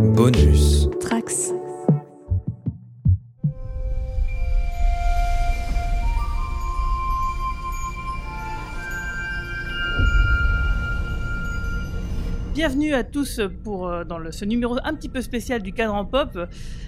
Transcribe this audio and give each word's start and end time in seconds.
Bonus. 0.00 0.88
Trax. 1.00 1.59
Bienvenue 12.60 12.92
à 12.92 13.04
tous 13.04 13.40
pour 13.64 13.88
euh, 13.88 14.04
dans 14.04 14.20
ce 14.30 14.44
numéro 14.44 14.76
un 14.84 14.94
petit 14.94 15.08
peu 15.08 15.22
spécial 15.22 15.62
du 15.62 15.72
cadre 15.72 15.94
en 15.94 16.04
pop. 16.04 16.38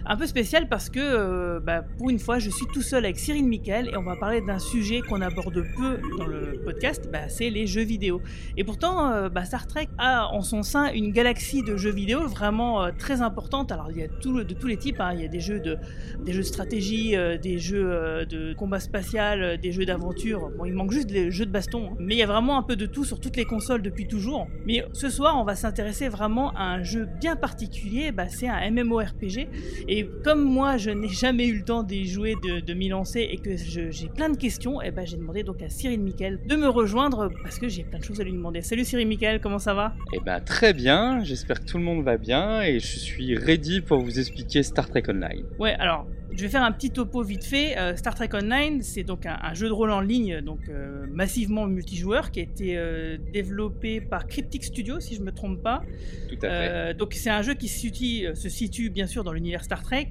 Un 0.05 0.17
peu 0.19 0.27
spécial 0.27 0.69
parce 0.69 0.91
que 0.91 1.01
euh, 1.01 1.61
bah, 1.61 1.83
pour 1.97 2.11
une 2.11 2.19
fois 2.19 2.39
je 2.39 2.51
suis 2.51 2.67
tout 2.75 2.83
seul 2.83 3.07
avec 3.07 3.19
Cyril 3.19 3.49
Michael 3.49 3.89
et 3.89 3.97
on 3.97 4.03
va 4.03 4.17
parler 4.17 4.43
d'un 4.43 4.59
sujet 4.59 5.01
qu'on 5.01 5.23
aborde 5.23 5.65
peu 5.75 5.99
dans 6.19 6.27
le 6.27 6.61
podcast, 6.63 7.09
bah, 7.11 7.31
c'est 7.31 7.49
les 7.49 7.67
jeux 7.67 7.85
vidéo. 7.85 8.21
Et 8.59 8.65
pourtant 8.65 9.13
euh, 9.13 9.31
bah, 9.31 9.47
Star 9.47 9.67
Trek 9.67 9.89
a 9.97 10.27
en 10.27 10.43
son 10.43 10.63
sein 10.63 10.93
une 10.93 11.11
galaxie 11.11 11.63
de 11.63 11.79
jeux 11.79 11.91
vidéo 11.91 12.29
vraiment 12.29 12.91
très 12.99 13.23
importante. 13.23 13.73
Alors 13.73 13.91
il 13.91 13.97
y 13.97 14.03
a 14.03 14.09
de 14.09 14.55
tous 14.55 14.67
les 14.67 14.77
types, 14.77 15.01
hein. 15.01 15.13
il 15.15 15.23
y 15.23 15.25
a 15.25 15.29
des 15.29 15.41
jeux 15.41 15.61
de, 15.61 15.79
des 16.23 16.35
jeux 16.35 16.43
stratégie, 16.43 17.17
des 17.43 17.57
jeux 17.57 18.27
de 18.27 18.53
combat 18.53 18.79
spatial, 18.79 19.59
des 19.59 19.73
jeux 19.73 19.87
d'aventure. 19.87 20.51
Bon 20.59 20.67
il 20.67 20.75
manque 20.75 20.93
juste 20.93 21.11
les 21.11 21.31
jeux 21.31 21.47
de 21.47 21.51
baston, 21.51 21.93
hein. 21.93 21.97
mais 21.99 22.15
il 22.15 22.19
y 22.19 22.23
a 22.23 22.27
vraiment 22.27 22.59
un 22.59 22.63
peu 22.63 22.77
de 22.77 22.85
tout 22.85 23.07
sur 23.07 23.21
toutes 23.21 23.39
les 23.39 23.47
consoles 23.47 23.81
depuis 23.81 24.07
toujours. 24.07 24.49
Mais 24.67 24.85
ce 24.93 25.09
soir 25.09 25.39
on 25.41 25.45
va 25.45 25.57
s'intéresser 25.63 26.09
vraiment 26.09 26.51
à 26.55 26.65
un 26.65 26.83
jeu 26.83 27.09
bien 27.21 27.37
particulier, 27.37 28.11
bah, 28.11 28.29
c'est 28.29 28.49
un 28.49 28.71
MMORPG. 28.71 29.49
Et 29.89 30.09
comme 30.25 30.43
moi, 30.43 30.77
je 30.77 30.91
n'ai 30.91 31.09
jamais 31.09 31.47
eu 31.47 31.59
le 31.59 31.65
temps 31.65 31.85
d'y 31.85 32.07
jouer, 32.07 32.35
de, 32.43 32.61
de 32.61 32.75
m'y 32.75 32.89
lancer 32.89 33.21
et 33.31 33.39
que 33.39 33.57
j'ai 33.57 34.09
plein 34.09 34.29
de 34.29 34.37
questions, 34.37 34.83
et 34.83 34.91
ben 34.91 35.07
j'ai 35.07 35.17
demandé 35.17 35.45
donc 35.45 35.63
à 35.63 35.69
Cyril 35.69 36.01
Miquel 36.01 36.41
de 36.47 36.57
me 36.57 36.69
rejoindre 36.69 37.31
parce 37.45 37.59
que 37.59 37.69
j'ai 37.69 37.85
plein 37.85 38.01
de 38.01 38.05
choses 38.05 38.21
à 38.21 38.25
lui 38.25 38.33
demander. 38.33 38.61
Salut 38.63 38.85
Cyril 38.85 39.07
Miquel, 39.07 39.41
comment 39.41 39.61
ça 39.61 39.75
va? 39.75 39.95
Eh 40.13 40.21
ben 40.21 40.41
très 40.41 40.73
bien, 40.73 41.23
j'espère 41.23 41.61
que 41.61 41.67
tout 41.67 41.79
le 41.79 41.85
monde 41.85 42.03
va 42.03 42.17
bien 42.17 42.63
et 42.63 42.81
je 42.81 42.99
suis 42.99 43.37
ready 43.37 43.81
pour 43.81 44.01
vous 44.01 44.19
expliquer 44.19 44.63
Star 44.65 44.89
Trek 44.89 45.05
Online. 45.09 45.45
Ouais, 45.61 45.75
alors 45.75 46.07
je 46.35 46.43
vais 46.43 46.49
faire 46.49 46.63
un 46.63 46.73
petit 46.73 46.91
topo 46.91 47.23
vite 47.23 47.45
fait. 47.45 47.79
Euh, 47.79 47.97
Star 47.97 48.15
Trek 48.15 48.31
Online, 48.35 48.83
c'est 48.83 49.03
donc 49.03 49.27
un, 49.27 49.39
un 49.43 49.55
jeu 49.55 49.69
de 49.69 49.73
rôle 49.73 49.91
en 49.91 50.01
ligne, 50.01 50.41
donc 50.41 50.69
euh, 50.69 51.07
massivement 51.11 51.67
multijoueur, 51.67 52.31
qui 52.31 52.41
a 52.41 52.43
été 52.43 52.77
euh, 52.77 53.19
développé 53.33 54.01
par 54.01 54.27
Cryptic 54.27 54.65
Studio, 54.65 55.01
si 55.01 55.15
je 55.15 55.23
me 55.23 55.33
trompe 55.33 55.63
pas. 55.63 55.83
Tout 56.29 56.47
à 56.47 56.49
fait. 56.49 56.95
Donc 56.95 57.15
c'est 57.15 57.31
un 57.31 57.43
jeu 57.43 57.55
qui 57.55 57.69
se 57.69 57.79
situe, 57.79 58.27
se 58.35 58.49
situe 58.49 58.91
bien 58.91 59.07
sûr 59.07 59.25
dans 59.25 59.33
l'univers 59.33 59.65
Star 59.65 59.83
Trek, 59.83 60.09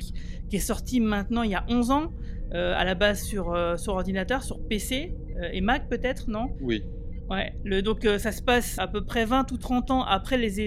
qui 0.50 0.56
est 0.56 0.60
sorti 0.60 1.00
maintenant 1.00 1.44
il 1.44 1.52
y 1.52 1.56
a 1.56 1.66
11 1.70 1.92
ans, 1.92 2.14
à 2.54 2.84
la 2.84 2.96
base 2.96 3.24
sur, 3.24 3.58
sur 3.80 3.94
ordinateur, 3.94 4.44
sur 4.44 4.60
PC 4.60 5.14
et 5.52 5.62
Mac 5.62 5.90
peut-être, 5.90 6.30
non? 6.30 6.50
Oui, 6.62 6.84
Ouais, 7.30 7.54
le, 7.64 7.82
donc 7.82 8.04
euh, 8.04 8.20
ça 8.20 8.34
se 8.34 8.42
passe 8.42 8.78
à 8.78 8.88
peu 8.88 9.06
près 9.06 9.24
20 9.24 9.52
ou 9.54 9.58
30 9.58 9.92
ans 9.92 10.04
après 10.04 10.38
les, 10.38 10.60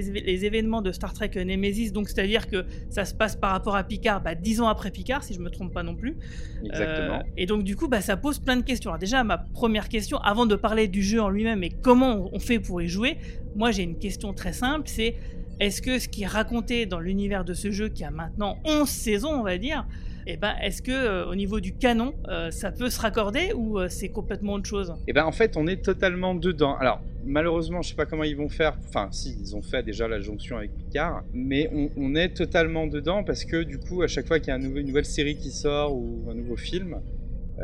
événements 0.47 0.81
de 0.81 0.93
Star 0.93 1.13
Trek 1.13 1.31
Nemesis, 1.37 1.93
donc 1.93 2.09
c'est-à-dire 2.09 2.47
que 2.47 2.65
ça 2.89 3.05
se 3.05 3.13
passe 3.15 3.37
par 3.37 3.51
rapport 3.51 3.77
à 3.77 3.85
Picard, 3.85 4.23
bah, 4.23 4.35
10 4.35 4.63
ans 4.63 4.69
après 4.69 4.91
Picard, 4.91 5.23
si 5.23 5.35
je 5.35 5.41
me 5.41 5.51
trompe 5.51 5.75
pas 5.75 5.83
non 5.83 5.95
plus. 5.95 6.17
exactement. 6.65 7.19
Euh, 7.19 7.37
et 7.37 7.45
donc 7.45 7.65
du 7.65 7.77
coup, 7.77 7.89
bah, 7.89 8.01
ça 8.01 8.17
pose 8.17 8.39
plein 8.39 8.57
de 8.57 8.63
questions. 8.63 8.91
Alors 8.91 8.99
déjà, 8.99 9.23
ma 9.25 9.37
première 9.37 9.91
question, 9.91 10.19
avant 10.19 10.47
de 10.47 10.57
parler 10.57 10.89
du 10.89 11.03
jeu 11.03 11.21
en 11.21 11.29
lui-même 11.29 11.63
et 11.63 11.71
comment 11.71 12.31
on 12.33 12.39
fait 12.39 12.59
pour 12.59 12.81
y 12.81 12.89
jouer, 12.89 13.19
moi 13.55 13.71
j'ai 13.71 13.83
une 13.83 13.99
question 13.99 14.33
très 14.33 14.55
simple, 14.55 14.89
c'est 14.89 15.17
est-ce 15.61 15.83
que 15.83 15.99
ce 15.99 16.09
qui 16.09 16.23
est 16.23 16.27
raconté 16.27 16.87
dans 16.87 16.99
l'univers 16.99 17.45
de 17.45 17.55
ce 17.55 17.71
jeu, 17.71 17.89
qui 17.89 18.05
a 18.05 18.11
maintenant 18.11 18.59
11 18.65 18.89
saisons, 18.89 19.33
on 19.33 19.43
va 19.43 19.59
dire, 19.59 19.87
eh 20.27 20.37
ben, 20.37 20.55
est-ce 20.63 20.81
que 20.81 20.91
euh, 20.91 21.27
au 21.27 21.35
niveau 21.35 21.61
du 21.61 21.75
canon, 21.75 22.15
euh, 22.29 22.51
ça 22.51 22.73
peut 22.73 22.89
se 22.89 23.01
raccorder 23.01 23.53
ou 23.55 23.79
euh, 23.79 23.89
c'est 23.89 24.09
complètement 24.09 24.55
autre 24.55 24.67
chose? 24.67 24.95
Eh 25.07 25.13
ben 25.13 25.25
en 25.25 25.33
fait 25.33 25.57
on 25.57 25.67
est 25.67 25.83
totalement 25.85 26.35
dedans. 26.35 26.77
Alors 26.77 27.01
malheureusement 27.25 27.83
je 27.83 27.91
sais 27.91 27.95
pas 27.95 28.07
comment 28.07 28.25
ils 28.25 28.37
vont 28.37 28.49
faire, 28.49 28.77
enfin 28.89 29.09
si 29.11 29.37
ils 29.39 29.55
ont 29.55 29.63
fait 29.63 29.83
déjà 29.83 30.09
la 30.09 30.21
jonction 30.21 30.57
avec 30.57 30.75
Picard, 30.75 31.23
mais 31.33 31.71
on, 31.97 32.15
est 32.15 32.31
totalement 32.31 32.87
dedans 32.87 33.25
parce 33.25 33.45
que 33.45 33.63
du 33.63 33.79
coup 33.79 34.03
à 34.03 34.07
chaque 34.07 34.27
fois 34.27 34.39
qu'il 34.39 34.49
y 34.49 34.51
a 34.53 34.57
une 34.57 34.87
nouvelle 34.87 35.05
série 35.05 35.37
qui 35.37 35.51
sort 35.51 35.95
ou 35.95 36.27
un 36.31 36.35
nouveau 36.35 36.57
film, 36.57 37.01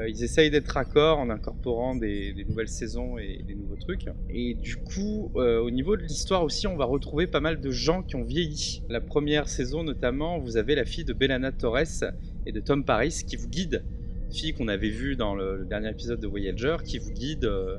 ils 0.09 0.23
essayent 0.23 0.51
d'être 0.51 0.69
raccords 0.69 1.19
en 1.19 1.31
incorporant 1.31 1.95
des, 1.97 2.35
nouvelles 2.49 2.69
saisons 2.69 3.19
et 3.19 3.43
des 3.47 3.55
nouveaux 3.55 3.77
trucs. 3.77 4.07
Et 4.29 4.55
du 4.55 4.77
coup, 4.77 5.31
euh, 5.37 5.61
au 5.61 5.71
niveau 5.71 5.97
de 5.97 6.03
l'histoire 6.03 6.45
aussi, 6.45 6.67
on 6.67 6.77
va 6.77 6.85
retrouver 6.85 7.27
pas 7.27 7.41
mal 7.41 7.61
de 7.61 7.71
gens 7.71 8.03
qui 8.03 8.17
ont 8.17 8.25
vieilli. 8.25 8.83
La 8.89 9.01
première 9.01 9.49
saison 9.49 9.83
notamment, 9.83 10.39
vous 10.39 10.57
avez 10.57 10.75
la 10.75 10.85
fille 10.85 11.05
de 11.05 11.13
Bellana 11.13 11.53
Torres 11.53 12.05
et 12.47 12.53
de 12.53 12.61
Tom 12.61 12.85
Paris 12.85 13.23
qui 13.27 13.37
vous 13.37 13.49
guide. 13.49 13.85
Fille 14.33 14.53
qu'on 14.53 14.69
avait 14.69 14.91
vue 14.91 15.17
dans 15.17 15.35
le, 15.35 15.57
le 15.57 15.65
dernier 15.65 15.91
épisode 15.91 16.21
de 16.21 16.27
Voyager, 16.29 16.77
qui 16.85 16.99
vous 16.99 17.11
guide 17.11 17.47
euh, 17.47 17.79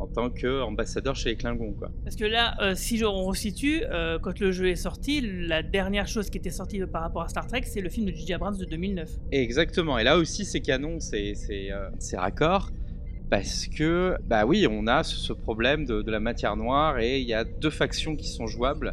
en 0.00 0.06
tant 0.06 0.30
qu'ambassadeur 0.30 1.14
chez 1.14 1.30
les 1.30 1.36
Klingons. 1.36 1.74
Quoi. 1.78 1.90
Parce 2.04 2.16
que 2.16 2.24
là, 2.24 2.56
euh, 2.60 2.74
si 2.74 2.96
je- 2.98 3.04
on 3.04 3.24
resitue, 3.26 3.82
euh, 3.84 4.18
quand 4.18 4.38
le 4.40 4.50
jeu 4.50 4.68
est 4.68 4.76
sorti, 4.76 5.20
la 5.22 5.62
dernière 5.62 6.06
chose 6.08 6.30
qui 6.30 6.38
était 6.38 6.50
sortie 6.50 6.80
par 6.86 7.02
rapport 7.02 7.22
à 7.22 7.28
Star 7.28 7.46
Trek, 7.46 7.62
c'est 7.64 7.80
le 7.80 7.88
film 7.90 8.06
de 8.06 8.12
J.J. 8.12 8.34
Abrams 8.34 8.56
de 8.56 8.64
2009. 8.64 9.10
Et 9.32 9.42
exactement. 9.42 9.98
Et 9.98 10.04
là 10.04 10.16
aussi, 10.18 10.44
c'est 10.44 10.60
canon, 10.60 10.98
c'est 11.00 11.34
euh, 11.70 11.88
raccord. 12.16 12.70
Parce 13.30 13.68
que, 13.68 14.16
bah 14.26 14.44
oui, 14.44 14.66
on 14.68 14.88
a 14.88 15.04
ce, 15.04 15.32
problème 15.32 15.84
de, 15.84 16.02
de 16.02 16.10
la 16.10 16.18
matière 16.18 16.56
noire 16.56 16.98
et 16.98 17.20
il 17.20 17.28
y 17.28 17.34
a 17.34 17.44
deux 17.44 17.70
factions 17.70 18.16
qui 18.16 18.26
sont 18.26 18.48
jouables 18.48 18.92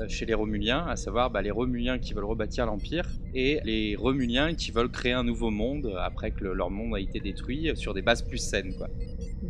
euh, 0.00 0.08
chez 0.08 0.26
les 0.26 0.34
Romuliens, 0.34 0.84
à 0.88 0.96
savoir 0.96 1.30
bah, 1.30 1.40
les 1.40 1.52
Romuliens 1.52 1.98
qui 2.00 2.12
veulent 2.12 2.24
rebâtir 2.24 2.66
l'Empire 2.66 3.06
et 3.32 3.60
les 3.64 3.94
Romuliens 3.94 4.54
qui 4.54 4.72
veulent 4.72 4.90
créer 4.90 5.12
un 5.12 5.22
nouveau 5.22 5.50
monde 5.50 5.94
après 6.02 6.32
que 6.32 6.42
le- 6.42 6.52
leur 6.54 6.68
monde 6.70 6.96
a 6.96 7.00
été 7.00 7.20
détruit 7.20 7.70
sur 7.76 7.94
des 7.94 8.02
bases 8.02 8.22
plus 8.22 8.38
saines. 8.38 8.74
Quoi. 8.76 8.88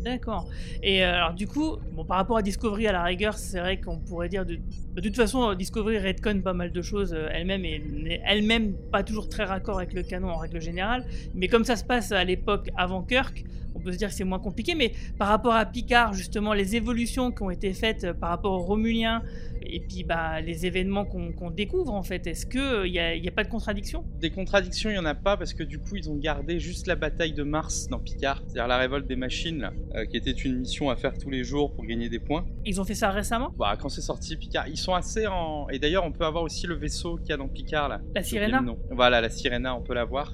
D'accord. 0.03 0.47
Et 0.83 1.03
euh, 1.03 1.13
alors 1.15 1.33
du 1.33 1.47
coup, 1.47 1.77
bon, 1.93 2.05
par 2.05 2.17
rapport 2.17 2.37
à 2.37 2.41
Discovery 2.41 2.87
à 2.87 2.91
la 2.91 3.03
rigueur, 3.03 3.37
c'est 3.37 3.59
vrai 3.59 3.79
qu'on 3.79 3.99
pourrait 3.99 4.29
dire 4.29 4.45
de, 4.45 4.59
toute 5.01 5.15
façon, 5.15 5.53
Discovery 5.53 5.99
redconne 5.99 6.41
pas 6.41 6.53
mal 6.53 6.71
de 6.71 6.81
choses 6.81 7.13
euh, 7.13 7.29
elle-même 7.31 7.65
et 7.65 7.79
n'est 7.79 8.21
elle-même 8.25 8.73
pas 8.91 9.03
toujours 9.03 9.29
très 9.29 9.43
raccord 9.43 9.77
avec 9.77 9.93
le 9.93 10.03
canon 10.03 10.29
en 10.29 10.37
règle 10.37 10.61
générale. 10.61 11.05
Mais 11.35 11.47
comme 11.47 11.63
ça 11.63 11.75
se 11.75 11.83
passe 11.83 12.11
à 12.11 12.23
l'époque 12.23 12.69
avant 12.75 13.03
Kirk, 13.03 13.45
on 13.77 13.79
peut 13.79 13.91
se 13.91 13.97
dire 13.97 14.09
que 14.09 14.13
c'est 14.13 14.23
moins 14.23 14.39
compliqué. 14.39 14.75
Mais 14.75 14.91
par 15.17 15.27
rapport 15.27 15.53
à 15.53 15.65
Picard, 15.65 16.13
justement, 16.13 16.53
les 16.53 16.75
évolutions 16.75 17.31
qui 17.31 17.43
ont 17.43 17.51
été 17.51 17.73
faites 17.73 18.03
euh, 18.03 18.13
par 18.13 18.29
rapport 18.29 18.53
aux 18.53 18.63
Romuliens 18.63 19.21
et 19.69 19.79
puis 19.79 20.03
bah, 20.03 20.39
les 20.41 20.65
événements 20.65 21.05
qu'on 21.05 21.51
découvre 21.51 21.93
en 21.93 22.03
fait, 22.03 22.25
est-ce 22.27 22.45
qu'il 22.45 22.91
n'y 22.91 22.99
a, 22.99 23.15
y 23.15 23.27
a 23.27 23.31
pas 23.31 23.43
de 23.43 23.49
contradiction? 23.49 24.05
Des 24.19 24.29
contradictions, 24.29 24.89
il 24.89 24.93
n'y 24.93 24.99
en 24.99 25.05
a 25.05 25.15
pas 25.15 25.37
parce 25.37 25.53
que 25.53 25.63
du 25.63 25.79
coup, 25.79 25.95
ils 25.95 26.09
ont 26.09 26.15
gardé 26.15 26.59
juste 26.59 26.87
la 26.87 26.95
bataille 26.95 27.33
de 27.33 27.43
Mars 27.43 27.87
dans 27.87 27.99
Picard, 27.99 28.41
c'est-à-dire 28.45 28.67
la 28.67 28.77
révolte 28.77 29.07
des 29.07 29.15
machines, 29.15 29.59
là, 29.59 29.73
euh, 29.95 30.05
qui 30.05 30.17
était 30.17 30.31
une 30.31 30.59
mission 30.59 30.89
à 30.89 30.95
faire 30.95 31.17
tous 31.17 31.29
les 31.29 31.43
jours 31.43 31.73
pour 31.73 31.85
gagner 31.85 32.09
des 32.09 32.19
points. 32.19 32.45
Ils 32.65 32.79
ont 32.79 32.85
fait 32.85 32.95
ça 32.95 33.11
récemment? 33.11 33.53
Bah, 33.57 33.75
quand 33.79 33.89
c'est 33.89 34.01
sorti, 34.01 34.35
Picard, 34.37 34.67
ils 34.67 34.77
sont 34.77 34.93
assez 34.93 35.27
en. 35.27 35.67
Et 35.69 35.79
d'ailleurs, 35.79 36.05
on 36.05 36.11
peut 36.11 36.25
avoir 36.25 36.43
aussi 36.43 36.67
le 36.67 36.75
vaisseau 36.75 37.17
qu'il 37.17 37.29
y 37.29 37.33
a 37.33 37.37
dans 37.37 37.47
Picard 37.47 37.89
là. 37.89 38.01
La 38.15 38.23
Sirena? 38.23 38.63
Voilà, 38.91 39.21
la 39.21 39.29
Sirena, 39.29 39.75
on 39.75 39.81
peut 39.81 39.93
la 39.93 40.05
voir. 40.05 40.33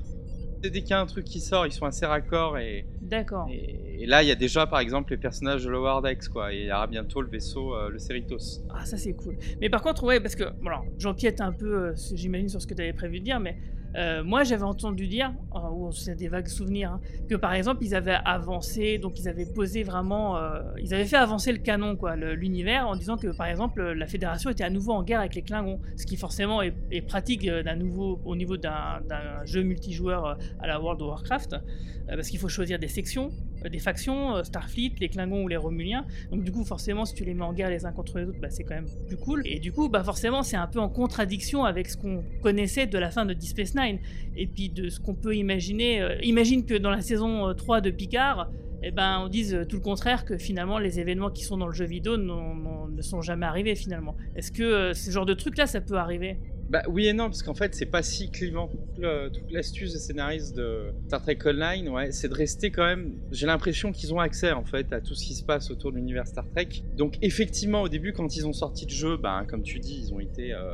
Et 0.64 0.70
Dès 0.70 0.82
qu'il 0.82 0.92
y 0.92 0.94
a 0.94 1.02
un 1.02 1.06
truc 1.06 1.26
qui 1.26 1.42
sort, 1.42 1.66
ils 1.66 1.74
sont 1.74 1.86
assez 1.86 2.06
raccords 2.06 2.58
et, 2.58 2.86
D'accord. 3.14 3.48
et, 3.52 4.04
et 4.04 4.06
là, 4.06 4.22
il 4.22 4.28
y 4.28 4.32
a 4.32 4.36
déjà 4.36 4.68
par 4.68 4.80
exemple 4.80 5.12
les 5.12 5.18
personnages 5.18 5.64
de 5.64 5.70
Lower 5.70 6.02
Decks 6.04 6.28
quoi. 6.28 6.54
Et 6.54 6.64
il 6.64 6.66
y 6.66 6.72
aura 6.72 6.88
bientôt 6.88 7.22
le 7.22 7.30
vaisseau, 7.30 7.74
euh, 7.74 7.90
le 7.90 8.00
Cerritos. 8.00 8.62
Ah, 8.70 8.86
ça 8.86 8.98
c'est 8.98 9.14
cool. 9.14 9.38
Mais 9.62 9.70
par 9.70 9.82
contre, 9.82 10.04
ouais, 10.04 10.20
parce 10.20 10.36
que, 10.36 10.44
bon, 10.62 10.72
j'empiète 10.98 11.40
un 11.40 11.54
peu, 11.54 11.74
euh, 11.74 11.94
j'imagine, 12.14 12.50
sur 12.50 12.62
ce 12.62 12.68
que 12.68 12.74
tu 12.74 12.82
avais 12.82 12.92
prévu 12.92 13.20
de 13.20 13.24
dire, 13.24 13.40
mais 13.40 13.56
euh, 13.96 14.24
moi 14.24 14.44
j'avais 14.44 14.64
entendu 14.64 15.08
dire, 15.08 15.34
euh, 15.56 15.60
ou 15.72 15.92
c'est 15.92 16.16
des 16.16 16.28
vagues 16.28 16.48
souvenirs, 16.48 16.94
hein, 16.94 17.02
que 17.30 17.36
par 17.36 17.54
exemple 17.54 17.84
ils 17.84 17.96
avaient 17.96 18.18
avancé, 18.26 18.98
donc 18.98 19.20
ils 19.20 19.28
avaient 19.28 19.46
posé 19.46 19.84
vraiment, 19.84 20.38
euh, 20.38 20.62
ils 20.82 20.94
avaient 20.94 21.06
fait 21.06 21.18
avancer 21.18 21.52
le 21.52 21.60
canon, 21.60 21.96
quoi, 21.96 22.16
l'univers, 22.16 22.88
en 22.88 22.96
disant 22.96 23.18
que 23.18 23.28
par 23.28 23.48
exemple 23.48 23.82
la 23.82 24.08
Fédération 24.08 24.50
était 24.50 24.64
à 24.64 24.70
nouveau 24.70 24.94
en 24.94 25.04
guerre 25.04 25.20
avec 25.20 25.36
les 25.36 25.42
Klingons, 25.42 25.80
ce 25.98 26.06
qui 26.06 26.18
forcément 26.18 26.62
est, 26.62 27.02
pratique 27.08 27.48
euh, 27.48 27.64
d'un 27.64 27.76
nouveau, 27.76 28.20
au 28.26 28.36
niveau 28.36 28.58
d'un 28.58 29.02
jeu 29.46 29.62
multijoueur 29.64 30.26
euh, 30.26 30.34
à 30.60 30.68
la 30.68 30.80
World 30.80 31.02
of 31.02 31.10
Warcraft, 31.10 31.54
euh, 31.54 32.16
parce 32.16 32.30
qu'il 32.30 32.40
faut 32.40 32.50
choisir 32.50 32.80
des 32.80 32.88
sections, 32.88 33.30
euh, 33.30 33.53
des 33.70 33.80
factions, 33.80 34.36
euh, 34.36 34.44
Starfleet, 34.44 34.94
les 35.00 35.10
Klingons 35.10 35.44
ou 35.44 35.48
les 35.48 35.58
Romuliens. 35.58 36.06
Donc 36.32 36.44
du 36.44 36.52
coup, 36.52 36.64
forcément, 36.64 37.06
si 37.06 37.14
tu 37.14 37.24
les 37.24 37.34
mets 37.34 37.44
en 37.44 37.54
guerre 37.54 37.70
les 37.70 37.86
uns 37.86 37.92
contre 37.92 38.18
les 38.20 38.26
autres, 38.26 38.40
bah, 38.40 38.50
c'est 38.50 38.64
quand 38.64 38.76
même 38.76 38.90
plus 39.08 39.18
cool. 39.18 39.42
Et 39.46 39.60
du 39.60 39.72
coup, 39.72 39.90
bah, 39.90 40.04
forcément, 40.04 40.44
c'est 40.44 40.58
un 40.58 40.68
peu 40.68 40.80
en 40.80 40.90
contradiction 40.90 41.66
avec 41.66 41.90
ce 41.90 41.98
qu'on 41.98 42.24
connaissait 42.42 42.88
de 42.88 42.98
la 42.98 43.10
fin 43.12 43.26
de 43.26 43.34
Deep 43.34 43.50
Space 43.50 43.76
Nine. 43.76 44.00
Et 44.36 44.48
puis 44.48 44.70
de 44.70 44.90
ce 44.90 45.00
qu'on 45.00 45.16
peut 45.16 45.36
imaginer. 45.36 46.02
euh, 46.02 46.16
imagine 46.24 46.66
que 46.66 46.76
dans 46.76 46.92
la 46.92 47.02
saison 47.02 47.50
euh, 47.50 47.54
3 47.54 47.82
de 47.82 47.92
Picard, 47.92 48.50
eh 48.86 48.92
ben, 48.92 49.22
on 49.24 49.30
dise 49.30 49.54
euh, 49.56 49.66
tout 49.66 49.78
le 49.78 49.82
contraire, 49.82 50.26
que 50.26 50.38
finalement, 50.38 50.78
les 50.78 51.00
événements 51.00 51.30
qui 51.30 51.46
sont 51.46 51.58
dans 51.58 51.68
le 51.68 51.74
jeu 51.74 51.86
vidéo 51.86 52.18
ne 52.18 53.02
sont 53.02 53.22
jamais 53.22 53.46
arrivés 53.46 53.76
finalement. 53.76 54.16
Est-ce 54.36 54.52
que 54.52 54.64
euh, 54.64 54.94
ce 54.94 55.10
genre 55.10 55.26
de 55.26 55.34
truc-là, 55.34 55.68
ça 55.68 55.80
peut 55.80 55.96
arriver? 55.96 56.38
Bah 56.74 56.82
oui 56.90 57.06
et 57.06 57.14
non, 57.14 57.26
parce 57.26 57.44
qu'en 57.44 57.54
fait, 57.54 57.76
c'est 57.76 57.86
pas 57.86 58.02
si 58.02 58.32
clivant. 58.32 58.68
Toute 58.96 59.52
l'astuce 59.52 59.94
des 59.94 60.00
scénaristes 60.00 60.56
de 60.56 60.88
Star 61.08 61.22
Trek 61.22 61.38
Online, 61.46 61.88
ouais, 61.90 62.12
c'est 62.12 62.28
de 62.30 62.34
rester 62.34 62.72
quand 62.72 62.84
même. 62.86 63.14
J'ai 63.32 63.46
l'impression 63.46 63.92
qu'ils 63.92 64.12
ont 64.12 64.20
accès 64.20 64.52
en 64.52 64.66
fait 64.66 64.92
à 64.92 65.00
tout 65.00 65.14
ce 65.14 65.24
qui 65.24 65.36
se 65.36 65.44
passe 65.44 65.70
autour 65.70 65.92
de 65.92 65.98
l'univers 65.98 66.26
Star 66.28 66.46
Trek. 66.50 66.70
Donc 66.98 67.18
effectivement, 67.22 67.84
au 67.84 67.90
début, 67.90 68.12
quand 68.12 68.36
ils 68.36 68.48
ont 68.48 68.54
sorti 68.54 68.86
le 68.86 68.92
jeu, 68.92 69.18
bah, 69.18 69.46
comme 69.48 69.62
tu 69.62 69.78
dis, 69.80 70.00
ils 70.08 70.14
ont 70.16 70.20
été 70.20 70.52
euh, 70.52 70.74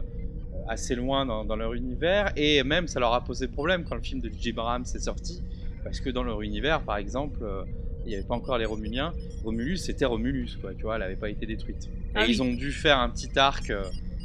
assez 0.69 0.96
loin 0.96 1.25
dans, 1.25 1.44
dans 1.44 1.57
leur 1.57 1.74
univers 1.74 2.31
et 2.38 2.63
même 2.63 2.88
ça 2.88 3.02
leur 3.02 3.13
a 3.13 3.22
posé 3.24 3.50
problème 3.50 3.84
quand 3.84 3.95
le 3.95 4.02
film 4.02 4.22
de 4.22 4.30
J. 4.30 4.52
Abrams 4.52 4.84
est 4.95 5.00
sorti, 5.00 5.44
parce 5.84 6.00
que 6.00 6.10
dans 6.10 6.24
leur 6.24 6.42
univers, 6.42 6.81
par 6.81 6.95
exemple. 6.98 7.40
euh, 7.44 7.63
il 8.06 8.10
n'y 8.12 8.16
avait 8.16 8.24
pas 8.25 8.34
encore 8.36 8.57
les 8.57 8.66
Romuliens. 8.66 9.13
Romulus, 9.44 9.78
c'était 9.80 10.06
Romulus, 10.06 10.56
quoi, 10.62 10.74
tu 10.74 10.84
vois, 10.84 10.95
elle 10.95 11.02
n'avait 11.02 11.18
pas 11.18 11.30
été 11.30 11.45
détruite. 11.45 11.84
Et 11.84 11.90
Ah 12.16 12.22
oui. 12.25 12.28
ils 12.30 12.42
ont 12.42 12.54
dû 12.54 12.72
faire 12.72 12.98
un 12.98 13.10
petit 13.10 13.38
arc 13.38 13.69
euh, 13.69 13.84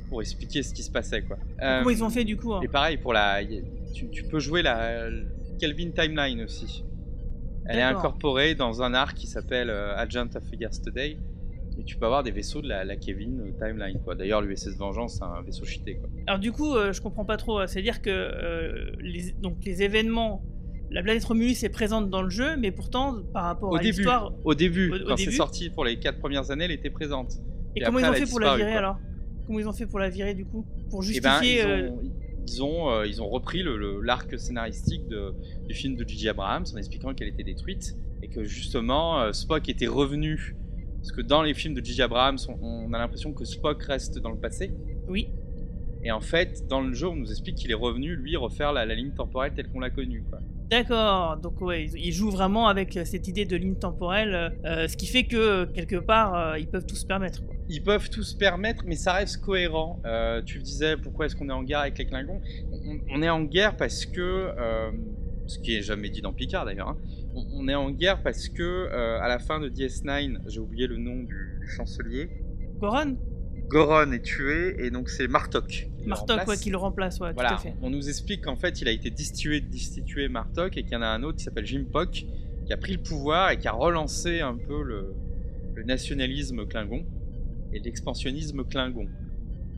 pour 0.09 0.21
expliquer 0.21 0.63
ce 0.63 0.73
qui 0.75 0.83
se 0.83 0.91
passait 0.91 1.23
quoi. 1.23 1.37
Comment 1.59 1.91
ils 1.91 2.05
ont 2.05 2.11
fait 2.11 2.25
du 2.25 2.37
coup 2.37 2.53
hein 2.55 2.61
Et 2.63 2.69
pareil 2.69 2.97
pour 2.99 3.13
la, 3.13 3.41
tu, 3.95 4.09
tu 4.11 4.23
peux 4.25 4.39
jouer 4.39 4.63
la 4.63 5.09
Kelvin 5.59 5.91
Timeline 5.91 6.43
aussi. 6.43 6.85
Elle 7.67 7.79
est 7.79 7.83
incorporée 7.83 8.55
dans 8.55 8.83
un 8.83 8.93
arc 8.93 9.17
qui 9.17 9.27
s'appelle 9.27 9.71
euh, 9.71 9.97
Agent 9.97 10.29
of 10.37 10.43
Yesterday. 10.61 11.17
Et 11.79 11.83
tu 11.83 11.97
peux 11.97 12.05
avoir 12.07 12.23
des 12.23 12.31
vaisseaux 12.31 12.61
de 12.63 12.69
la, 12.69 12.85
la 12.85 12.95
Kevin 12.97 13.41
euh, 13.41 13.53
Timeline 13.67 13.99
quoi. 14.05 14.15
D'ailleurs 14.15 14.43
l'USS 14.43 14.77
Vengeance 14.79 15.17
c'est 15.17 15.25
un 15.25 15.43
vaisseau 15.43 15.65
cheaté 15.65 15.97
quoi. 15.97 16.09
Alors 16.27 16.39
du 16.39 16.53
coup, 16.53 16.75
euh, 16.77 16.93
je 16.93 17.01
comprends 17.01 17.25
pas 17.25 17.37
trop. 17.37 17.67
C'est-à-dire 17.67 18.01
que 18.03 18.11
euh, 18.11 18.93
les, 19.01 19.33
donc 19.43 19.57
les 19.65 19.83
événements, 19.83 20.45
la 20.91 21.03
planète 21.03 21.25
Romulus 21.25 21.65
est 21.65 21.69
présente 21.71 22.11
dans 22.11 22.23
le 22.23 22.31
jeu, 22.31 22.57
mais 22.59 22.71
pourtant 22.71 23.17
par 23.33 23.45
rapport 23.45 23.71
Au 23.73 23.77
à 23.77 23.83
l'histoire. 23.83 24.33
au 24.45 24.55
début, 24.55 24.93
Au- 24.93 24.97
au 25.03 25.07
quand 25.09 25.17
c'est 25.17 25.31
sorti 25.33 25.71
pour 25.71 25.85
les 25.85 25.99
4 25.99 26.19
premières 26.21 26.51
années, 26.53 26.67
elle 26.67 26.71
était 26.71 26.91
présente. 26.91 27.33
Et, 27.75 27.81
Et 27.81 27.85
comment 27.85 27.99
après, 27.99 28.11
ils 28.11 28.23
ont 28.23 28.27
fait 28.27 28.31
pour 28.31 28.41
la 28.41 28.57
virer 28.57 28.71
quoi. 28.73 28.79
alors 28.79 28.99
Comment 29.47 29.59
ils 29.59 29.69
ont 29.69 29.73
fait 29.73 29.87
pour 29.87 29.99
la 29.99 30.09
virer 30.09 30.35
du 30.35 30.45
coup 30.45 30.65
Pour 30.91 31.03
Et 31.05 31.21
ben, 31.21 31.41
justifier. 31.41 31.63
ils 31.63 31.67
euh, 31.67 31.91
ont, 31.91 32.01
ils 32.47 32.63
ont, 32.63 32.91
euh, 32.91 33.07
ils 33.07 33.21
ont 33.23 33.29
repris 33.29 33.63
le- 33.63 33.77
le- 33.77 34.01
l'arc 34.01 34.39
scénaristique 34.39 35.07
de- 35.09 35.35
du 35.69 35.75
film 35.75 35.97
de 35.97 36.07
J.J. 36.07 36.29
Abrams 36.31 36.65
en 36.73 36.77
expliquant 36.77 37.15
qu'elle 37.15 37.29
était 37.29 37.45
détruite 37.45 37.95
et 38.23 38.29
que 38.29 38.45
justement 38.45 39.21
euh, 39.21 39.33
Spock 39.33 39.69
était 39.69 39.87
revenu. 39.87 40.57
Parce 40.99 41.13
que 41.13 41.21
dans 41.21 41.43
les 41.43 41.53
films 41.53 41.75
de 41.75 41.85
J.J. 41.85 42.03
Abrams, 42.03 42.39
on, 42.49 42.55
on 42.89 42.93
a 42.95 42.99
l'impression 42.99 43.33
que 43.35 43.45
Spock 43.45 43.83
reste 43.83 44.19
dans 44.19 44.31
le 44.31 44.39
passé. 44.39 44.73
Oui. 45.09 45.29
Et 46.03 46.11
en 46.11 46.21
fait, 46.21 46.67
dans 46.69 46.81
le 46.83 46.93
jeu, 46.95 47.09
on 47.09 47.17
nous 47.17 47.31
explique 47.31 47.57
qu'il 47.57 47.71
est 47.71 47.75
revenu, 47.75 48.15
lui, 48.17 48.37
refaire 48.37 48.73
la, 48.73 48.85
la 48.87 48.95
ligne 48.95 49.13
temporelle 49.15 49.53
telle 49.55 49.69
qu'on 49.69 49.81
l'a 49.81 49.91
connue. 49.91 50.23
Quoi. 50.29 50.39
D'accord. 50.71 51.37
Donc 51.37 51.61
ouais, 51.61 51.85
ils, 51.85 52.07
ils 52.07 52.13
jouent 52.13 52.31
vraiment 52.31 52.69
avec 52.69 52.97
euh, 52.97 53.05
cette 53.05 53.29
idée 53.29 53.45
de 53.45 53.57
ligne 53.57 53.77
temporelle, 53.77 54.53
euh, 54.65 54.89
ce 54.89 54.97
qui 54.97 55.07
fait 55.07 55.25
que 55.25 55.37
euh, 55.37 55.67
quelque 55.67 55.97
part 55.97 56.35
euh, 56.35 56.59
ils 56.59 56.67
peuvent 56.69 56.87
tout 56.87 56.97
se 56.97 57.07
permettre. 57.07 57.45
quoi. 57.45 57.55
Ils 57.69 57.83
peuvent 57.83 58.09
tout 58.11 58.23
se 58.23 58.37
permettre, 58.37 58.83
mais 58.87 58.97
ça 58.97 59.13
reste 59.15 59.39
cohérent. 59.43 60.01
Euh, 60.07 60.43
tu 60.43 60.59
disais 60.61 60.97
pourquoi 60.97 61.27
est-ce 61.27 61.37
qu'on 61.37 61.49
est 61.49 61.53
en 61.53 61.63
guerre 61.63 61.81
avec 61.81 61.99
les 61.99 62.07
Klingons? 62.07 62.41
On, 62.73 62.99
on 63.11 63.23
est 63.23 63.29
en 63.29 63.43
guerre 63.43 63.77
parce 63.77 64.07
que, 64.07 64.21
euh, 64.59 64.91
ce 65.47 65.59
qui 65.59 65.77
est 65.77 65.83
jamais 65.83 66.09
dit 66.09 66.23
dans 66.23 66.33
Picard 66.33 66.65
d'ailleurs, 66.65 66.89
hein, 66.89 66.97
on, 67.35 67.45
on 67.65 67.69
est 67.69 67.75
en 67.75 67.91
guerre 67.91 68.23
parce 68.23 68.49
que 68.49 68.63
euh, 68.63 69.21
à 69.21 69.29
la 69.29 69.39
fin 69.39 69.61
de 69.61 69.69
DS9, 69.69 70.39
j'ai 70.47 70.61
oublié 70.61 70.87
le 70.87 70.97
nom 70.97 71.17
du, 71.17 71.59
du 71.61 71.69
chancelier, 71.69 72.31
Goran 72.81 73.15
Goron 73.69 74.13
est 74.13 74.23
tué 74.23 74.77
et 74.85 74.91
donc 74.91 75.09
c'est 75.09 75.27
Martok. 75.29 75.67
qui 75.69 75.87
le 76.03 76.09
Martok, 76.09 76.47
ouais, 76.47 76.57
qui 76.57 76.71
le 76.71 76.77
remplace, 76.77 77.19
ouais, 77.21 77.31
tout 77.31 77.35
Voilà, 77.35 77.55
à 77.55 77.59
fait. 77.59 77.75
on 77.83 77.91
nous 77.91 78.09
explique 78.09 78.43
qu'en 78.43 78.57
fait 78.57 78.81
il 78.81 78.89
a 78.89 78.91
été 78.91 79.11
destitué, 79.11 79.61
destitué 79.61 80.29
Martok 80.29 80.77
et 80.77 80.83
qu'il 80.83 80.93
y 80.93 80.97
en 80.97 81.03
a 81.03 81.07
un 81.07 81.23
autre 81.23 81.39
qui 81.39 81.45
s'appelle 81.45 81.67
Jim 81.67 81.85
Pock 81.91 82.25
qui 82.67 82.73
a 82.73 82.77
pris 82.77 82.93
le 82.93 83.03
pouvoir 83.03 83.51
et 83.51 83.59
qui 83.59 83.69
a 83.69 83.73
relancé 83.73 84.41
un 84.41 84.57
peu 84.57 84.83
le, 84.83 85.15
le 85.75 85.83
nationalisme 85.83 86.67
Klingon 86.67 87.05
et 87.73 87.81
l'expansionnisme 87.81 88.65
Klingon. 88.65 89.07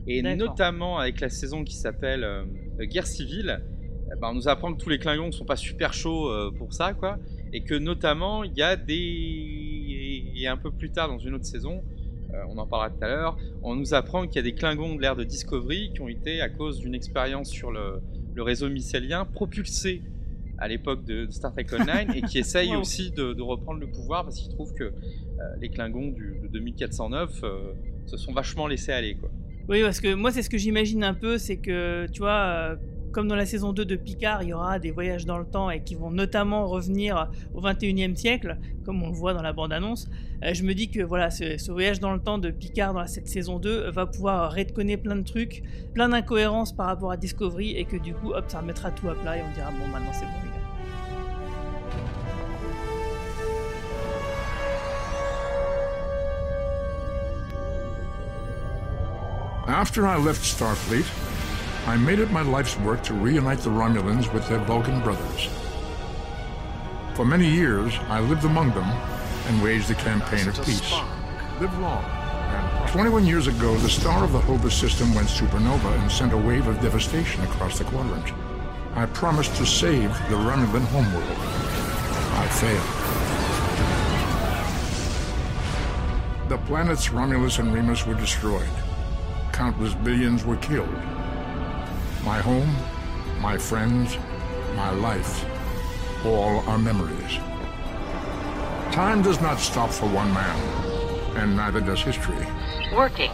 Et 0.07 0.21
notamment 0.21 0.99
avec 0.99 1.19
la 1.19 1.27
saison 1.29 1.63
qui 1.65 1.75
s'appelle 1.75 2.23
euh, 2.23 2.45
Guerre 2.79 3.07
civile, 3.07 3.61
eh 4.09 4.19
ben, 4.21 4.29
on 4.29 4.35
nous 4.35 4.47
apprend 4.47 4.73
que 4.73 4.81
tous 4.81 4.87
les 4.89 4.99
Klingons 4.99 5.33
sont 5.33 5.43
pas 5.43 5.57
super 5.57 5.93
chauds 5.93 6.29
euh, 6.31 6.49
pour 6.57 6.71
ça, 6.73 6.93
quoi, 6.93 7.17
et 7.51 7.61
que 7.65 7.75
notamment 7.75 8.45
il 8.45 8.53
y 8.55 8.61
a 8.61 8.77
des 8.77 10.31
et 10.35 10.47
un 10.47 10.55
peu 10.57 10.71
plus 10.71 10.91
tard 10.91 11.09
dans 11.09 11.17
une 11.19 11.33
autre 11.33 11.45
saison, 11.45 11.83
euh, 11.83 11.96
on 12.49 12.57
en 12.57 12.67
parlera 12.67 12.89
tout 12.89 13.03
à 13.03 13.07
l'heure, 13.07 13.37
on 13.63 13.75
nous 13.75 13.93
apprend 13.93 14.25
qu'il 14.27 14.35
y 14.37 14.39
a 14.39 14.41
des 14.43 14.53
Klingons 14.53 14.95
de 14.95 15.01
l'ère 15.01 15.15
de 15.15 15.23
Discovery 15.23 15.91
qui 15.93 16.01
ont 16.01 16.07
été, 16.07 16.41
à 16.41 16.49
cause 16.49 16.79
d'une 16.79 16.95
expérience 16.95 17.49
sur 17.49 17.71
le, 17.71 18.01
le 18.33 18.43
réseau 18.43 18.69
mycélien, 18.69 19.25
propulsés 19.25 20.01
à 20.59 20.67
l'époque 20.67 21.05
de 21.05 21.27
Star 21.29 21.51
Trek 21.53 21.67
Online 21.73 22.11
et 22.15 22.21
qui 22.23 22.39
essayent 22.43 22.73
Wow. 22.75 22.81
aussi 22.81 23.11
de, 23.11 23.33
de 23.33 23.41
reprendre 23.41 23.79
le 23.79 23.87
pouvoir 23.87 24.23
parce 24.23 24.39
qu'ils 24.39 24.49
trouvent 24.53 24.73
que 24.73 24.85
euh, 24.85 24.91
les 25.61 25.69
Klingons 25.69 26.11
du, 26.11 26.39
de 26.43 26.47
2409 26.47 27.41
euh, 27.43 27.73
se 28.07 28.17
sont 28.17 28.33
vachement 28.33 28.65
laissés 28.67 28.91
aller. 28.91 29.15
Quoi. 29.15 29.29
Oui, 29.69 29.81
parce 29.81 29.99
que 29.99 30.13
moi, 30.15 30.31
c'est 30.31 30.41
ce 30.41 30.49
que 30.49 30.57
j'imagine 30.57 31.03
un 31.03 31.13
peu, 31.13 31.37
c'est 31.37 31.57
que, 31.57 32.07
tu 32.11 32.19
vois, 32.19 32.31
euh, 32.71 32.75
comme 33.17 33.27
dans 33.27 33.35
la 33.35 33.47
saison 33.47 33.73
2 33.73 33.83
de 33.83 33.95
Picard, 33.95 34.43
il 34.43 34.49
y 34.49 34.53
aura 34.53 34.77
des 34.77 34.91
voyages 34.91 35.25
dans 35.25 35.39
le 35.39 35.45
temps 35.45 35.71
et 35.71 35.81
qui 35.81 35.95
vont 35.95 36.11
notamment 36.11 36.67
revenir 36.67 37.31
au 37.55 37.61
21e 37.61 38.15
siècle, 38.15 38.59
comme 38.85 39.01
on 39.01 39.07
le 39.07 39.15
voit 39.15 39.33
dans 39.33 39.41
la 39.41 39.53
bande-annonce. 39.53 40.07
Euh, 40.43 40.53
je 40.53 40.61
me 40.61 40.75
dis 40.75 40.91
que, 40.91 41.01
voilà, 41.01 41.31
ce, 41.31 41.71
voyage 41.71 41.99
dans 41.99 42.13
le 42.13 42.19
temps 42.19 42.37
de 42.37 42.51
Picard 42.51 42.93
dans 42.93 43.07
cette 43.07 43.27
saison 43.27 43.57
2 43.57 43.89
va 43.89 44.05
pouvoir 44.05 44.53
redconner 44.53 44.97
plein 44.97 45.15
de 45.15 45.23
trucs, 45.23 45.63
plein 45.95 46.09
d'incohérences 46.09 46.75
par 46.75 46.85
rapport 46.85 47.09
à 47.09 47.17
Discovery 47.17 47.75
et 47.75 47.85
que 47.85 47.97
du 47.97 48.13
coup, 48.13 48.33
hop, 48.33 48.45
ça 48.49 48.59
remettra 48.59 48.91
tout 48.91 49.09
à 49.09 49.15
plat 49.15 49.35
et 49.35 49.41
on 49.41 49.51
dira, 49.55 49.71
bon, 49.71 49.87
maintenant 49.87 50.13
c'est 50.13 50.25
bon, 50.25 50.31
les 50.43 50.51
gars. 50.51 50.57
After 59.75 60.05
I 60.05 60.23
left 60.23 60.43
Starfleet, 60.43 61.05
I 61.87 61.95
made 61.95 62.19
it 62.19 62.29
my 62.31 62.41
life's 62.41 62.77
work 62.79 63.01
to 63.03 63.13
reunite 63.13 63.59
the 63.59 63.69
Romulans 63.69 64.31
with 64.33 64.45
their 64.49 64.59
Vulcan 64.59 65.01
brothers. 65.01 65.47
For 67.15 67.23
many 67.23 67.47
years, 67.47 67.97
I 68.09 68.19
lived 68.19 68.43
among 68.43 68.71
them 68.71 68.83
and 69.47 69.63
waged 69.63 69.89
a 69.89 69.95
campaign 69.95 70.49
of 70.49 70.55
peace. 70.65 70.91
Live 71.61 71.79
long. 71.79 72.03
And 72.03 72.89
21 72.89 73.25
years 73.25 73.47
ago, 73.47 73.77
the 73.77 73.87
star 73.87 74.25
of 74.25 74.33
the 74.33 74.39
Hobus 74.39 74.73
system 74.73 75.15
went 75.15 75.29
supernova 75.29 75.97
and 76.01 76.11
sent 76.11 76.33
a 76.33 76.37
wave 76.37 76.67
of 76.67 76.81
devastation 76.81 77.41
across 77.45 77.77
the 77.77 77.85
quadrant. 77.85 78.33
I 78.93 79.05
promised 79.05 79.55
to 79.55 79.65
save 79.65 80.09
the 80.27 80.35
Romulan 80.35 80.83
homeworld. 80.87 81.37
I 82.35 82.47
failed. 82.49 83.07
The 86.49 86.57
planets 86.65 87.11
Romulus 87.11 87.59
and 87.59 87.73
Remus 87.73 88.05
were 88.05 88.15
destroyed. 88.15 88.67
Countless 89.53 89.93
billions 89.93 90.43
were 90.43 90.57
killed. 90.57 90.93
My 92.27 92.41
home, 92.41 92.75
my 93.39 93.57
friends, 93.57 94.17
my 94.75 94.89
life, 94.89 95.45
all 96.25 96.59
are 96.67 96.77
memories. 96.77 97.37
Time 98.91 99.21
does 99.21 99.39
not 99.39 99.61
stop 99.61 99.91
for 99.91 100.07
one 100.07 100.33
man, 100.33 100.57
and 101.37 101.55
neither 101.55 101.79
does 101.79 102.01
history. 102.01 102.45
Working. 102.93 103.31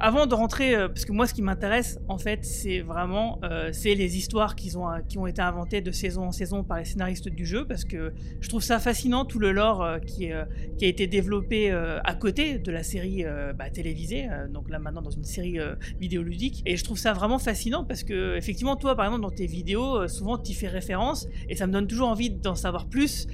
Avant 0.00 0.26
de 0.26 0.34
rentrer, 0.34 0.76
euh, 0.76 0.86
parce 0.86 1.04
que 1.04 1.10
moi 1.10 1.26
ce 1.26 1.34
qui 1.34 1.42
m'intéresse 1.42 1.98
en 2.06 2.18
fait 2.18 2.44
c'est 2.44 2.80
vraiment 2.80 3.40
euh, 3.42 3.70
c'est 3.72 3.96
les 3.96 4.16
histoires 4.16 4.54
qu'ils 4.54 4.78
ont, 4.78 4.88
euh, 4.88 4.98
qui 5.08 5.18
ont 5.18 5.26
été 5.26 5.42
inventées 5.42 5.80
de 5.80 5.90
saison 5.90 6.22
en 6.22 6.30
saison 6.30 6.62
par 6.62 6.78
les 6.78 6.84
scénaristes 6.84 7.28
du 7.28 7.44
jeu 7.44 7.66
parce 7.66 7.84
que 7.84 8.12
je 8.40 8.48
trouve 8.48 8.62
ça 8.62 8.78
fascinant 8.78 9.24
tout 9.24 9.40
le 9.40 9.50
lore 9.50 9.82
euh, 9.82 9.98
qui, 9.98 10.32
euh, 10.32 10.44
qui 10.78 10.84
a 10.84 10.88
été 10.88 11.08
développé 11.08 11.72
à 11.72 12.14
côté 12.14 12.58
de 12.58 12.70
la 12.70 12.82
série 12.82 13.24
bah, 13.56 13.70
télévisée, 13.70 14.28
donc 14.50 14.70
là 14.70 14.78
maintenant 14.78 15.02
dans 15.02 15.10
une 15.10 15.24
série 15.24 15.58
vidéoludique. 16.00 16.62
Et 16.66 16.76
je 16.76 16.84
trouve 16.84 16.98
ça 16.98 17.12
vraiment 17.12 17.38
fascinant 17.38 17.84
parce 17.84 18.04
que 18.04 18.36
effectivement 18.36 18.76
toi 18.76 18.94
par 18.94 19.06
exemple 19.06 19.22
dans 19.22 19.30
tes 19.30 19.46
vidéos 19.46 20.06
souvent 20.08 20.38
tu 20.38 20.54
fais 20.54 20.68
référence 20.68 21.26
et 21.48 21.56
ça 21.56 21.66
me 21.66 21.72
donne 21.72 21.86
toujours 21.86 22.08
envie 22.08 22.30
d'en 22.30 22.54
savoir 22.54 22.86
plus. 22.86 23.26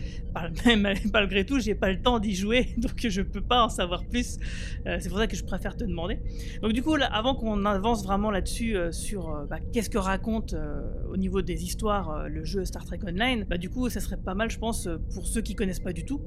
Même 0.65 0.89
malgré 1.13 1.45
tout 1.45 1.61
j'ai 1.61 1.75
pas 1.75 1.91
le 1.91 2.01
temps 2.01 2.19
d'y 2.19 2.35
jouer 2.35 2.69
donc 2.79 3.07
je 3.07 3.23
peux 3.23 3.43
pas 3.43 3.65
en 3.65 3.69
savoir 3.69 4.05
plus. 4.05 4.39
C'est 4.85 5.09
pour 5.09 5.19
ça 5.19 5.27
que 5.27 5.37
je 5.37 5.45
préfère 5.45 5.77
te 5.77 5.85
demander 5.85 6.19
donc 6.63 6.73
du 6.73 6.83
coup, 6.83 6.97
avant 7.11 7.35
qu'on 7.35 7.65
avance 7.65 8.05
vraiment 8.05 8.31
là-dessus 8.31 8.77
euh, 8.77 8.93
sur 8.93 9.31
euh, 9.31 9.45
bah, 9.47 9.59
qu'est-ce 9.73 9.91
que 9.91 9.99
raconte 9.99 10.55
euh, 10.55 10.83
au 11.11 11.17
niveau 11.17 11.43
des 11.43 11.65
histoires 11.65 12.29
le 12.29 12.45
jeu 12.45 12.65
Star 12.65 12.85
Trek 12.85 13.01
Online, 13.07 13.45
bah, 13.49 13.59
du 13.59 13.71
coup, 13.71 13.89
ça 13.89 14.01
serait 14.01 14.17
pas 14.17 14.35
mal, 14.35 14.51
je 14.51 14.59
pense, 14.59 14.89
pour 15.13 15.27
ceux 15.27 15.41
qui 15.41 15.55
connaissent 15.55 15.81
pas 15.81 15.93
du 15.93 16.05
tout, 16.05 16.21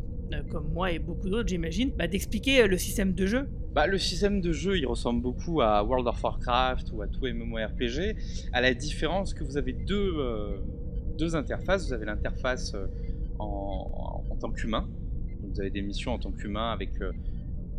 comme 0.52 0.72
moi 0.74 0.92
et 0.92 1.00
beaucoup 1.00 1.30
d'autres, 1.30 1.48
j'imagine, 1.48 1.92
bah, 1.98 2.08
d'expliquer 2.08 2.68
le 2.68 2.78
système 2.78 3.14
de 3.14 3.26
jeu. 3.26 3.48
Bah, 3.74 3.88
le 3.88 3.98
système 3.98 4.42
de 4.42 4.52
jeu, 4.52 4.78
il 4.78 4.86
ressemble 4.86 5.22
beaucoup 5.22 5.62
à 5.62 5.84
World 5.84 6.08
of 6.08 6.24
Warcraft 6.24 6.92
ou 6.94 7.02
à 7.02 7.08
tout 7.08 7.22
MMORPG, 7.26 8.16
à 8.54 8.62
la 8.62 8.74
différence 8.74 9.34
que 9.34 9.44
vous 9.44 9.58
avez 9.58 9.74
deux, 9.74 10.14
deux 11.18 11.36
interfaces. 11.36 11.88
Vous 11.88 11.94
avez 11.94 12.06
l'interface 12.06 12.76
en, 13.40 14.24
en 14.30 14.36
tant 14.36 14.52
qu'humain. 14.52 14.88
Vous 15.44 15.60
avez 15.60 15.70
des 15.70 15.82
missions 15.82 16.14
en 16.14 16.20
tant 16.20 16.32
qu'humain 16.32 16.72
avec 16.72 16.92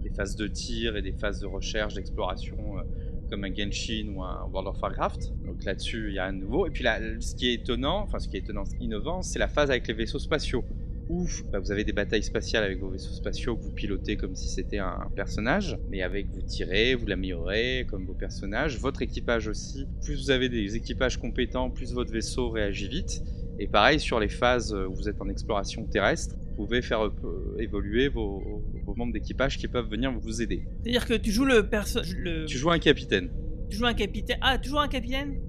des 0.02 0.11
phases 0.11 0.37
de 0.37 0.47
tir 0.47 0.97
et 0.97 1.02
des 1.02 1.12
phases 1.12 1.40
de 1.40 1.47
recherche, 1.47 1.95
d'exploration, 1.95 2.78
euh, 2.78 2.83
comme 3.31 3.45
un 3.45 3.55
Genshin 3.55 4.12
ou 4.14 4.23
un 4.23 4.49
World 4.52 4.69
of 4.69 4.81
Warcraft. 4.81 5.33
Donc 5.45 5.64
là-dessus, 5.64 6.09
il 6.09 6.14
y 6.14 6.19
a 6.19 6.26
un 6.26 6.33
nouveau. 6.33 6.67
Et 6.67 6.71
puis 6.71 6.85
là, 6.85 6.99
ce 7.21 7.35
qui 7.35 7.50
est 7.50 7.55
étonnant, 7.55 8.02
enfin 8.02 8.19
ce 8.19 8.28
qui 8.28 8.37
est 8.37 8.40
étonnant, 8.40 8.64
innovant, 8.81 9.23
c'est 9.23 9.38
la 9.38 9.49
phase 9.49 9.71
avec 9.71 9.87
les 9.88 9.95
vaisseaux 9.95 10.19
spatiaux. 10.19 10.64
Où 11.11 11.26
bah, 11.50 11.59
vous 11.59 11.73
avez 11.73 11.85
des 11.85 11.95
batailles 11.95 12.23
spatiales 12.23 12.64
avec 12.64 12.81
vos 12.81 12.90
vaisseaux 12.90 13.14
spatiaux 13.14 13.57
que 13.57 13.62
vous 13.62 13.73
pilotez 13.73 14.19
comme 14.19 14.35
si 14.35 14.49
c'était 14.49 14.76
un, 14.76 15.07
un 15.07 15.11
personnage, 15.17 15.78
mais 15.88 16.02
avec 16.02 16.28
vous 16.28 16.43
tirez, 16.43 16.95
vous 16.95 17.07
l'améliorez 17.07 17.87
comme 17.88 18.05
vos 18.05 18.12
personnages. 18.12 18.78
Votre 18.78 19.00
équipage 19.00 19.49
aussi, 19.49 19.87
plus 20.02 20.17
vous 20.17 20.31
avez 20.31 20.50
des 20.50 20.76
équipages 20.76 21.17
compétents, 21.17 21.71
plus 21.71 21.95
votre 21.95 22.12
vaisseau 22.12 22.50
réagit 22.50 22.88
vite. 22.88 23.23
Et 23.59 23.67
pareil 23.67 23.99
sur 24.00 24.21
les 24.21 24.29
phases 24.29 24.73
où 24.73 24.95
vous 24.95 25.09
êtes 25.09 25.21
en 25.21 25.29
exploration 25.29 25.85
terrestre, 25.87 26.35
vous 26.57 26.65
pouvez 26.67 26.81
faire 26.83 27.05
euh, 27.07 27.57
évoluer 27.59 28.09
vos, 28.09 28.62
vos 28.85 28.95
membres 28.95 29.12
d'équipage 29.12 29.59
qui 29.59 29.67
peuvent 29.69 29.88
venir 29.88 30.12
vous 30.19 30.43
aider. 30.43 30.62
C'est-à-dire 30.83 31.07
que 31.07 31.15
tu 31.15 31.31
joues 31.33 31.45
le 31.45 31.69
perso... 31.69 32.00
le- 32.17 32.47
Tu 32.47 32.57
joues 32.59 32.71
un 32.71 32.79
capitaine. 32.79 33.31
tu 33.71 33.77
joues 33.77 33.87
un 33.87 33.95
capitaine... 33.95 34.38
Ah, 34.41 34.59
tu 34.59 34.69
joues 34.71 34.79
un 34.79 34.88
capitaine? 34.88 35.41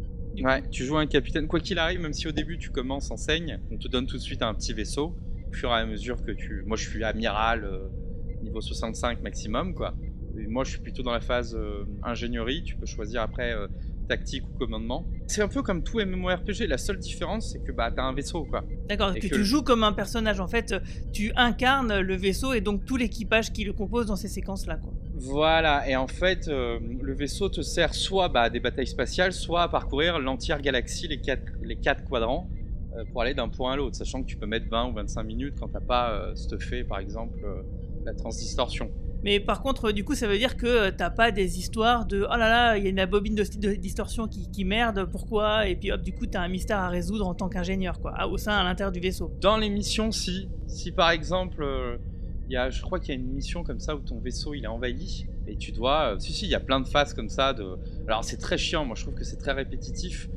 Ouais, 0.44 0.64
tu 0.72 0.86
joues 0.86 0.98
un 0.98 1.08
capitaine. 1.08 1.48
Quoi 1.48 1.60
qu'il 1.60 1.78
arrive, 1.80 2.00
même 2.00 2.14
si 2.14 2.28
au 2.28 2.32
début 2.32 2.58
tu 2.58 2.70
commences 2.70 3.12
en 3.12 3.18
saigne, 3.18 3.60
on 3.72 3.78
te 3.78 3.88
donne 3.88 4.06
tout 4.08 4.18
de 4.18 4.22
suite 4.22 4.42
un 4.42 4.54
petit 4.54 4.74
vaisseau. 4.74 5.16
Au 5.50 5.54
fur 5.54 5.70
et 5.70 5.74
à 5.74 5.86
mesure 5.86 6.24
que 6.24 6.32
tu. 6.32 6.64
Moi 6.66 6.78
je 6.78 6.88
suis 6.88 7.04
amiral 7.04 7.64
euh, 7.66 7.88
niveau 8.44 8.62
65 8.62 9.22
maximum, 9.22 9.74
quoi. 9.74 9.96
et 10.40 10.48
moi, 10.48 10.64
je 10.64 10.70
suis 10.70 10.80
plutôt 10.80 11.04
dans 11.04 11.12
la 11.12 11.20
phase 11.20 11.56
euh, 11.56 11.84
ingénierie. 12.04 12.64
Tu 12.64 12.78
peux 12.78 12.86
choisir 12.86 13.22
après 13.22 13.52
euh, 13.54 13.68
tactique 14.10 14.44
ou 14.54 14.58
commandement. 14.58 15.06
C'est 15.28 15.42
un 15.42 15.48
peu 15.48 15.62
comme 15.62 15.84
tout 15.84 16.00
MMORPG. 16.00 16.68
La 16.68 16.78
seule 16.78 17.00
différence, 17.00 17.52
c'est 17.54 17.60
que 17.60 17.72
bah, 17.72 17.92
tu 17.92 18.02
as 18.02 18.04
un 18.04 18.14
vaisseau, 18.14 18.44
quoi. 18.44 18.66
D'accord, 18.90 19.14
que, 19.14 19.28
tu 19.28 19.46
joues 19.46 19.64
comme 19.64 19.84
un 19.84 19.94
personnage. 19.94 20.42
En 20.42 20.48
fait, 20.48 20.76
tu 21.14 21.32
incarnes 21.38 22.00
le 22.00 22.16
vaisseau 22.16 22.54
et 22.54 22.60
donc 22.60 22.84
tout 22.86 22.98
l'équipage 22.98 23.54
qui 23.54 23.64
le 23.64 23.72
compose 23.72 24.08
dans 24.08 24.18
ces 24.18 24.28
séquences-là, 24.28 24.76
quoi. 24.76 24.92
Voilà, 25.16 25.90
et 25.90 25.96
en 25.96 26.08
fait, 26.08 26.48
le 26.48 27.14
vaisseau 27.14 27.50
te 27.50 27.62
sert 27.62 27.94
soit 27.94 28.30
bah, 28.30 28.44
à 28.44 28.50
des 28.50 28.60
batailles 28.60 28.88
spatiales, 28.88 29.34
soit 29.34 29.64
à 29.64 29.68
parcourir 29.68 30.20
l'entière 30.20 30.62
galaxie, 30.62 31.08
les 31.08 31.22
quatre, 31.22 31.54
les 31.62 31.78
quatre 31.78 32.04
quadrants. 32.04 32.50
Euh, 32.98 33.04
pour 33.12 33.22
aller 33.22 33.34
d'un 33.34 33.50
point 33.50 33.74
à 33.74 33.76
l'autre, 33.76 33.96
sachant 33.96 34.22
que 34.22 34.28
tu 34.28 34.38
peux 34.38 34.48
mettre 34.48 34.68
20 34.70 34.90
ou 34.90 34.94
25 34.94 35.24
minutes 35.24 35.56
quand 35.60 35.68
t'as 35.68 35.80
pas 35.80 36.12
euh, 36.12 36.36
stuffé 36.36 36.84
par 36.84 37.00
exemple 37.00 37.40
euh, 37.44 37.62
la 38.04 38.14
transdistorsion. 38.14 38.92
Mais 39.24 39.40
par 39.40 39.62
contre, 39.62 39.92
du 39.92 40.04
coup, 40.04 40.16
ça 40.16 40.28
veut 40.28 40.38
dire 40.38 40.56
que 40.56 40.90
t'as 40.92 41.10
pas 41.10 41.32
des 41.32 41.60
histoires 41.60 42.06
de 42.06 42.26
oh 42.30 42.38
là 42.38 42.50
là, 42.50 42.78
il 42.78 42.84
y 42.84 42.88
a 42.88 42.90
une 42.90 43.06
bobine 43.06 43.36
de, 43.36 43.74
distorsion 43.76 44.28
qui, 44.28 44.66
merde, 44.66 45.08
pourquoi? 45.12 45.68
Et 45.68 45.76
puis 45.76 45.92
hop, 45.92 46.02
du 46.02 46.14
coup, 46.14 46.26
t'as 46.26 46.42
un 46.42 46.48
mystère 46.48 46.80
à 46.80 46.90
résoudre 46.90 47.28
en 47.28 47.36
tant 47.36 47.50
qu'ingénieur, 47.50 48.00
quoi, 48.00 48.28
au 48.28 48.38
sein, 48.38 48.58
à 48.58 48.64
l'intérieur 48.64 48.92
du 48.92 49.00
vaisseau. 49.00 49.32
Dans 49.42 49.58
les 49.58 49.70
missions, 49.70 50.12
si. 50.12 50.50
Si 50.68 50.92
par 50.92 51.12
exemple, 51.12 51.66
il 52.50 52.54
y 52.54 52.58
a, 52.58 52.70
je 52.70 52.82
crois 52.82 53.00
qu'il 53.00 53.10
y 53.10 53.18
a 53.18 53.20
une 53.22 53.32
mission 53.32 53.64
comme 53.64 53.80
ça 53.80 53.96
où 53.96 54.00
ton 54.00 54.20
vaisseau 54.20 54.56
il 54.56 54.64
est 54.64 54.68
envahi 54.68 55.28
et 55.48 55.56
tu 55.56 55.72
dois. 55.72 56.16
si, 56.20 56.34
si, 56.34 56.46
il 56.46 56.52
y 56.52 56.56
a 56.56 56.60
plein 56.60 56.80
de 56.80 56.88
phases 56.88 57.14
comme 57.14 57.30
ça. 57.30 57.54
De... 57.54 57.78
Alors 58.08 58.24
c'est 58.24 58.38
très 58.38 58.58
chiant, 58.58 58.86
moi 58.86 58.96
je 58.96 59.04
trouve 59.04 59.16
que 59.16 59.24
c'est 59.24 59.38
très 59.38 59.52
répétitif. 59.52 60.30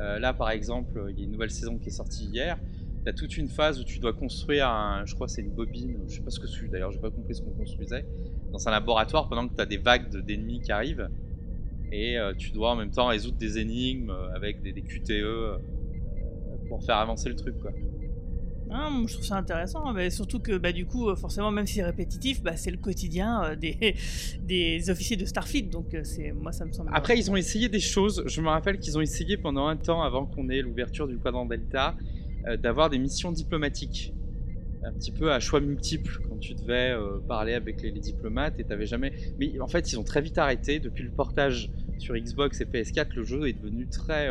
Euh, 0.00 0.18
là, 0.18 0.32
par 0.32 0.50
exemple, 0.50 1.06
il 1.10 1.18
y 1.18 1.22
a 1.22 1.24
une 1.24 1.32
nouvelle 1.32 1.50
saison 1.50 1.78
qui 1.78 1.88
est 1.88 1.92
sortie 1.92 2.24
hier. 2.24 2.58
Tu 3.04 3.08
as 3.08 3.12
toute 3.12 3.36
une 3.36 3.48
phase 3.48 3.80
où 3.80 3.84
tu 3.84 3.98
dois 3.98 4.12
construire, 4.12 4.68
un, 4.68 5.04
je 5.06 5.14
crois 5.14 5.28
c'est 5.28 5.40
une 5.40 5.52
bobine, 5.52 5.96
je 6.06 6.16
sais 6.16 6.20
pas 6.20 6.30
ce 6.30 6.38
que 6.38 6.46
c'est 6.46 6.68
d'ailleurs, 6.68 6.92
j'ai 6.92 6.98
pas 6.98 7.10
compris 7.10 7.34
ce 7.34 7.42
qu'on 7.42 7.50
construisait, 7.50 8.04
dans 8.52 8.68
un 8.68 8.70
laboratoire 8.70 9.28
pendant 9.28 9.48
que 9.48 9.54
tu 9.54 9.60
as 9.60 9.66
des 9.66 9.78
vagues 9.78 10.10
d'ennemis 10.24 10.60
qui 10.60 10.72
arrivent. 10.72 11.08
Et 11.92 12.18
euh, 12.18 12.34
tu 12.34 12.52
dois 12.52 12.70
en 12.70 12.76
même 12.76 12.90
temps 12.90 13.06
résoudre 13.06 13.36
des 13.36 13.58
énigmes 13.58 14.10
euh, 14.10 14.32
avec 14.34 14.62
des, 14.62 14.72
des 14.72 14.82
QTE 14.82 15.60
pour 16.68 16.84
faire 16.84 16.98
avancer 16.98 17.28
le 17.28 17.34
truc. 17.34 17.58
quoi. 17.58 17.72
Ah, 18.72 18.88
je 19.04 19.12
trouve 19.14 19.24
ça 19.24 19.36
intéressant, 19.36 19.92
mais 19.92 20.10
surtout 20.10 20.38
que 20.38 20.56
bah, 20.56 20.70
du 20.70 20.86
coup, 20.86 21.14
forcément, 21.16 21.50
même 21.50 21.66
si 21.66 21.74
c'est 21.74 21.84
répétitif, 21.84 22.40
bah, 22.40 22.56
c'est 22.56 22.70
le 22.70 22.76
quotidien 22.76 23.42
euh, 23.42 23.56
des, 23.56 23.96
des 24.42 24.90
officiers 24.90 25.16
de 25.16 25.24
Starfleet, 25.24 25.62
donc 25.62 25.92
euh, 25.92 26.02
c'est 26.04 26.30
moi 26.32 26.52
ça 26.52 26.64
me 26.64 26.72
semble. 26.72 26.90
Après, 26.92 27.18
ils 27.18 27.30
ont 27.30 27.36
essayé 27.36 27.68
des 27.68 27.80
choses. 27.80 28.22
Je 28.26 28.40
me 28.40 28.48
rappelle 28.48 28.78
qu'ils 28.78 28.96
ont 28.96 29.00
essayé 29.00 29.36
pendant 29.36 29.66
un 29.66 29.76
temps, 29.76 30.02
avant 30.02 30.24
qu'on 30.24 30.48
ait 30.48 30.62
l'ouverture 30.62 31.08
du 31.08 31.18
quadrant 31.18 31.46
Delta, 31.46 31.96
euh, 31.98 32.29
d'avoir 32.62 32.90
des 32.90 32.98
missions 32.98 33.32
diplomatiques, 33.32 34.14
un 34.82 34.92
petit 34.92 35.12
peu 35.12 35.32
à 35.32 35.40
choix 35.40 35.60
multiples 35.60 36.20
quand 36.28 36.38
tu 36.38 36.54
devais 36.54 36.94
parler 37.28 37.54
avec 37.54 37.82
les, 37.82 37.92
diplomates 37.92 38.58
et 38.58 38.64
t'avais 38.64 38.86
jamais. 38.86 39.12
Mais 39.38 39.60
en 39.60 39.66
fait, 39.66 39.92
ils 39.92 39.98
ont 39.98 40.04
très 40.04 40.20
vite 40.20 40.38
arrêté 40.38 40.80
depuis 40.80 41.04
le 41.04 41.10
portage 41.10 41.70
sur 41.98 42.14
Xbox 42.16 42.60
et 42.60 42.64
PS4. 42.64 43.14
Le 43.14 43.24
jeu 43.24 43.48
est 43.48 43.52
devenu 43.52 43.86
très 43.88 44.28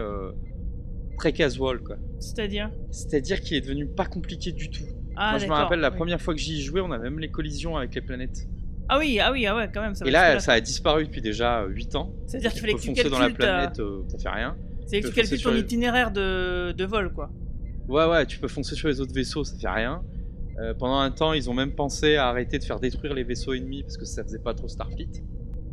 très 1.20 1.34
casual 1.34 1.80
quoi. 1.82 1.98
C'est-à-dire? 2.20 2.72
C'est-à-dire 2.90 3.42
qu'il 3.42 3.58
est 3.58 3.62
devenu 3.62 3.86
pas 3.86 4.06
compliqué 4.06 4.52
du 4.52 4.70
tout. 4.70 4.86
Ah, 5.16 5.32
Moi 5.32 5.40
je 5.40 5.46
me 5.48 5.52
rappelle 5.52 5.82
la 5.82 5.92
première 5.92 6.22
fois 6.22 6.34
que 6.34 6.40
j'y 6.40 6.62
jouais, 6.62 6.82
on 6.82 6.92
avait 6.92 7.10
même 7.10 7.20
les 7.20 7.30
collisions 7.30 7.78
avec 7.78 7.94
les 7.94 8.02
planètes. 8.02 8.48
Ah 8.88 8.98
oui, 8.98 9.20
ah 9.20 9.32
oui, 9.32 9.46
ah 9.46 9.56
ouais, 9.56 9.70
quand 9.72 9.82
même. 9.82 9.94
Ça 9.94 10.06
et 10.06 10.10
là, 10.10 10.40
ça 10.40 10.54
a 10.54 10.62
disparu 10.62 11.06
depuis 11.06 11.22
déjà 11.22 11.66
8 11.66 11.96
ans. 11.96 12.12
C'est-à-dire 12.26 12.52
qu'il 12.52 12.62
fallait 12.62 12.74
que 12.74 12.80
tu 12.80 12.94
calcules 12.94 13.12
dans 13.12 13.20
la 13.20 13.30
planète, 13.30 13.80
euh, 13.80 14.02
ça 14.08 14.18
fait 14.18 14.30
rien. 14.30 14.58
C'est 14.88 15.02
que 15.02 15.08
tu 15.08 15.14
calcules 15.14 15.42
ton 15.42 15.54
itinéraire 15.54 16.10
de... 16.10 16.72
de, 16.72 16.86
vol, 16.86 17.14
quoi. 17.14 17.30
Ouais, 17.90 18.06
ouais, 18.06 18.26
tu 18.28 18.38
peux 18.38 18.48
foncer 18.48 18.76
sur 18.76 18.88
les 18.88 19.02
autres 19.02 19.14
vaisseaux, 19.14 19.44
ça 19.44 19.58
fait 19.58 19.68
rien. 19.68 20.04
Euh, 20.60 20.76
pendant 20.76 21.00
un 21.00 21.10
temps, 21.10 21.34
ils 21.34 21.50
ont 21.50 21.56
même 21.56 21.74
pensé 21.74 22.18
à 22.18 22.28
arrêter 22.28 22.60
de 22.60 22.64
faire 22.64 22.80
détruire 22.80 23.16
les 23.16 23.24
vaisseaux 23.24 23.54
ennemis 23.54 23.82
parce 23.82 23.98
que 23.98 24.06
ça 24.06 24.24
faisait 24.24 24.38
pas 24.38 24.54
trop 24.54 24.68
Starfleet. 24.68 25.24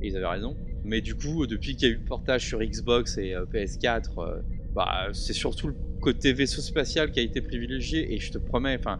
Et 0.00 0.08
ils 0.08 0.16
avaient 0.16 0.26
raison. 0.26 0.56
Mais 0.82 1.02
du 1.02 1.14
coup, 1.14 1.46
depuis 1.46 1.76
qu'il 1.76 1.88
y 1.88 1.90
a 1.90 1.94
eu 1.94 1.98
le 1.98 2.04
portage 2.04 2.46
sur 2.46 2.60
Xbox 2.60 3.18
et 3.18 3.34
euh, 3.34 3.44
PS4, 3.44 4.42
bah, 4.74 5.08
c'est 5.12 5.34
surtout 5.34 5.68
le 5.68 5.74
côté 6.00 6.32
vaisseau 6.32 6.62
spatial 6.62 7.10
qui 7.10 7.20
a 7.20 7.22
été 7.22 7.42
privilégié 7.42 8.14
et 8.14 8.18
je 8.18 8.32
te 8.32 8.38
promets, 8.38 8.76
enfin, 8.78 8.98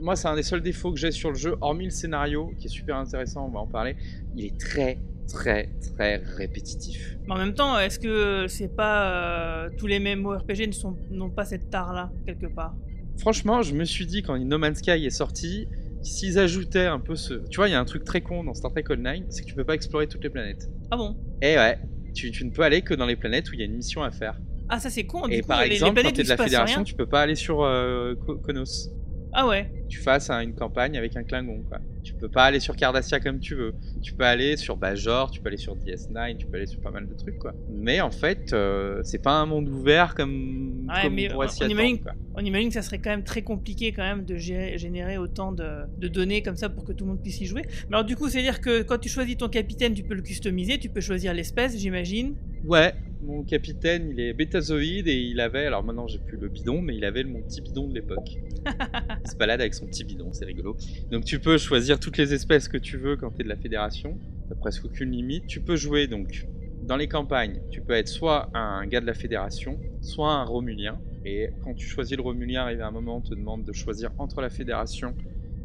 moi 0.00 0.16
c'est 0.16 0.28
un 0.28 0.34
des 0.34 0.42
seuls 0.42 0.62
défauts 0.62 0.90
que 0.90 0.98
j'ai 0.98 1.10
sur 1.10 1.30
le 1.30 1.36
jeu, 1.36 1.56
hormis 1.60 1.84
le 1.84 1.90
scénario 1.90 2.50
qui 2.58 2.66
est 2.66 2.70
super 2.70 2.96
intéressant, 2.96 3.46
on 3.46 3.50
va 3.50 3.60
en 3.60 3.66
parler, 3.66 3.96
il 4.34 4.46
est 4.46 4.58
très 4.58 4.98
très 5.28 5.70
très 5.94 6.16
répétitif. 6.16 7.16
Mais 7.26 7.34
en 7.34 7.38
même 7.38 7.54
temps, 7.54 7.78
est-ce 7.78 7.98
que 7.98 8.46
c'est 8.48 8.74
pas 8.74 9.10
euh, 9.12 9.70
tous 9.78 9.86
les 9.86 9.98
mêmes 9.98 10.26
RPG 10.26 10.70
n'ont 11.10 11.30
pas 11.30 11.44
cette 11.44 11.70
tare 11.70 11.92
là 11.92 12.10
quelque 12.26 12.46
part? 12.46 12.74
Franchement, 13.18 13.62
je 13.62 13.74
me 13.74 13.84
suis 13.84 14.06
dit 14.06 14.22
quand 14.22 14.38
No 14.38 14.58
Man's 14.58 14.78
Sky 14.78 14.90
est 14.90 15.10
sorti, 15.10 15.68
s'ils 16.02 16.38
ajoutaient 16.38 16.86
un 16.86 17.00
peu 17.00 17.16
ce, 17.16 17.34
tu 17.50 17.56
vois, 17.56 17.68
il 17.68 17.72
y 17.72 17.74
a 17.74 17.80
un 17.80 17.84
truc 17.84 18.04
très 18.04 18.20
con 18.20 18.44
dans 18.44 18.54
Star 18.54 18.70
Trek 18.70 18.84
Online, 18.90 19.24
c'est 19.28 19.42
que 19.42 19.46
tu 19.46 19.54
peux 19.54 19.64
pas 19.64 19.74
explorer 19.74 20.06
toutes 20.06 20.22
les 20.22 20.30
planètes. 20.30 20.70
Ah 20.90 20.96
bon? 20.96 21.16
Et 21.42 21.52
eh 21.52 21.56
ouais, 21.56 21.78
tu, 22.14 22.30
tu 22.30 22.44
ne 22.44 22.50
peux 22.50 22.62
aller 22.62 22.82
que 22.82 22.94
dans 22.94 23.06
les 23.06 23.16
planètes 23.16 23.50
où 23.50 23.54
il 23.54 23.60
y 23.60 23.62
a 23.62 23.66
une 23.66 23.76
mission 23.76 24.02
à 24.02 24.10
faire. 24.10 24.38
Ah, 24.68 24.78
ça 24.78 24.90
c'est 24.90 25.04
con. 25.04 25.26
Du 25.26 25.34
et 25.34 25.40
coup, 25.40 25.48
par 25.48 25.64
les, 25.64 25.72
exemple, 25.72 25.96
les 25.96 26.02
quand 26.04 26.12
t'es 26.12 26.22
de 26.22 26.28
la 26.28 26.36
fédération, 26.36 26.76
rien. 26.76 26.84
tu 26.84 26.94
peux 26.94 27.06
pas 27.06 27.22
aller 27.22 27.34
sur 27.34 27.62
euh, 27.62 28.14
Konos. 28.42 28.90
Ah 29.32 29.46
ouais. 29.46 29.70
Tu 29.88 29.98
fasses 29.98 30.30
une 30.30 30.54
campagne 30.54 30.96
avec 30.96 31.16
un 31.16 31.22
Klingon, 31.22 31.62
quoi. 31.68 31.78
Tu 32.02 32.14
peux 32.14 32.28
pas 32.28 32.44
aller 32.44 32.60
sur 32.60 32.76
Cardassia 32.76 33.20
comme 33.20 33.40
tu 33.40 33.54
veux. 33.54 33.74
Tu 34.02 34.12
peux 34.14 34.24
aller 34.24 34.56
sur 34.56 34.76
Bajor, 34.76 35.30
tu 35.30 35.40
peux 35.40 35.48
aller 35.48 35.56
sur 35.56 35.76
DS9, 35.76 36.36
tu 36.36 36.46
peux 36.46 36.56
aller 36.56 36.66
sur 36.66 36.80
pas 36.80 36.90
mal 36.90 37.06
de 37.06 37.14
trucs, 37.14 37.38
quoi. 37.38 37.54
Mais 37.70 38.00
en 38.00 38.10
fait, 38.10 38.52
euh, 38.52 39.00
c'est 39.02 39.22
pas 39.22 39.32
un 39.32 39.46
monde 39.46 39.68
ouvert 39.68 40.14
comme, 40.14 40.86
ouais, 40.88 41.02
comme 41.02 41.14
mais 41.14 41.32
on, 41.32 41.42
imagine, 41.66 41.98
on 42.34 42.40
imagine 42.40 42.68
que 42.68 42.74
ça 42.74 42.82
serait 42.82 42.98
quand 42.98 43.10
même 43.10 43.24
très 43.24 43.42
compliqué 43.42 43.92
quand 43.92 44.02
même 44.02 44.24
de 44.24 44.36
générer 44.36 45.18
autant 45.18 45.52
de, 45.52 45.86
de, 45.98 46.08
données 46.08 46.42
comme 46.42 46.56
ça 46.56 46.68
pour 46.68 46.84
que 46.84 46.92
tout 46.92 47.04
le 47.04 47.10
monde 47.10 47.22
puisse 47.22 47.40
y 47.40 47.46
jouer. 47.46 47.62
Mais 47.88 47.96
alors 47.96 48.04
du 48.04 48.16
coup, 48.16 48.28
c'est 48.28 48.40
à 48.40 48.42
dire 48.42 48.60
que 48.60 48.82
quand 48.82 48.98
tu 48.98 49.08
choisis 49.08 49.36
ton 49.36 49.48
capitaine, 49.48 49.94
tu 49.94 50.02
peux 50.02 50.14
le 50.14 50.22
customiser, 50.22 50.78
tu 50.78 50.88
peux 50.88 51.00
choisir 51.00 51.34
l'espèce, 51.34 51.76
j'imagine. 51.76 52.34
Ouais, 52.64 52.92
mon 53.22 53.42
capitaine, 53.42 54.10
il 54.10 54.20
est 54.20 54.32
bétazoïde 54.32 55.08
et 55.08 55.16
il 55.16 55.40
avait, 55.40 55.66
alors 55.66 55.82
maintenant 55.82 56.06
j'ai 56.06 56.18
plus 56.18 56.36
le 56.36 56.48
bidon, 56.48 56.80
mais 56.80 56.96
il 56.96 57.04
avait 57.04 57.24
mon 57.24 57.42
petit 57.42 57.60
bidon 57.60 57.88
de 57.88 57.94
l'époque. 57.94 58.38
il 59.24 59.30
se 59.30 59.36
balade 59.36 59.60
avec 59.60 59.74
son 59.78 59.86
petit 59.86 60.04
bidon, 60.04 60.32
c'est 60.32 60.44
rigolo. 60.44 60.76
Donc 61.10 61.24
tu 61.24 61.38
peux 61.38 61.58
choisir 61.58 61.98
toutes 61.98 62.18
les 62.18 62.34
espèces 62.34 62.68
que 62.68 62.78
tu 62.78 62.96
veux 62.96 63.16
quand 63.16 63.30
tu 63.30 63.40
es 63.40 63.44
de 63.44 63.48
la 63.48 63.56
fédération. 63.56 64.18
T'as 64.48 64.54
presque 64.54 64.84
aucune 64.84 65.10
limite. 65.10 65.46
Tu 65.46 65.60
peux 65.60 65.76
jouer 65.76 66.06
donc 66.06 66.46
dans 66.82 66.96
les 66.96 67.08
campagnes. 67.08 67.60
Tu 67.70 67.80
peux 67.80 67.92
être 67.92 68.08
soit 68.08 68.50
un 68.54 68.86
gars 68.86 69.00
de 69.00 69.06
la 69.06 69.14
fédération, 69.14 69.78
soit 70.00 70.32
un 70.32 70.44
romulien. 70.44 70.98
Et 71.24 71.50
quand 71.62 71.74
tu 71.74 71.86
choisis 71.86 72.16
le 72.16 72.22
romulien, 72.22 72.62
arrive 72.62 72.82
un 72.82 72.90
moment, 72.90 73.18
on 73.18 73.20
te 73.20 73.34
demande 73.34 73.64
de 73.64 73.72
choisir 73.72 74.10
entre 74.18 74.40
la 74.40 74.50
fédération 74.50 75.14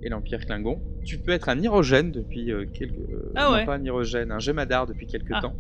et 0.04 0.10
l'Empire 0.10 0.46
Klingon. 0.46 0.82
Tu 1.06 1.18
peux 1.18 1.32
être 1.32 1.50
un 1.50 1.56
depuis 1.56 2.52
euh, 2.52 2.66
quelques. 2.66 2.98
Euh, 2.98 3.32
ah 3.36 3.54
ouais. 3.54 3.66
pas 3.66 3.76
un 3.76 3.84
hyrogène, 3.84 4.32
un 4.32 4.40
Gemadar 4.40 4.86
depuis 4.86 5.08
quelques 5.08 5.32
ah. 5.34 5.42
temps. 5.42 5.56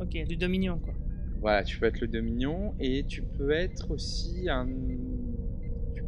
Ok, 0.00 0.16
du 0.26 0.36
Dominion 0.36 0.78
quoi. 0.78 0.94
Voilà, 1.40 1.64
tu 1.64 1.78
peux 1.78 1.86
être 1.86 2.00
le 2.00 2.06
Dominion 2.06 2.74
et 2.78 3.04
tu 3.04 3.22
peux 3.22 3.50
être 3.50 3.90
aussi 3.90 4.48
un. 4.48 4.66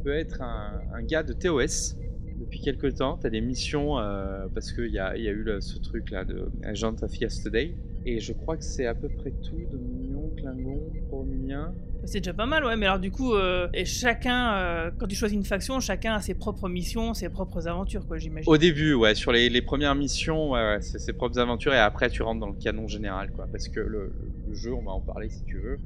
Tu 0.04 0.10
peux 0.10 0.16
être 0.16 0.42
un, 0.42 0.82
un 0.94 1.02
gars 1.02 1.22
de 1.22 1.32
TOS 1.32 1.96
depuis 2.38 2.60
quelques 2.60 2.96
temps. 2.96 3.16
Tu 3.18 3.26
as 3.26 3.30
des 3.30 3.40
missions 3.40 3.98
euh, 3.98 4.48
parce 4.52 4.70
qu'il 4.70 4.90
y 4.90 4.98
a, 4.98 5.16
y 5.16 5.28
a, 5.28 5.32
eu 5.32 5.46
ce 5.60 5.78
truc 5.78 6.10
là 6.10 6.26
de 6.26 6.50
Agent 6.62 6.96
of 7.00 7.18
Yesterday. 7.18 7.74
Et 8.04 8.20
je 8.20 8.34
crois 8.34 8.58
que 8.58 8.64
c'est 8.64 8.84
à 8.84 8.94
peu 8.94 9.08
près 9.08 9.30
tout 9.30 9.56
Dominion, 9.72 10.30
Klingon, 10.36 10.92
Romulien. 11.10 11.72
C'est 12.04 12.20
déjà 12.20 12.34
pas 12.34 12.44
mal, 12.44 12.66
ouais, 12.66 12.76
mais 12.76 12.84
alors 12.84 12.98
du 12.98 13.10
coup, 13.10 13.32
euh, 13.32 13.66
et 13.72 13.86
chacun, 13.86 14.52
euh, 14.52 14.90
quand 14.98 15.06
tu 15.06 15.16
choisis 15.16 15.38
une 15.38 15.44
faction, 15.44 15.80
chacun 15.80 16.16
a 16.16 16.20
ses 16.20 16.34
propres 16.34 16.68
missions, 16.68 17.14
ses 17.14 17.30
propres 17.30 17.66
aventures, 17.66 18.06
quoi, 18.06 18.18
j'imagine. 18.18 18.52
Au 18.52 18.58
début, 18.58 18.92
ouais, 18.92 19.14
sur 19.14 19.32
les, 19.32 19.48
les 19.48 19.62
premières 19.62 19.94
missions, 19.94 20.50
ouais, 20.50 20.60
ouais, 20.60 20.82
c'est 20.82 20.98
ses 20.98 21.14
propres 21.14 21.38
aventures, 21.38 21.72
et 21.72 21.78
après 21.78 22.10
tu 22.10 22.22
rentres 22.22 22.40
dans 22.40 22.50
le 22.50 22.58
canon 22.60 22.88
général, 22.88 23.32
quoi, 23.32 23.48
parce 23.50 23.68
que 23.68 23.80
le, 23.80 24.12
le 24.46 24.54
jeu, 24.54 24.74
on 24.74 24.82
va 24.82 24.90
en 24.90 25.00
parler 25.00 25.30
si 25.30 25.44
tu 25.44 25.58
veux, 25.60 25.78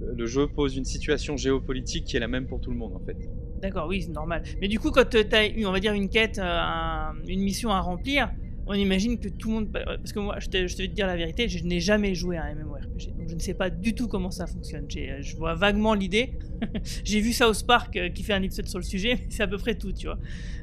le, 0.00 0.26
jeu 0.26 0.48
pose 0.48 0.76
une 0.76 0.84
situation 0.84 1.36
géopolitique 1.36 2.04
qui 2.04 2.16
est 2.16 2.20
la 2.20 2.28
même 2.28 2.46
pour 2.46 2.60
tout 2.60 2.70
le 2.70 2.76
monde, 2.76 2.94
en 2.94 3.04
fait. 3.04 3.16
D'accord, 3.62 3.86
oui, 3.88 4.02
c'est 4.02 4.10
normal. 4.10 4.42
Mais 4.60 4.68
du 4.68 4.78
coup, 4.80 4.90
quand 4.90 5.08
tu 5.08 5.18
as, 5.18 5.68
on 5.68 5.72
va 5.72 5.80
dire, 5.80 5.92
une 5.92 6.08
quête, 6.08 6.38
euh, 6.38 6.42
un, 6.42 7.14
une 7.28 7.40
mission 7.40 7.70
à 7.70 7.80
remplir, 7.80 8.28
on 8.66 8.74
imagine 8.74 9.18
que 9.18 9.28
tout 9.28 9.48
le 9.48 9.54
monde. 9.54 9.72
Parce 9.72 10.12
que 10.12 10.18
moi, 10.18 10.36
je, 10.38 10.48
te, 10.48 10.66
je 10.66 10.84
dire 10.86 11.06
la 11.06 11.16
vérité, 11.16 11.48
je 11.48 11.62
n'ai 11.64 11.80
jamais 11.80 12.14
joué 12.14 12.36
à 12.36 12.44
un 12.44 12.54
MMORPG. 12.54 13.16
Donc 13.16 13.28
je 13.28 13.34
ne 13.34 13.40
sais 13.40 13.54
pas 13.54 13.70
du 13.70 13.94
tout 13.94 14.08
comment 14.08 14.30
ça 14.30 14.46
fonctionne. 14.46 14.86
Je 14.88 15.36
vois 15.36 15.54
vaguement 15.54 15.94
l'idée. 15.94 16.34
J'ai 17.04 17.20
vu 17.20 17.32
South 17.32 17.66
Park 17.66 17.96
euh, 17.96 18.08
qui 18.08 18.22
fait 18.22 18.32
un 18.32 18.42
épisode 18.42 18.68
sur 18.68 18.78
le 18.78 18.84
sujet, 18.84 19.26
c'est 19.30 19.42
à 19.42 19.48
peu 19.48 19.58
près 19.58 19.74
tout, 19.74 19.92
tu 19.92 20.06
vois. 20.06 20.18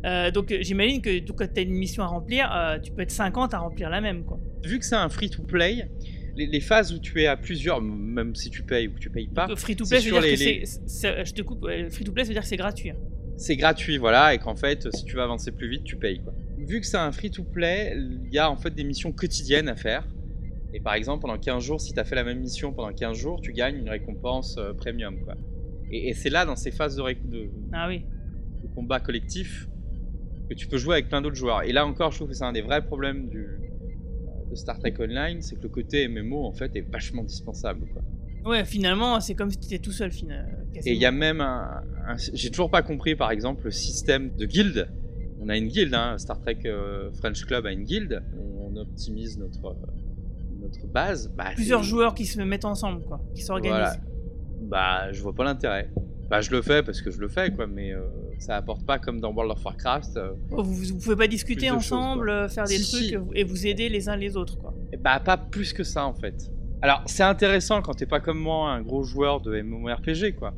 Euh, 0.06 0.32
donc 0.32 0.54
j'imagine 0.62 1.02
que 1.02 1.20
quand 1.32 1.54
tu 1.54 1.60
as 1.60 1.64
une 1.64 1.74
mission 1.74 2.04
à 2.04 2.08
remplir, 2.08 2.50
euh, 2.54 2.80
tu 2.80 2.92
peux 2.92 3.02
être 3.02 3.12
50 3.12 3.54
à 3.54 3.60
remplir 3.60 3.90
la 3.90 4.00
même, 4.00 4.24
quoi. 4.24 4.40
Vu 4.64 4.80
que 4.80 4.86
c'est 4.86 4.96
un 4.96 5.10
free-to-play, 5.10 5.90
les, 6.40 6.48
les, 6.48 6.60
phases 6.60 6.94
où 6.94 7.00
tu 7.00 7.22
es 7.22 7.28
à 7.28 7.38
plusieurs, 7.38 7.82
même 7.82 8.36
si 8.36 8.50
tu 8.50 8.64
payes 8.64 8.88
ou 8.88 8.94
que 8.94 9.00
tu 9.00 9.10
payes 9.10 9.28
pas. 9.28 9.48
Les, 9.48 9.56
que 10.62 10.66
c'est. 10.66 11.26
Je 11.26 11.34
te 11.34 11.42
coupe, 11.42 11.68
free-to-play, 11.90 12.24
ça 12.24 12.30
veut 12.30 12.34
dire 12.34 12.42
que 12.42 12.48
c'est 12.48 12.58
gratuit. 12.58 12.90
Hein. 12.92 12.98
C'est 13.38 13.56
gratuit, 13.56 13.98
voilà, 13.98 14.34
et 14.34 14.38
qu'en 14.38 14.56
fait, 14.56 14.88
si 14.94 15.06
tu 15.06 15.16
veux 15.16 15.22
avancer 15.22 15.52
plus 15.52 15.70
vite, 15.70 15.84
tu 15.84 15.96
payes, 15.96 16.20
quoi 16.22 16.34
vu 16.60 16.80
que 16.82 16.86
c'est 16.86 16.98
un 16.98 17.12
free-to-play, 17.12 17.96
il 17.98 18.34
y 18.34 18.38
a 18.38 18.50
en 18.50 18.56
fait 18.56 18.72
des 18.72 18.84
missions 18.84 19.12
quotidiennes 19.12 19.70
à 19.70 19.76
faire. 19.76 20.08
Et 20.74 20.80
par 20.80 20.94
exemple, 20.94 21.22
pendant 21.22 21.38
15 21.38 21.64
jours, 21.64 21.82
si 21.82 21.94
tu 21.94 22.00
as 22.00 22.04
fait 22.04 22.16
la 22.16 22.24
même 22.24 22.40
mission 22.40 22.72
pendant 22.72 22.94
15 22.94 23.18
jours, 23.18 23.42
tu 23.42 23.54
gagnes 23.54 23.78
une 23.78 23.90
récompense 23.90 24.58
euh, 24.58 24.74
premium. 24.74 25.20
Quoi. 25.24 25.36
Et, 25.92 26.10
et 26.10 26.14
c'est 26.14 26.30
là, 26.30 26.46
dans 26.46 26.56
ces 26.56 26.70
phases 26.70 26.96
de, 26.96 27.04
de, 27.04 27.50
ah 27.74 27.88
oui. 27.88 28.04
de, 28.62 28.68
combat 28.76 29.00
collectif, 29.00 29.68
que 30.48 30.54
tu 30.54 30.68
peux 30.68 30.78
jouer 30.78 30.96
avec 30.96 31.10
plein 31.10 31.22
d'autres 31.22 31.36
joueurs. 31.36 31.64
Et 31.64 31.72
là 31.72 31.88
encore, 31.88 32.12
je 32.12 32.18
trouve 32.18 32.30
que 32.30 32.36
c'est 32.36 32.44
un 32.44 32.52
des 32.52 32.62
vrais 32.62 32.86
problèmes 32.86 33.30
du, 33.30 33.48
de 34.50 34.56
Star 34.56 34.80
Trek 34.80 34.96
Online, 35.00 35.42
c'est 35.42 35.56
que 35.56 35.64
le 35.64 35.70
côté 35.70 36.08
MMO 36.08 36.46
en 36.46 36.52
fait 36.52 36.76
est 36.76 36.82
vachement 36.90 37.24
dispensable. 37.24 37.88
Quoi. 37.94 38.02
Ouais, 38.46 38.66
finalement, 38.66 39.20
c'est 39.20 39.36
comme 39.36 39.52
si 39.52 39.58
tu 39.60 39.68
étais 39.68 39.80
tout 39.80 39.92
seul. 39.92 40.12
Et 40.86 40.94
il 40.94 40.98
y 40.98 41.06
a 41.06 41.12
même 41.12 41.42
un. 41.42 41.82
J'ai 42.34 42.50
toujours 42.50 42.72
pas 42.72 42.82
compris, 42.82 43.16
par 43.16 43.32
exemple, 43.32 43.66
le 43.66 43.72
système 43.72 44.36
de 44.36 44.46
guild. 44.46 44.90
On 45.42 45.50
a 45.50 45.58
une 45.58 45.68
guilde, 45.68 45.94
hein, 45.94 46.18
Star 46.18 46.40
Trek 46.40 46.60
euh, 46.66 47.12
French 47.14 47.46
Club 47.46 47.66
a 47.66 47.72
une 47.72 47.84
guilde. 47.84 48.22
On 48.38 48.76
optimise 48.76 49.38
notre, 49.38 49.76
notre 50.62 50.88
base. 50.88 51.32
Bah, 51.36 51.52
Plusieurs 51.56 51.84
joueurs 51.84 52.14
qui 52.14 52.26
se 52.26 52.42
mettent 52.42 52.66
ensemble, 52.66 53.04
quoi, 53.06 53.22
qui 53.34 53.42
s'organisent. 53.42 54.00
Bah, 54.62 55.12
je 55.12 55.22
vois 55.22 55.34
pas 55.34 55.44
l'intérêt. 55.44 55.90
Bah, 56.30 56.42
je 56.42 56.52
le 56.52 56.62
fais 56.62 56.84
parce 56.84 57.02
que 57.02 57.12
je 57.12 57.20
le 57.20 57.28
fais, 57.28 57.52
quoi, 57.52 57.68
mais 57.68 57.94
euh, 57.94 58.02
ça 58.40 58.56
apporte 58.56 58.86
pas 58.86 59.00
comme 59.00 59.20
dans 59.20 59.32
World 59.34 59.52
of 59.52 59.64
Warcraft. 59.64 60.18
Euh, 60.18 60.32
oh, 60.52 60.64
vous, 60.64 60.74
vous, 60.74 60.98
pouvez 60.98 61.16
pas 61.16 61.28
discuter 61.28 61.70
ensemble, 61.70 62.50
faire 62.50 62.66
des 62.66 62.82
trucs 62.82 63.20
et 63.36 63.44
vous 63.44 63.68
aider 63.68 63.90
les 63.90 64.10
uns 64.10 64.16
les 64.16 64.36
autres, 64.38 64.58
quoi. 64.58 64.74
bah, 64.98 65.20
pas 65.20 65.38
plus 65.38 65.74
que 65.74 65.84
ça, 65.84 66.06
en 66.06 66.14
fait. 66.14 66.50
Alors, 66.82 67.04
c'est 67.06 67.24
intéressant 67.24 67.82
quand 67.82 67.94
t'es 67.94 68.06
pas 68.06 68.22
comme 68.22 68.40
moi 68.40 68.72
un 68.72 68.82
gros 68.82 69.04
joueur 69.04 69.42
de 69.42 69.62
MMORPG, 69.62 70.36
quoi. 70.36 70.54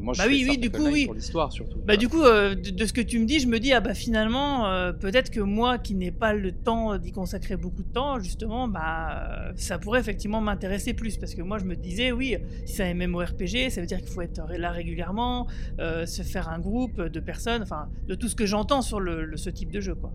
Moi, 0.00 0.14
je 0.14 0.22
bah 0.22 0.28
oui, 0.28 0.46
oui, 0.48 0.58
du 0.58 0.70
coup, 0.70 0.86
oui. 0.86 1.06
Pour 1.06 1.14
l'histoire, 1.14 1.52
surtout. 1.52 1.78
Bah, 1.86 1.96
du 1.96 2.08
coup, 2.08 2.22
euh, 2.22 2.54
de, 2.54 2.84
ce 2.84 2.92
que 2.92 3.00
tu 3.00 3.18
me 3.18 3.26
dis, 3.26 3.40
je 3.40 3.46
me 3.46 3.58
dis, 3.58 3.72
ah 3.72 3.80
bah 3.80 3.94
finalement, 3.94 4.66
euh, 4.66 4.92
peut-être 4.92 5.30
que 5.30 5.40
moi, 5.40 5.78
qui 5.78 5.94
n'ai 5.94 6.10
pas 6.10 6.32
le 6.34 6.52
temps 6.52 6.98
d'y 6.98 7.12
consacrer 7.12 7.56
beaucoup 7.56 7.82
de 7.82 7.92
temps, 7.92 8.18
justement, 8.18 8.68
bah, 8.68 9.52
ça 9.56 9.78
pourrait 9.78 10.00
effectivement 10.00 10.40
m'intéresser 10.40 10.94
plus. 10.94 11.16
Parce 11.16 11.34
que 11.34 11.42
moi, 11.42 11.58
je 11.58 11.64
me 11.64 11.76
disais, 11.76 12.12
oui, 12.12 12.36
si 12.64 12.74
c'est 12.74 12.84
un 12.84 12.94
MMORPG, 12.94 13.70
ça 13.70 13.80
veut 13.80 13.86
dire 13.86 13.98
qu'il 13.98 14.10
faut 14.10 14.22
être 14.22 14.42
là 14.56 14.70
régulièrement, 14.70 15.46
euh, 15.78 16.06
se 16.06 16.22
faire 16.22 16.48
un 16.48 16.58
groupe 16.58 17.00
de 17.00 17.20
personnes, 17.20 17.62
enfin, 17.62 17.88
de 18.06 18.14
tout 18.14 18.28
ce 18.28 18.36
que 18.36 18.46
j'entends 18.46 18.82
sur 18.82 19.00
le, 19.00 19.36
ce 19.36 19.50
type 19.50 19.70
de 19.70 19.80
jeu, 19.80 19.94
quoi. 19.94 20.12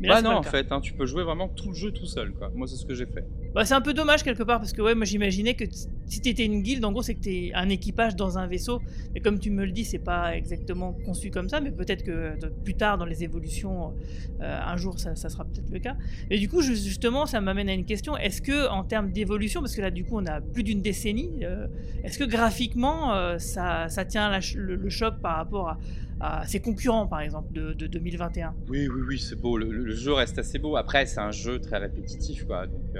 Mais 0.00 0.08
bah 0.08 0.22
non, 0.22 0.30
en 0.30 0.42
fait, 0.42 0.72
hein, 0.72 0.80
tu 0.80 0.94
peux 0.94 1.04
jouer 1.04 1.24
vraiment 1.24 1.48
tout 1.48 1.68
le 1.68 1.74
jeu 1.74 1.92
tout 1.92 2.06
seul, 2.06 2.32
quoi. 2.32 2.50
Moi, 2.54 2.66
c'est 2.66 2.76
ce 2.76 2.86
que 2.86 2.94
j'ai 2.94 3.04
fait. 3.04 3.26
Bah, 3.54 3.64
c'est 3.64 3.74
un 3.74 3.80
peu 3.80 3.94
dommage 3.94 4.22
quelque 4.22 4.44
part 4.44 4.58
parce 4.58 4.72
que 4.72 4.94
moi 4.94 5.04
j'imaginais 5.04 5.54
que 5.54 5.64
si 6.10 6.20
t'étais 6.20 6.44
une 6.44 6.62
guilde, 6.62 6.84
en 6.84 6.92
gros, 6.92 7.02
c'est 7.02 7.14
que 7.14 7.20
t'es 7.20 7.52
un 7.54 7.68
équipage 7.68 8.16
dans 8.16 8.36
un 8.36 8.46
vaisseau. 8.46 8.82
Et 9.14 9.20
comme 9.20 9.38
tu 9.38 9.50
me 9.50 9.64
le 9.64 9.70
dis, 9.70 9.84
c'est 9.84 10.00
pas 10.00 10.36
exactement 10.36 10.92
conçu 11.04 11.30
comme 11.30 11.48
ça, 11.48 11.60
mais 11.60 11.70
peut-être 11.70 12.02
que 12.02 12.34
plus 12.64 12.74
tard 12.74 12.98
dans 12.98 13.04
les 13.04 13.22
évolutions, 13.22 13.94
euh, 14.40 14.60
un 14.60 14.76
jour, 14.76 14.98
ça, 14.98 15.14
sera 15.14 15.44
peut-être 15.44 15.70
le 15.70 15.78
cas. 15.78 15.96
Et 16.28 16.38
du 16.38 16.48
coup, 16.48 16.62
justement, 16.62 17.26
ça 17.26 17.40
m'amène 17.40 17.68
à 17.68 17.72
une 17.72 17.84
question. 17.84 18.16
Est-ce 18.16 18.42
que 18.42 18.68
en 18.68 18.82
termes 18.82 19.12
d'évolution, 19.12 19.60
parce 19.60 19.76
que 19.76 19.80
là, 19.80 19.90
du 19.90 20.04
coup, 20.04 20.18
on 20.18 20.26
a 20.26 20.40
plus 20.40 20.64
d'une 20.64 20.82
décennie, 20.82 21.44
euh, 21.44 21.68
est-ce 22.02 22.18
que 22.18 22.24
graphiquement, 22.24 23.14
euh, 23.14 23.38
ça, 23.38 23.86
tient 24.08 24.36
le, 24.56 24.88
choc 24.88 25.20
par 25.20 25.36
rapport 25.36 25.76
à, 26.20 26.46
ses 26.46 26.60
concurrents, 26.60 27.06
par 27.06 27.20
exemple, 27.20 27.52
de, 27.52 27.86
2021 27.86 28.54
Oui, 28.68 28.88
oui, 28.88 29.02
oui, 29.06 29.18
c'est 29.18 29.40
beau. 29.40 29.56
Le, 29.56 29.94
jeu 29.94 30.12
reste 30.12 30.38
assez 30.40 30.58
beau. 30.58 30.76
Après, 30.76 31.06
c'est 31.06 31.20
un 31.20 31.30
jeu 31.30 31.60
très 31.60 31.78
répétitif, 31.78 32.44
quoi. 32.44 32.66
Donc 32.66 32.96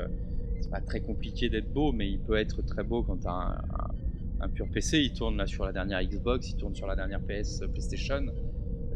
c'est 0.70 0.76
pas 0.76 0.80
très 0.80 1.00
compliqué 1.00 1.48
d'être 1.48 1.72
beau, 1.72 1.92
mais 1.92 2.08
il 2.08 2.18
peut 2.18 2.36
être 2.36 2.62
très 2.62 2.82
beau 2.82 3.02
quand 3.02 3.18
tu 3.18 3.28
as 3.28 3.62
un, 4.40 4.48
pur 4.48 4.68
PC. 4.72 4.98
Il 5.00 5.12
tourne 5.12 5.36
là 5.36 5.46
sur 5.46 5.64
la 5.64 5.72
dernière 5.72 6.02
Xbox, 6.02 6.50
il 6.50 6.56
tourne 6.56 6.74
sur 6.74 6.86
la 6.86 6.96
dernière 6.96 7.20
PS, 7.20 7.62
PlayStation. 7.72 8.26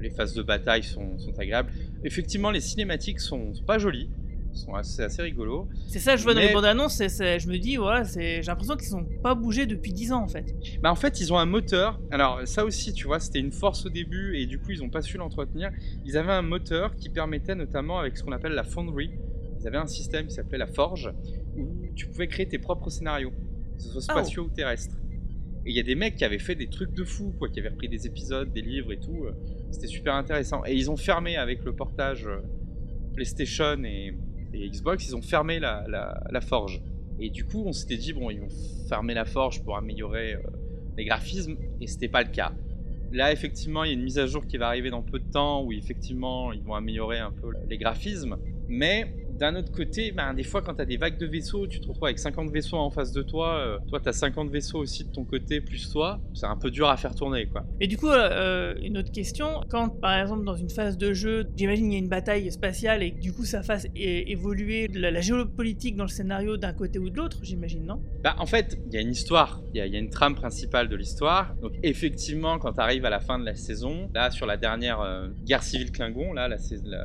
Les 0.00 0.10
phases 0.10 0.34
de 0.34 0.42
bataille 0.42 0.82
sont, 0.82 1.16
agréables. 1.38 1.72
Effectivement, 2.04 2.50
les 2.50 2.60
cinématiques 2.60 3.20
sont, 3.20 3.52
pas 3.66 3.78
jolies, 3.78 4.10
sont 4.52 4.74
assez, 4.74 5.02
assez 5.02 5.22
rigolos. 5.22 5.68
C'est 5.88 5.98
ça, 5.98 6.16
je 6.16 6.22
vois 6.22 6.34
dans 6.34 6.40
les 6.40 6.52
bandes 6.52 6.64
annonces, 6.64 6.98
je 6.98 7.48
me 7.48 7.56
dis, 7.56 7.76
voilà, 7.76 8.04
j'ai 8.04 8.42
l'impression 8.42 8.76
qu'ils 8.76 8.88
sont 8.88 9.06
pas 9.22 9.34
bougés 9.34 9.66
depuis 9.66 9.92
10 9.92 10.12
ans 10.12 10.22
en 10.22 10.28
fait. 10.28 10.54
Bah 10.82 10.92
en 10.92 10.96
fait, 10.96 11.20
ils 11.20 11.32
ont 11.32 11.38
un 11.38 11.46
moteur. 11.46 12.00
Alors, 12.10 12.46
ça 12.46 12.64
aussi, 12.64 12.92
tu 12.92 13.06
vois, 13.06 13.18
c'était 13.18 13.40
une 13.40 13.52
force 13.52 13.86
au 13.86 13.90
début 13.90 14.36
et 14.36 14.46
du 14.46 14.58
coup, 14.58 14.70
ils 14.70 14.82
ont 14.82 14.90
pas 14.90 15.02
su 15.02 15.16
l'entretenir. 15.16 15.70
Ils 16.04 16.16
avaient 16.16 16.32
un 16.32 16.42
moteur 16.42 16.94
qui 16.96 17.08
permettait 17.08 17.54
notamment 17.54 17.98
avec 17.98 18.16
ce 18.16 18.22
qu'on 18.22 18.32
appelle 18.32 18.52
la 18.52 18.64
Foundry. 18.64 19.10
Ils 19.60 19.66
avaient 19.66 19.78
un 19.78 19.86
système 19.86 20.26
qui 20.26 20.34
s'appelait 20.34 20.58
la 20.58 20.66
Forge 20.66 21.10
où 21.56 21.92
tu 21.94 22.06
pouvais 22.06 22.28
créer 22.28 22.46
tes 22.46 22.58
propres 22.58 22.90
scénarios, 22.90 23.30
que 23.30 23.82
ce 23.82 23.88
soit 23.88 24.02
ah 24.08 24.22
spatiaux 24.22 24.44
ou 24.44 24.48
terrestres. 24.48 24.96
Et 25.66 25.70
il 25.70 25.76
y 25.76 25.80
a 25.80 25.82
des 25.82 25.94
mecs 25.94 26.16
qui 26.16 26.24
avaient 26.24 26.38
fait 26.38 26.54
des 26.54 26.68
trucs 26.68 26.92
de 26.92 27.04
fou, 27.04 27.34
quoi, 27.38 27.48
qui 27.48 27.60
avaient 27.60 27.70
repris 27.70 27.88
des 27.88 28.06
épisodes, 28.06 28.52
des 28.52 28.60
livres 28.60 28.92
et 28.92 28.98
tout. 28.98 29.24
Euh, 29.24 29.32
c'était 29.70 29.86
super 29.86 30.14
intéressant. 30.14 30.62
Et 30.66 30.74
ils 30.74 30.90
ont 30.90 30.96
fermé 30.96 31.36
avec 31.36 31.64
le 31.64 31.74
portage 31.74 32.26
euh, 32.26 32.40
PlayStation 33.14 33.82
et, 33.84 34.14
Xbox, 34.54 35.08
ils 35.08 35.16
ont 35.16 35.22
fermé 35.22 35.58
la, 35.58 35.84
la, 35.88 36.40
forge. 36.40 36.80
Et 37.18 37.28
du 37.28 37.44
coup, 37.44 37.64
on 37.66 37.72
s'était 37.72 37.96
dit, 37.96 38.12
bon, 38.12 38.30
ils 38.30 38.38
vont 38.38 38.48
fermer 38.88 39.12
la 39.12 39.24
forge 39.24 39.64
pour 39.64 39.76
améliorer 39.76 40.34
euh, 40.34 40.38
les 40.96 41.04
graphismes, 41.04 41.56
et 41.80 41.88
c'était 41.88 42.06
pas 42.06 42.22
le 42.22 42.30
cas. 42.30 42.52
Là, 43.10 43.32
effectivement, 43.32 43.82
il 43.82 43.88
y 43.88 43.90
a 43.90 43.94
une 43.94 44.04
mise 44.04 44.18
à 44.18 44.26
jour 44.26 44.46
qui 44.46 44.56
va 44.56 44.68
arriver 44.68 44.90
dans 44.90 45.02
peu 45.02 45.18
de 45.18 45.28
temps 45.28 45.64
où 45.64 45.72
effectivement, 45.72 46.52
ils 46.52 46.62
vont 46.62 46.74
améliorer 46.74 47.18
un 47.18 47.32
peu 47.32 47.50
les 47.68 47.78
graphismes. 47.78 48.36
Mais 48.68 49.12
d'un 49.38 49.56
autre 49.56 49.72
côté, 49.72 50.12
ben, 50.12 50.32
des 50.32 50.44
fois, 50.44 50.62
quand 50.62 50.74
tu 50.74 50.82
as 50.82 50.84
des 50.84 50.96
vagues 50.96 51.18
de 51.18 51.26
vaisseaux, 51.26 51.66
tu 51.66 51.80
te 51.80 51.88
retrouves 51.88 52.04
avec 52.04 52.18
50 52.18 52.50
vaisseaux 52.50 52.76
en 52.76 52.90
face 52.90 53.12
de 53.12 53.22
toi. 53.22 53.56
Euh, 53.56 53.78
toi, 53.88 54.00
tu 54.00 54.08
as 54.08 54.12
50 54.12 54.50
vaisseaux 54.50 54.78
aussi 54.78 55.04
de 55.04 55.10
ton 55.10 55.24
côté, 55.24 55.60
plus 55.60 55.90
toi. 55.90 56.20
C'est 56.34 56.46
un 56.46 56.56
peu 56.56 56.70
dur 56.70 56.88
à 56.88 56.96
faire 56.96 57.14
tourner, 57.14 57.46
quoi. 57.46 57.64
Et 57.80 57.88
du 57.88 57.96
coup, 57.96 58.08
euh, 58.08 58.28
euh, 58.30 58.74
une 58.82 58.98
autre 58.98 59.10
question. 59.10 59.60
Quand, 59.68 59.88
par 59.88 60.18
exemple, 60.20 60.44
dans 60.44 60.54
une 60.54 60.70
phase 60.70 60.96
de 60.96 61.12
jeu, 61.12 61.46
j'imagine 61.56 61.86
il 61.86 61.92
y 61.92 61.96
a 61.96 61.98
une 61.98 62.08
bataille 62.08 62.50
spatiale 62.52 63.02
et 63.02 63.12
que 63.12 63.20
du 63.20 63.32
coup, 63.32 63.44
ça 63.44 63.62
fasse 63.62 63.86
évoluer 63.94 64.88
la, 64.88 65.20
géopolitique 65.20 65.96
dans 65.96 66.04
le 66.04 66.08
scénario 66.08 66.56
d'un 66.56 66.72
côté 66.72 66.98
ou 66.98 67.10
de 67.10 67.16
l'autre, 67.16 67.38
j'imagine, 67.42 67.84
non? 67.84 68.02
Bah, 68.22 68.36
En 68.38 68.46
fait, 68.46 68.78
il 68.86 68.94
y 68.94 68.98
a 68.98 69.00
une 69.00 69.12
histoire. 69.12 69.62
Il 69.74 69.84
y, 69.84 69.96
a 69.96 69.98
une 69.98 70.10
trame 70.10 70.36
principale 70.36 70.88
de 70.88 70.94
l'histoire. 70.94 71.56
Donc, 71.60 71.72
effectivement, 71.82 72.58
quand 72.58 72.74
tu 72.74 72.80
arrives 72.80 73.04
à 73.04 73.10
la 73.10 73.18
fin 73.18 73.40
de 73.40 73.44
la 73.44 73.56
saison, 73.56 74.08
là, 74.14 74.30
sur 74.30 74.46
la 74.46 74.56
dernière 74.56 75.28
guerre 75.44 75.64
civile 75.64 75.90
Klingon, 75.90 76.32
là, 76.32 76.48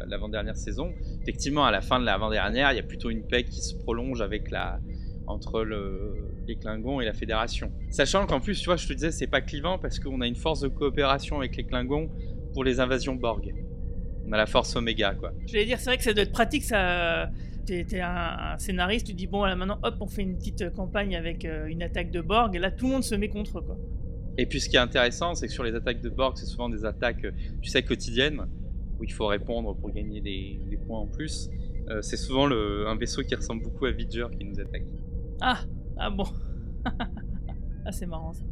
l'avant-dernière 0.07 0.55
saison, 0.55 0.93
effectivement, 1.23 1.65
à 1.65 1.71
la 1.71 1.81
fin 1.81 1.99
de 1.99 2.05
la 2.05 2.18
l'avant-dernière, 2.19 2.71
il 2.73 2.75
y 2.75 2.79
a 2.79 2.83
plutôt 2.83 3.09
une 3.09 3.25
paix 3.25 3.43
qui 3.43 3.61
se 3.61 3.75
prolonge 3.75 4.21
avec 4.21 4.51
la, 4.51 4.79
entre 5.27 5.63
le, 5.63 6.15
les 6.47 6.55
Klingons 6.55 6.99
et 6.99 7.05
la 7.05 7.13
Fédération. 7.13 7.71
Sachant 7.89 8.25
qu'en 8.25 8.39
plus, 8.39 8.59
tu 8.59 8.65
vois, 8.65 8.75
je 8.75 8.87
te 8.87 8.93
disais, 8.93 9.11
c'est 9.11 9.27
pas 9.27 9.41
clivant 9.41 9.77
parce 9.77 9.99
qu'on 9.99 10.19
a 10.21 10.27
une 10.27 10.35
force 10.35 10.59
de 10.61 10.67
coopération 10.67 11.37
avec 11.37 11.55
les 11.55 11.63
Klingons 11.63 12.09
pour 12.53 12.63
les 12.63 12.79
invasions 12.79 13.15
Borg. 13.15 13.53
On 14.27 14.33
a 14.33 14.37
la 14.37 14.45
force 14.45 14.75
Oméga, 14.75 15.15
quoi. 15.15 15.31
Je 15.47 15.53
vais 15.53 15.65
dire, 15.65 15.79
c'est 15.79 15.85
vrai 15.85 15.97
que 15.97 16.03
ça 16.03 16.13
doit 16.13 16.23
être 16.23 16.31
pratique, 16.31 16.63
ça. 16.63 17.29
T'es 17.65 17.85
un, 18.01 18.57
scénariste, 18.57 19.05
tu 19.05 19.13
dis, 19.13 19.27
bon, 19.27 19.45
là 19.45 19.55
maintenant, 19.55 19.77
hop, 19.83 19.95
on 20.01 20.07
fait 20.07 20.23
une 20.23 20.37
petite 20.37 20.73
campagne 20.73 21.15
avec 21.15 21.45
euh, 21.45 21.67
une 21.67 21.83
attaque 21.83 22.09
de 22.09 22.19
Borg, 22.19 22.55
et 22.55 22.59
là, 22.59 22.71
tout 22.71 22.87
le 22.87 22.93
monde 22.93 23.03
se 23.03 23.13
met 23.13 23.29
contre, 23.29 23.61
quoi. 23.61 23.77
Et 24.39 24.47
puis, 24.47 24.59
ce 24.59 24.69
qui 24.69 24.75
est 24.75 24.79
intéressant, 24.79 25.35
c'est 25.35 25.45
que 25.45 25.53
sur 25.53 25.63
les 25.63 25.75
attaques 25.75 26.01
de 26.01 26.09
Borg, 26.09 26.35
c'est 26.35 26.47
souvent 26.47 26.67
des 26.67 26.83
attaques, 26.83 27.27
tu 27.61 27.69
sais, 27.69 27.83
quotidiennes, 27.83 28.47
où 28.99 29.03
il 29.03 29.13
faut 29.13 29.27
répondre 29.27 29.75
pour 29.75 29.91
gagner 29.91 30.19
des, 30.19 30.59
des 30.67 30.77
points 30.77 30.99
en 30.99 31.05
plus. 31.05 31.49
Euh, 31.89 32.01
c'est 32.01 32.17
souvent 32.17 32.45
le, 32.45 32.87
un 32.87 32.95
vaisseau 32.95 33.23
qui 33.23 33.33
ressemble 33.35 33.63
beaucoup 33.63 33.85
à 33.85 33.91
Vidger 33.91 34.27
qui 34.37 34.45
nous 34.45 34.59
attaque. 34.59 34.83
Ah, 35.41 35.59
ah 35.97 36.09
bon. 36.09 36.25
ah, 37.85 37.91
c'est 37.91 38.05
marrant 38.05 38.33
ça. 38.33 38.43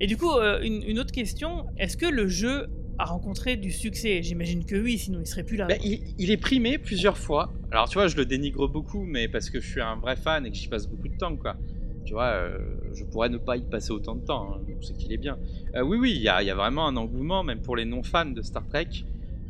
Et 0.00 0.06
du 0.06 0.16
coup, 0.16 0.30
euh, 0.30 0.60
une, 0.62 0.98
autre 0.98 1.12
question 1.12 1.66
est-ce 1.76 1.96
que 1.96 2.06
le 2.06 2.28
jeu 2.28 2.68
a 2.98 3.04
rencontré 3.04 3.56
du 3.56 3.72
succès? 3.72 4.22
J'imagine 4.22 4.64
que 4.64 4.76
oui, 4.76 4.98
sinon 4.98 5.20
il 5.20 5.26
serait 5.26 5.42
plus 5.42 5.56
là. 5.56 5.66
Bah, 5.66 5.74
il, 5.82 6.30
est 6.30 6.36
primé 6.36 6.78
plusieurs 6.78 7.18
fois. 7.18 7.52
Alors 7.72 7.88
tu 7.88 7.98
vois, 7.98 8.06
je 8.06 8.16
le 8.16 8.26
dénigre 8.26 8.68
beaucoup, 8.68 9.04
mais 9.04 9.26
parce 9.26 9.50
que 9.50 9.60
je 9.60 9.68
suis 9.68 9.80
un 9.80 9.96
vrai 9.96 10.14
fan 10.14 10.46
et 10.46 10.50
que 10.50 10.56
j'y 10.56 10.68
passe 10.68 10.86
beaucoup 10.86 11.08
de 11.08 11.16
temps, 11.16 11.36
quoi. 11.36 11.56
Tu 12.04 12.12
vois, 12.12 12.26
euh, 12.26 12.58
je 12.92 13.02
pourrais 13.04 13.30
ne 13.30 13.38
pas 13.38 13.56
y 13.56 13.62
passer 13.62 13.90
autant 13.90 14.14
de 14.14 14.24
temps, 14.24 14.54
hein, 14.54 14.60
c'est 14.82 14.94
qu'il 14.96 15.12
est 15.12 15.16
bien. 15.16 15.38
oui, 15.74 15.96
oui, 15.96 16.12
il 16.14 16.20
y, 16.20 16.24
y, 16.24 16.28
a 16.28 16.54
vraiment 16.54 16.86
un 16.86 16.96
engouement, 16.96 17.42
même 17.42 17.62
pour 17.62 17.76
les 17.76 17.86
non-fans 17.86 18.26
de 18.26 18.42
Star 18.42 18.66
Trek. 18.68 18.88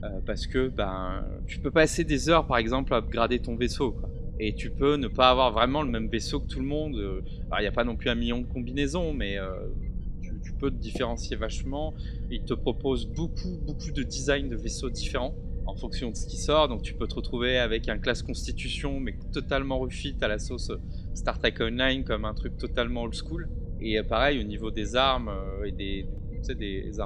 Euh, 0.05 0.21
parce 0.27 0.47
que 0.47 0.69
ben, 0.69 1.25
tu 1.47 1.59
peux 1.61 1.71
passer 1.71 2.05
des 2.05 2.29
heures 2.29 2.47
par 2.47 2.59
exemple 2.59 2.93
à 2.95 2.99
upgrader 2.99 3.39
ton 3.39 3.57
vaisseau. 3.57 3.97
Et 4.41 4.55
tu 4.55 4.71
peux 4.71 4.97
ne 4.97 5.07
pas 5.07 5.31
avoir 5.31 5.53
vraiment 5.53 5.83
le 5.83 5.91
même 5.91 6.09
vaisseau 6.09 6.41
que 6.41 6.49
tout 6.49 6.61
le 6.61 6.67
monde. 6.67 6.97
Euh, 6.97 7.23
il 7.59 7.61
n'y 7.61 7.67
a 7.67 7.73
pas 7.73 7.85
non 7.85 7.97
plus 7.97 8.11
un 8.11 8.15
million 8.15 8.39
de 8.41 8.47
combinaisons, 8.47 9.15
mais 9.15 9.39
euh, 9.39 9.49
tu, 10.43 10.53
peux 10.53 10.71
te 10.71 10.77
différencier 10.77 11.37
vachement. 11.37 11.95
Il 12.31 12.43
te 12.45 12.55
propose 12.55 13.07
beaucoup, 13.07 13.59
beaucoup 13.65 13.93
de 13.93 14.03
designs 14.03 14.49
de 14.49 14.57
vaisseaux 14.57 14.91
différents 14.91 15.35
en 15.67 15.75
fonction 15.77 16.11
de 16.11 16.17
ce 16.17 16.27
qui 16.27 16.37
sort. 16.37 16.69
Donc 16.69 16.83
tu 16.83 16.95
peux 16.95 17.07
te 17.07 17.15
retrouver 17.15 17.59
avec 17.59 17.89
un 17.89 17.99
classe 17.99 18.23
constitution, 18.23 19.01
mais 19.01 19.17
totalement 19.33 19.79
refit 19.79 20.17
à 20.21 20.29
la 20.29 20.39
sauce 20.39 20.71
Star 21.15 21.39
Trek 21.39 21.55
Online, 21.61 22.05
comme 22.05 22.25
un 22.25 22.35
truc 22.35 22.59
totalement 22.59 23.03
old 23.05 23.15
school. 23.15 23.49
Et 23.81 24.03
pareil, 24.03 24.41
au 24.41 24.45
niveau 24.45 24.71
des 24.71 24.97
armes 24.97 25.31
et 25.65 25.73
des, 25.73 26.07
tu 26.45 26.55
sais, 26.55 27.03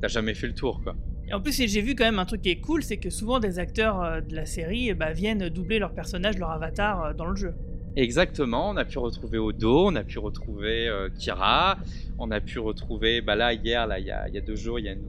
t'as 0.00 0.08
jamais 0.08 0.34
fait 0.34 0.46
le 0.46 0.54
tour, 0.54 0.80
quoi. 0.82 0.94
En 1.32 1.40
plus, 1.40 1.52
j'ai 1.52 1.82
vu 1.82 1.94
quand 1.94 2.04
même 2.04 2.18
un 2.18 2.24
truc 2.24 2.42
qui 2.42 2.50
est 2.50 2.60
cool, 2.60 2.82
c'est 2.82 2.96
que 2.96 3.10
souvent 3.10 3.38
des 3.38 3.58
acteurs 3.58 4.02
euh, 4.02 4.20
de 4.20 4.34
la 4.34 4.46
série 4.46 4.94
bah, 4.94 5.12
viennent 5.12 5.48
doubler 5.50 5.78
leur 5.78 5.92
personnage, 5.92 6.38
leur 6.38 6.50
avatar 6.50 7.04
euh, 7.04 7.12
dans 7.12 7.26
le 7.26 7.36
jeu. 7.36 7.54
Exactement, 7.96 8.70
on 8.70 8.76
a 8.76 8.84
pu 8.84 8.98
retrouver 8.98 9.38
Odo, 9.38 9.88
on 9.88 9.96
a 9.96 10.04
pu 10.04 10.18
retrouver 10.18 10.88
euh, 10.88 11.08
Kira, 11.18 11.78
on 12.18 12.30
a 12.30 12.40
pu 12.40 12.60
retrouver, 12.60 13.20
bah 13.20 13.34
là 13.34 13.52
hier, 13.52 13.86
là 13.88 13.98
il 13.98 14.06
y 14.06 14.10
a, 14.10 14.40
deux 14.40 14.54
jours, 14.54 14.78
il 14.78 14.84
y 14.84 14.88
a 14.88 14.92
une 14.92 15.02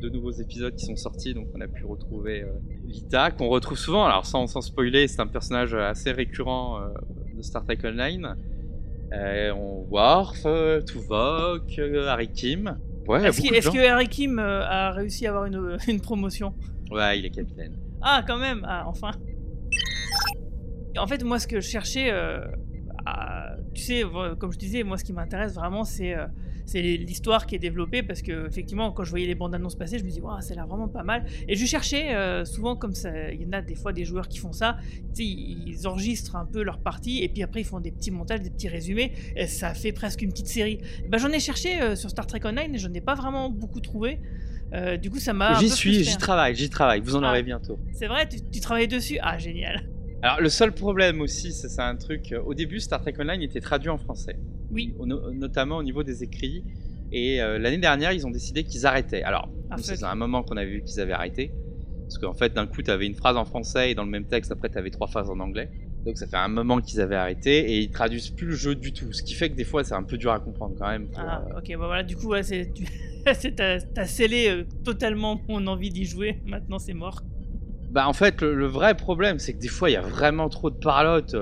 deux 0.00 0.08
nouveaux 0.08 0.30
épisodes 0.30 0.74
qui 0.74 0.86
sont 0.86 0.96
sortis, 0.96 1.34
donc 1.34 1.48
on 1.54 1.60
a 1.60 1.68
pu 1.68 1.84
retrouver 1.84 2.44
Lita, 2.86 3.32
qu'on 3.32 3.48
retrouve 3.48 3.76
souvent, 3.76 4.06
alors 4.06 4.24
sans, 4.24 4.46
sans 4.46 4.62
spoiler, 4.62 5.08
c'est 5.08 5.20
un 5.20 5.26
personnage 5.26 5.74
assez 5.74 6.10
récurrent 6.10 6.80
de 7.36 7.42
Star 7.42 7.64
Trek 7.64 7.78
Online. 7.84 8.34
on 9.12 9.86
Worf, 9.90 10.46
Tuvok, 10.86 11.78
Harry 12.06 12.28
Kim. 12.32 12.78
Est-ce 13.08 13.70
que 13.70 13.86
Harry 13.88 14.08
Kim 14.08 14.38
euh, 14.38 14.62
a 14.64 14.90
réussi 14.92 15.26
à 15.26 15.30
avoir 15.30 15.46
une, 15.46 16.00
promotion? 16.00 16.54
Ouais, 16.90 17.18
il 17.18 17.24
est 17.26 17.30
capitaine. 17.30 17.76
Ah, 18.00 18.22
quand 18.26 18.38
même. 18.38 18.64
Ah, 18.68 18.84
enfin. 18.86 19.12
En 20.98 21.06
fait, 21.06 21.24
moi, 21.24 21.38
ce 21.38 21.46
que 21.46 21.60
je 21.60 21.66
cherchais, 21.68 22.10
euh, 22.10 22.44
à- 23.06 23.56
tu 23.74 23.82
sais, 23.82 24.02
comme 24.38 24.52
je 24.52 24.58
disais, 24.58 24.82
moi, 24.82 24.98
ce 24.98 25.04
qui 25.04 25.12
m'intéresse 25.12 25.54
vraiment, 25.54 25.84
c'est 25.84 26.14
euh, 26.14 26.26
c'est 26.64 26.80
l'histoire 26.82 27.46
qui 27.46 27.54
est 27.56 27.58
développée 27.58 28.02
parce 28.02 28.22
que, 28.22 28.46
effectivement, 28.46 28.92
quand 28.92 29.04
je 29.04 29.10
voyais 29.10 29.26
les 29.26 29.34
bandes 29.34 29.54
annonces 29.54 29.74
passer, 29.76 29.98
je 29.98 30.04
me 30.04 30.10
dis, 30.10 30.20
waouh, 30.20 30.40
ça 30.40 30.52
a 30.52 30.56
l'air 30.56 30.66
vraiment 30.66 30.88
pas 30.88 31.02
mal. 31.02 31.24
Et 31.48 31.56
je 31.56 31.66
cherchais, 31.66 32.14
euh, 32.14 32.44
souvent, 32.44 32.76
comme 32.76 32.94
ça, 32.94 33.30
il 33.32 33.42
y 33.42 33.46
en 33.46 33.52
a 33.52 33.62
des 33.62 33.74
fois 33.74 33.92
des 33.92 34.04
joueurs 34.04 34.28
qui 34.28 34.38
font 34.38 34.52
ça, 34.52 34.76
ils 35.18 35.86
enregistrent 35.86 36.36
un 36.36 36.46
peu 36.46 36.62
leur 36.62 36.78
partie 36.78 37.22
et 37.22 37.28
puis 37.28 37.42
après, 37.42 37.60
ils 37.60 37.66
font 37.66 37.80
des 37.80 37.90
petits 37.92 38.10
montages, 38.10 38.40
des 38.40 38.50
petits 38.50 38.68
résumés, 38.68 39.12
et 39.36 39.46
ça 39.46 39.74
fait 39.74 39.92
presque 39.92 40.22
une 40.22 40.30
petite 40.30 40.48
série. 40.48 40.78
Ben, 41.08 41.18
j'en 41.18 41.30
ai 41.30 41.40
cherché 41.40 41.80
euh, 41.80 41.96
sur 41.96 42.10
Star 42.10 42.26
Trek 42.26 42.40
Online 42.44 42.74
et 42.74 42.78
je 42.78 42.88
n'ai 42.88 43.00
pas 43.00 43.14
vraiment 43.14 43.50
beaucoup 43.50 43.80
trouvé. 43.80 44.20
Euh, 44.72 44.96
du 44.96 45.10
coup, 45.10 45.18
ça 45.18 45.32
m'a. 45.34 45.54
J'y 45.60 45.68
suis, 45.68 46.02
j'y 46.04 46.16
travaille, 46.16 46.54
j'y 46.54 46.70
travaille. 46.70 47.00
Vous 47.00 47.14
en 47.16 47.22
Ah. 47.22 47.28
aurez 47.30 47.42
bientôt. 47.42 47.78
C'est 47.92 48.06
vrai, 48.06 48.26
tu, 48.28 48.38
tu 48.50 48.60
travailles 48.60 48.88
dessus? 48.88 49.18
Ah, 49.20 49.36
génial. 49.38 49.82
Alors 50.22 50.40
le 50.40 50.48
seul 50.48 50.72
problème 50.72 51.20
aussi, 51.20 51.52
ça, 51.52 51.68
c'est 51.68 51.82
un 51.82 51.96
truc. 51.96 52.34
Au 52.46 52.54
début, 52.54 52.80
Star 52.80 53.00
Trek 53.02 53.14
Online 53.18 53.42
était 53.42 53.60
traduit 53.60 53.90
en 53.90 53.98
français, 53.98 54.36
Oui, 54.72 54.94
notamment 55.34 55.76
au 55.78 55.82
niveau 55.82 56.02
des 56.02 56.22
écrits. 56.22 56.64
Et 57.12 57.42
euh, 57.42 57.58
l'année 57.58 57.78
dernière, 57.78 58.12
ils 58.12 58.26
ont 58.26 58.30
décidé 58.30 58.64
qu'ils 58.64 58.86
arrêtaient. 58.86 59.22
Alors, 59.22 59.48
Ah, 59.70 59.76
faisait 59.76 60.04
un 60.04 60.14
moment 60.14 60.42
qu'on 60.42 60.56
avait 60.56 60.70
vu 60.70 60.82
qu'ils 60.82 61.00
avaient 61.00 61.12
arrêté. 61.12 61.52
Parce 62.04 62.18
qu'en 62.18 62.32
fait, 62.34 62.54
d'un 62.54 62.66
coup, 62.66 62.82
tu 62.82 62.90
avais 62.90 63.06
une 63.06 63.14
phrase 63.14 63.36
en 63.36 63.44
français 63.44 63.90
et 63.90 63.94
dans 63.94 64.04
le 64.04 64.10
même 64.10 64.24
texte, 64.26 64.50
après, 64.52 64.70
tu 64.70 64.78
avais 64.78 64.90
trois 64.90 65.06
phrases 65.08 65.30
en 65.30 65.38
anglais. 65.40 65.70
Donc 66.04 66.18
ça 66.18 66.26
fait 66.26 66.36
un 66.36 66.48
moment 66.48 66.80
qu'ils 66.80 67.00
avaient 67.00 67.14
arrêté 67.16 67.70
et 67.72 67.78
ils 67.78 67.90
traduisent 67.90 68.30
plus 68.30 68.46
le 68.48 68.54
jeu 68.54 68.74
du 68.74 68.92
tout. 68.92 69.12
Ce 69.12 69.22
qui 69.22 69.34
fait 69.34 69.50
que 69.50 69.54
des 69.54 69.64
fois, 69.64 69.84
c'est 69.84 69.94
un 69.94 70.02
peu 70.02 70.16
dur 70.18 70.32
à 70.32 70.40
comprendre 70.40 70.74
quand 70.78 70.88
même. 70.88 71.06
pour, 71.06 71.20
Ah, 71.20 71.44
euh, 71.54 71.58
ok, 71.58 71.68
bah 71.78 71.86
voilà, 71.86 72.02
du 72.02 72.16
coup, 72.16 72.28
ouais, 72.30 72.42
c'est, 72.42 72.72
tu... 72.74 72.84
c'est- 73.34 73.54
t'as 73.54 74.06
scellé 74.06 74.48
euh, 74.48 74.64
totalement 74.84 75.40
mon 75.48 75.64
envie 75.68 75.90
d'y 75.90 76.04
jouer. 76.04 76.40
Maintenant, 76.44 76.78
c'est 76.80 76.92
mort. 76.94 77.22
Bah 77.92 78.08
en 78.08 78.14
fait 78.14 78.40
le, 78.40 78.54
le 78.54 78.64
vrai 78.66 78.94
problème 78.96 79.38
c'est 79.38 79.52
que 79.52 79.58
des 79.60 79.68
fois 79.68 79.90
il 79.90 79.92
y 79.92 79.96
a 79.96 80.00
vraiment 80.00 80.48
trop 80.48 80.70
de 80.70 80.76
parlotte. 80.76 81.34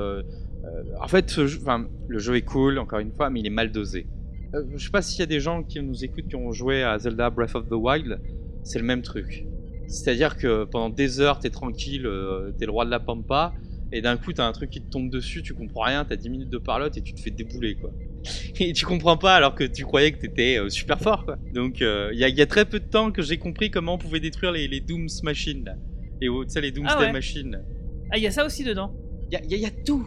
Euh, 0.81 0.95
en 1.01 1.09
fait 1.09 1.31
ce 1.31 1.47
jeu- 1.47 1.59
enfin, 1.63 1.87
le 2.09 2.19
jeu 2.19 2.37
est 2.37 2.43
cool 2.43 2.79
encore 2.79 2.99
une 2.99 3.13
fois 3.13 3.31
mais 3.31 3.41
il 3.41 3.47
est 3.47 3.51
mal 3.51 3.71
dosé. 3.73 4.07
Euh, 4.55 4.63
je 4.77 4.85
sais 4.85 4.91
pas 4.91 5.03
s'il 5.03 5.21
y 5.21 5.23
a 5.23 5.27
des 5.27 5.41
gens 5.41 5.63
qui 5.63 5.81
nous 5.81 6.05
écoutent 6.05 6.27
qui 6.29 6.37
ont 6.37 6.51
joué 6.53 6.83
à 6.83 6.99
Zelda 6.99 7.31
Breath 7.31 7.55
of 7.55 7.69
the 7.69 7.73
Wild, 7.75 8.21
c'est 8.65 8.79
le 8.79 8.85
même 8.85 9.03
truc. 9.03 9.47
C'est-à-dire 9.87 10.37
que 10.37 10.65
pendant 10.65 10.89
des 10.91 11.21
heures 11.21 11.39
t'es 11.41 11.51
tranquille, 11.51 12.07
euh, 12.07 12.53
t'es 12.59 12.67
le 12.67 12.73
roi 12.73 12.85
de 12.85 12.91
la 12.91 13.01
pampa 13.01 13.53
et 13.93 14.01
d'un 14.03 14.17
coup 14.17 14.33
t'as 14.33 14.47
un 14.47 14.53
truc 14.53 14.71
qui 14.71 14.81
te 14.83 14.91
tombe 14.91 15.11
dessus, 15.11 15.43
tu 15.43 15.55
comprends 15.55 15.83
rien, 15.85 16.05
t'as 16.05 16.17
10 16.17 16.31
minutes 16.31 16.51
de 16.51 16.59
parlotte 16.59 16.97
et 16.97 17.03
tu 17.03 17.13
te 17.15 17.21
fais 17.21 17.31
débouler 17.31 17.75
quoi. 17.77 17.91
Et 18.61 18.75
tu 18.75 18.85
comprends 18.85 19.17
pas 19.17 19.35
alors 19.35 19.55
que 19.55 19.65
tu 19.65 19.85
croyais 19.85 20.13
que 20.13 20.19
t'étais 20.21 20.59
euh, 20.59 20.69
super 20.69 21.01
fort 21.01 21.25
quoi. 21.25 21.37
Donc 21.55 21.81
il 21.81 21.85
y, 22.19 22.25
a, 22.25 22.29
il 22.29 22.37
y 22.37 22.43
a 22.43 22.47
très 22.47 22.67
peu 22.67 22.79
de 22.79 22.85
temps 22.85 23.11
que 23.13 23.23
j'ai 23.23 23.39
compris 23.39 23.71
comment 23.71 23.95
on 23.95 23.99
pouvait 23.99 24.21
détruire 24.21 24.53
les, 24.53 24.69
les 24.69 24.81
Dooms 24.81 25.09
Machines 25.23 25.65
là. 25.65 25.75
Les, 26.21 26.29
tu 26.29 26.35
sais, 26.49 26.61
les 26.61 26.71
Doomsday 26.71 26.95
Ah 26.99 27.01
ouais. 27.01 27.13
Machines. 27.13 27.59
Ah, 28.11 28.19
il 28.19 28.23
y 28.23 28.27
a 28.27 28.31
ça 28.31 28.45
aussi 28.45 28.63
dedans. 28.63 28.93
Y 29.33 29.37
y 29.37 29.55
il 29.55 29.59
y 29.61 29.65
a 29.65 29.71
tout. 29.71 30.07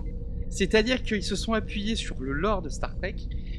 C'est-à-dire 0.54 1.02
qu'ils 1.02 1.24
se 1.24 1.36
sont 1.36 1.54
appuyés 1.54 1.96
sur 1.96 2.20
le 2.20 2.32
lore 2.32 2.62
de 2.62 2.70
Star 2.70 2.96
Trek 2.96 3.16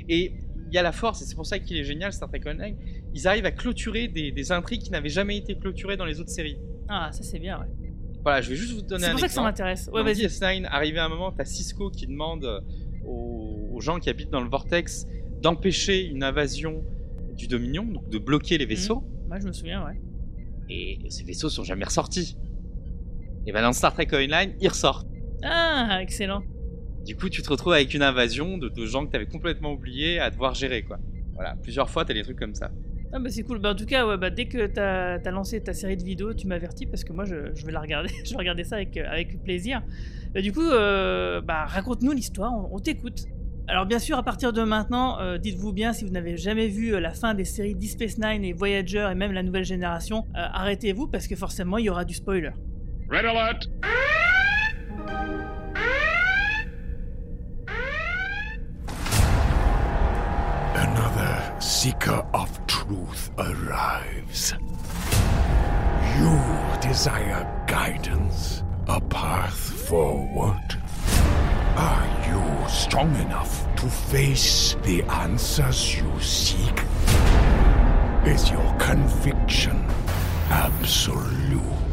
et 0.09 0.33
il 0.68 0.72
y 0.74 0.78
a 0.78 0.83
la 0.83 0.92
force, 0.92 1.22
et 1.22 1.24
c'est 1.24 1.35
pour 1.35 1.46
ça 1.46 1.59
qu'il 1.59 1.76
est 1.76 1.85
génial 1.85 2.12
Star 2.12 2.28
Trek 2.28 2.40
Online. 2.46 2.76
Ils 3.14 3.26
arrivent 3.28 3.46
à 3.46 3.50
clôturer 3.50 4.09
des, 4.09 4.30
des 4.33 4.52
intrigues 4.52 4.83
qui 4.83 4.90
n'avaient 4.90 5.09
jamais 5.09 5.37
été 5.37 5.57
clôturées 5.57 5.96
dans 5.96 6.04
les 6.04 6.20
autres 6.20 6.30
séries. 6.30 6.57
Ah, 6.88 7.11
ça, 7.12 7.22
c'est 7.22 7.38
bien, 7.38 7.59
ouais. 7.61 7.66
Voilà, 8.22 8.40
je 8.40 8.50
vais 8.50 8.57
juste 8.57 8.72
vous 8.74 8.83
donner 8.83 9.02
C'est 9.04 9.09
un 9.09 9.11
pour 9.12 9.20
ça 9.20 9.26
que 9.26 9.33
ça 9.33 9.40
exemple. 9.40 9.48
m'intéresse. 9.48 9.90
Ouais, 9.92 10.02
vas-y. 10.02 10.24
DS9, 10.26 10.66
arrivé 10.66 10.98
à 10.98 11.04
un 11.04 11.09
moment, 11.09 11.30
t'as 11.33 11.44
Cisco 11.44 11.90
qui 11.90 12.07
demande 12.07 12.44
euh, 12.44 12.61
aux, 13.04 13.70
aux 13.74 13.80
gens 13.80 13.98
qui 13.98 14.09
habitent 14.09 14.30
dans 14.30 14.40
le 14.40 14.48
vortex 14.48 15.07
d'empêcher 15.42 16.07
une 16.07 16.22
invasion 16.22 16.83
du 17.37 17.48
Dominion, 17.48 17.85
donc 17.85 18.09
de 18.09 18.18
bloquer 18.18 18.57
les 18.57 18.66
vaisseaux. 18.66 19.02
Moi, 19.28 19.38
je 19.40 19.46
me 19.46 19.52
souviens, 19.52 19.85
ouais. 19.85 20.00
Et 20.70 20.98
ces 21.11 21.24
vaisseaux 21.24 21.50
sont 21.50 21.64
jamais 21.64 21.85
ressortis. 21.85 22.37
Et 23.46 23.52
ben 23.52 23.61
dans 23.62 23.72
Star 23.72 23.92
Trek 23.92 24.09
Online, 24.12 24.54
ils 24.61 24.68
ressortent. 24.68 25.07
Ah, 25.42 25.98
excellent. 26.00 26.42
Du 27.04 27.16
coup, 27.16 27.28
tu 27.28 27.42
te 27.42 27.50
retrouves 27.50 27.74
avec 27.74 27.92
une 27.94 28.02
invasion 28.02 28.58
de, 28.58 28.68
de 28.68 28.86
gens 28.86 29.06
que 29.06 29.12
t'avais 29.12 29.26
complètement 29.26 29.72
oubliés 29.72 30.18
à 30.20 30.30
devoir 30.30 30.54
gérer, 30.54 30.82
quoi. 30.82 30.98
Voilà, 31.34 31.56
plusieurs 31.62 31.90
fois, 31.90 32.04
t'as 32.04 32.14
des 32.14 32.22
trucs 32.22 32.38
comme 32.38 32.54
ça. 32.54 32.70
Ah, 33.12 33.18
bah, 33.18 33.30
c'est 33.30 33.42
cool. 33.42 33.58
Bah, 33.58 33.70
en 33.70 33.74
tout 33.74 33.86
cas, 33.86 34.06
ouais, 34.06 34.16
bah, 34.16 34.30
dès 34.30 34.46
que 34.46 34.66
t'as, 34.66 35.18
t'as 35.18 35.30
lancé 35.30 35.62
ta 35.62 35.72
série 35.72 35.96
de 35.96 36.02
vidéos, 36.02 36.34
tu 36.34 36.46
m'avertis 36.46 36.86
parce 36.86 37.04
que 37.04 37.12
moi, 37.12 37.24
je, 37.24 37.54
je 37.54 37.64
vais 37.66 37.72
la 37.72 37.80
regarder. 37.80 38.08
je 38.24 38.30
vais 38.30 38.36
regarder 38.38 38.64
ça 38.64 38.76
avec, 38.76 38.96
avec 38.96 39.42
plaisir. 39.44 39.82
Bah, 40.34 40.40
du 40.40 40.52
coup, 40.52 40.62
euh, 40.62 41.40
bah, 41.40 41.64
raconte-nous 41.66 42.12
l'histoire. 42.12 42.52
On, 42.52 42.76
on 42.76 42.78
t'écoute. 42.78 43.26
Alors, 43.66 43.86
bien 43.86 43.98
sûr, 43.98 44.18
à 44.18 44.22
partir 44.22 44.52
de 44.52 44.62
maintenant, 44.62 45.20
euh, 45.20 45.38
dites-vous 45.38 45.72
bien, 45.72 45.92
si 45.92 46.04
vous 46.04 46.10
n'avez 46.10 46.36
jamais 46.36 46.68
vu 46.68 46.94
euh, 46.94 47.00
la 47.00 47.14
fin 47.14 47.34
des 47.34 47.44
séries 47.44 47.74
Deep 47.74 47.90
Space 47.90 48.18
Nine 48.18 48.44
et 48.44 48.52
Voyager 48.52 49.08
et 49.10 49.14
même 49.14 49.32
la 49.32 49.42
nouvelle 49.42 49.64
génération, 49.64 50.26
euh, 50.36 50.46
arrêtez-vous 50.52 51.06
parce 51.06 51.26
que 51.26 51.36
forcément, 51.36 51.78
il 51.78 51.84
y 51.84 51.90
aura 51.90 52.04
du 52.04 52.14
spoiler. 52.14 52.50
Red 53.10 53.24
alert! 53.24 53.68
Seeker 61.85 62.27
of 62.33 62.66
truth 62.66 63.31
arrives. 63.37 64.55
You 66.16 66.40
desire 66.81 67.44
guidance, 67.66 68.62
a 68.87 68.99
path 69.03 69.59
forward. 69.87 70.81
Are 71.77 72.09
you 72.27 72.68
strong 72.70 73.14
enough 73.16 73.68
to 73.77 73.87
face 73.87 74.77
the 74.83 75.03
answers 75.03 75.99
you 75.99 76.11
seek? 76.20 76.81
Is 78.25 78.51
your 78.51 78.75
conviction 78.79 79.85
absolute? 80.49 81.84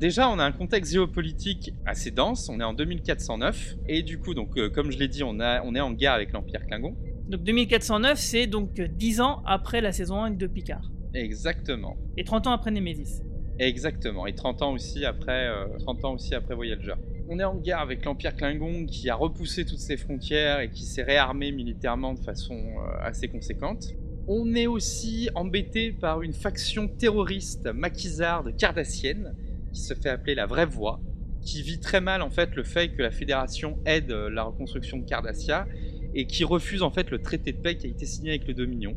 Déjà, 0.00 0.28
on 0.28 0.38
a 0.38 0.44
un 0.44 0.52
contexte 0.52 0.92
géopolitique 0.92 1.72
assez 1.86 2.10
dense. 2.10 2.48
On 2.48 2.58
est 2.58 2.64
en 2.64 2.72
2409. 2.72 3.76
Et 3.86 4.02
du 4.02 4.18
coup, 4.18 4.34
donc, 4.34 4.56
euh, 4.56 4.68
comme 4.68 4.90
je 4.90 4.98
l'ai 4.98 5.08
dit, 5.08 5.22
on, 5.22 5.38
a, 5.38 5.62
on 5.62 5.74
est 5.74 5.80
en 5.80 5.92
guerre 5.92 6.14
avec 6.14 6.32
l'Empire 6.32 6.66
Klingon. 6.66 6.96
Donc 7.28 7.44
2409, 7.44 8.18
c'est 8.18 8.46
donc 8.48 8.80
euh, 8.80 8.88
10 8.88 9.20
ans 9.20 9.42
après 9.46 9.80
la 9.80 9.92
saison 9.92 10.24
1 10.24 10.32
de 10.32 10.46
Picard. 10.48 10.90
Exactement. 11.14 11.96
Et 12.16 12.24
30 12.24 12.48
ans 12.48 12.52
après 12.52 12.72
Nemesis. 12.72 13.22
Exactement. 13.60 14.26
Et 14.26 14.34
30 14.34 14.62
ans 14.62 14.72
aussi 14.72 15.04
après, 15.04 15.46
euh, 15.46 15.66
30 15.78 16.04
ans 16.06 16.14
aussi 16.14 16.34
après 16.34 16.54
Voyager. 16.54 16.94
On 17.28 17.38
est 17.38 17.44
en 17.44 17.54
guerre 17.54 17.80
avec 17.80 18.04
l'Empire 18.04 18.34
Klingon 18.34 18.86
qui 18.86 19.08
a 19.10 19.14
repoussé 19.14 19.64
toutes 19.64 19.78
ses 19.78 19.96
frontières 19.96 20.60
et 20.60 20.70
qui 20.70 20.84
s'est 20.84 21.02
réarmé 21.02 21.52
militairement 21.52 22.14
de 22.14 22.20
façon 22.20 22.54
euh, 22.54 23.02
assez 23.02 23.28
conséquente. 23.28 23.84
On 24.26 24.54
est 24.54 24.66
aussi 24.66 25.28
embêté 25.34 25.92
par 25.92 26.22
une 26.22 26.32
faction 26.32 26.88
terroriste 26.88 27.66
maquisarde 27.72 28.56
cardassienne 28.56 29.34
qui 29.72 29.80
se 29.80 29.94
fait 29.94 30.08
appeler 30.08 30.34
la 30.34 30.46
Vraie 30.46 30.66
Voix, 30.66 31.00
qui 31.42 31.62
vit 31.62 31.80
très 31.80 32.00
mal 32.00 32.22
en 32.22 32.30
fait 32.30 32.54
le 32.54 32.64
fait 32.64 32.90
que 32.90 33.02
la 33.02 33.10
Fédération 33.10 33.78
aide 33.86 34.10
euh, 34.10 34.30
la 34.30 34.42
reconstruction 34.42 34.98
de 34.98 35.04
Cardassia 35.04 35.66
et 36.14 36.26
qui 36.26 36.44
refuse 36.44 36.82
en 36.82 36.90
fait 36.90 37.10
le 37.10 37.20
traité 37.20 37.52
de 37.52 37.58
paix 37.58 37.76
qui 37.76 37.86
a 37.86 37.90
été 37.90 38.06
signé 38.06 38.30
avec 38.30 38.46
le 38.46 38.54
Dominion. 38.54 38.96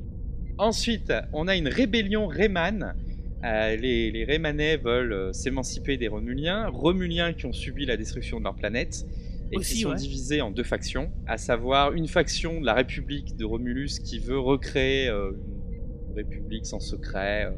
Ensuite, 0.58 1.14
on 1.32 1.48
a 1.48 1.56
une 1.56 1.68
rébellion 1.68 2.28
Rayman. 2.28 2.96
Euh, 3.44 3.76
les, 3.76 4.12
les 4.12 4.24
Raymanais 4.24 4.78
veulent 4.78 5.14
euh, 5.14 5.34
s'émanciper 5.34 5.98
des 5.98 6.08
Romuliens, 6.08 6.68
Romuliens 6.68 7.34
qui 7.34 7.46
ont 7.46 7.54
subi 7.54 7.86
la 7.86 7.98
destruction 7.98 8.40
de 8.40 8.46
leur 8.46 8.56
planète 8.56 9.06
et 9.54 9.58
Aussi, 9.58 9.76
qui 9.76 9.82
sont 9.82 9.90
ouais. 9.90 9.96
divisés 9.96 10.42
en 10.42 10.52
deux 10.52 10.64
factions, 10.64 11.12
à 11.28 11.38
savoir 11.38 11.94
une 11.94 12.08
faction 12.08 12.60
de 12.60 12.66
la 12.66 12.74
République 12.74 13.36
de 13.36 13.46
Romulus 13.46 14.00
qui 14.00 14.20
veut 14.20 14.40
recréer 14.40 15.10
euh, 15.10 15.32
une 16.10 16.16
république 16.16 16.66
sans 16.66 16.80
secret, 16.80 17.46
euh, 17.46 17.52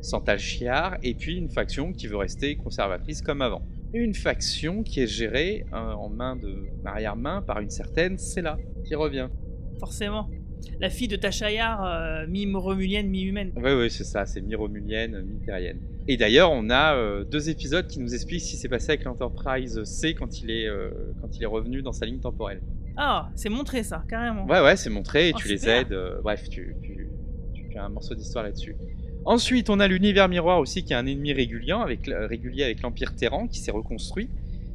sans 0.00 0.20
Talchiar, 0.20 0.96
et 1.02 1.14
puis 1.14 1.36
une 1.36 1.50
faction 1.50 1.92
qui 1.92 2.06
veut 2.06 2.16
rester 2.16 2.56
conservatrice 2.56 3.22
comme 3.22 3.42
avant. 3.42 3.62
Une 3.92 4.14
faction 4.14 4.82
qui 4.82 5.00
est 5.00 5.06
gérée 5.06 5.64
euh, 5.72 5.76
en 5.92 6.08
main 6.08 6.36
de 6.36 6.66
arrière-main 6.84 7.42
par 7.42 7.60
une 7.60 7.70
certaine 7.70 8.18
Sela, 8.18 8.56
qui 8.84 8.94
revient. 8.94 9.28
Forcément. 9.78 10.28
La 10.78 10.90
fille 10.90 11.08
de 11.08 11.16
Tachayar, 11.16 11.84
euh, 11.84 12.26
mi-romulienne, 12.28 13.08
mi-humaine. 13.08 13.52
Oui, 13.56 13.72
oui, 13.72 13.90
c'est 13.90 14.04
ça, 14.04 14.26
c'est 14.26 14.40
mi-romulienne, 14.42 15.22
mi-terrienne. 15.22 15.80
Et 16.06 16.16
d'ailleurs, 16.16 16.50
on 16.52 16.68
a 16.70 16.94
euh, 16.96 17.24
deux 17.24 17.48
épisodes 17.50 17.86
qui 17.86 17.98
nous 17.98 18.14
expliquent 18.14 18.42
ce 18.42 18.50
qui 18.50 18.56
s'est 18.56 18.68
passé 18.68 18.90
avec 18.90 19.04
l'Enterprise 19.04 19.82
C 19.84 20.14
quand 20.14 20.40
il, 20.42 20.50
est, 20.50 20.66
euh, 20.66 20.90
quand 21.20 21.34
il 21.36 21.42
est 21.42 21.46
revenu 21.46 21.82
dans 21.82 21.92
sa 21.92 22.04
ligne 22.06 22.20
temporelle. 22.20 22.60
Ah, 22.96 23.30
c'est 23.36 23.48
montré 23.48 23.82
ça, 23.82 24.04
carrément. 24.08 24.44
Ouais, 24.46 24.60
ouais, 24.62 24.76
c'est 24.76 24.90
montré 24.90 25.28
et 25.30 25.32
Oh, 25.34 25.38
tu 25.38 25.48
les 25.48 25.68
aides. 25.68 25.96
bref, 26.22 26.48
tu, 26.48 26.74
tu, 26.82 27.08
tu 27.54 27.62
donc 27.62 27.76
un 27.76 27.88
morceau 27.88 28.14
d'histoire 28.14 28.44
là-dessus. 28.44 28.76
Ensuite, 29.26 29.68
on 29.68 29.80
a 29.80 29.86
l'univers 29.86 30.28
miroir 30.28 30.58
aussi 30.60 30.82
qui 30.82 30.92
est 30.92 30.96
un 30.96 31.06
ennemi 31.06 31.32
régulier 31.32 31.72
avec, 31.72 32.06
l'Empire 32.82 33.14
Terran 33.14 33.46
qui 33.48 33.58
s'est 33.58 33.70
reconstruit 33.70 34.30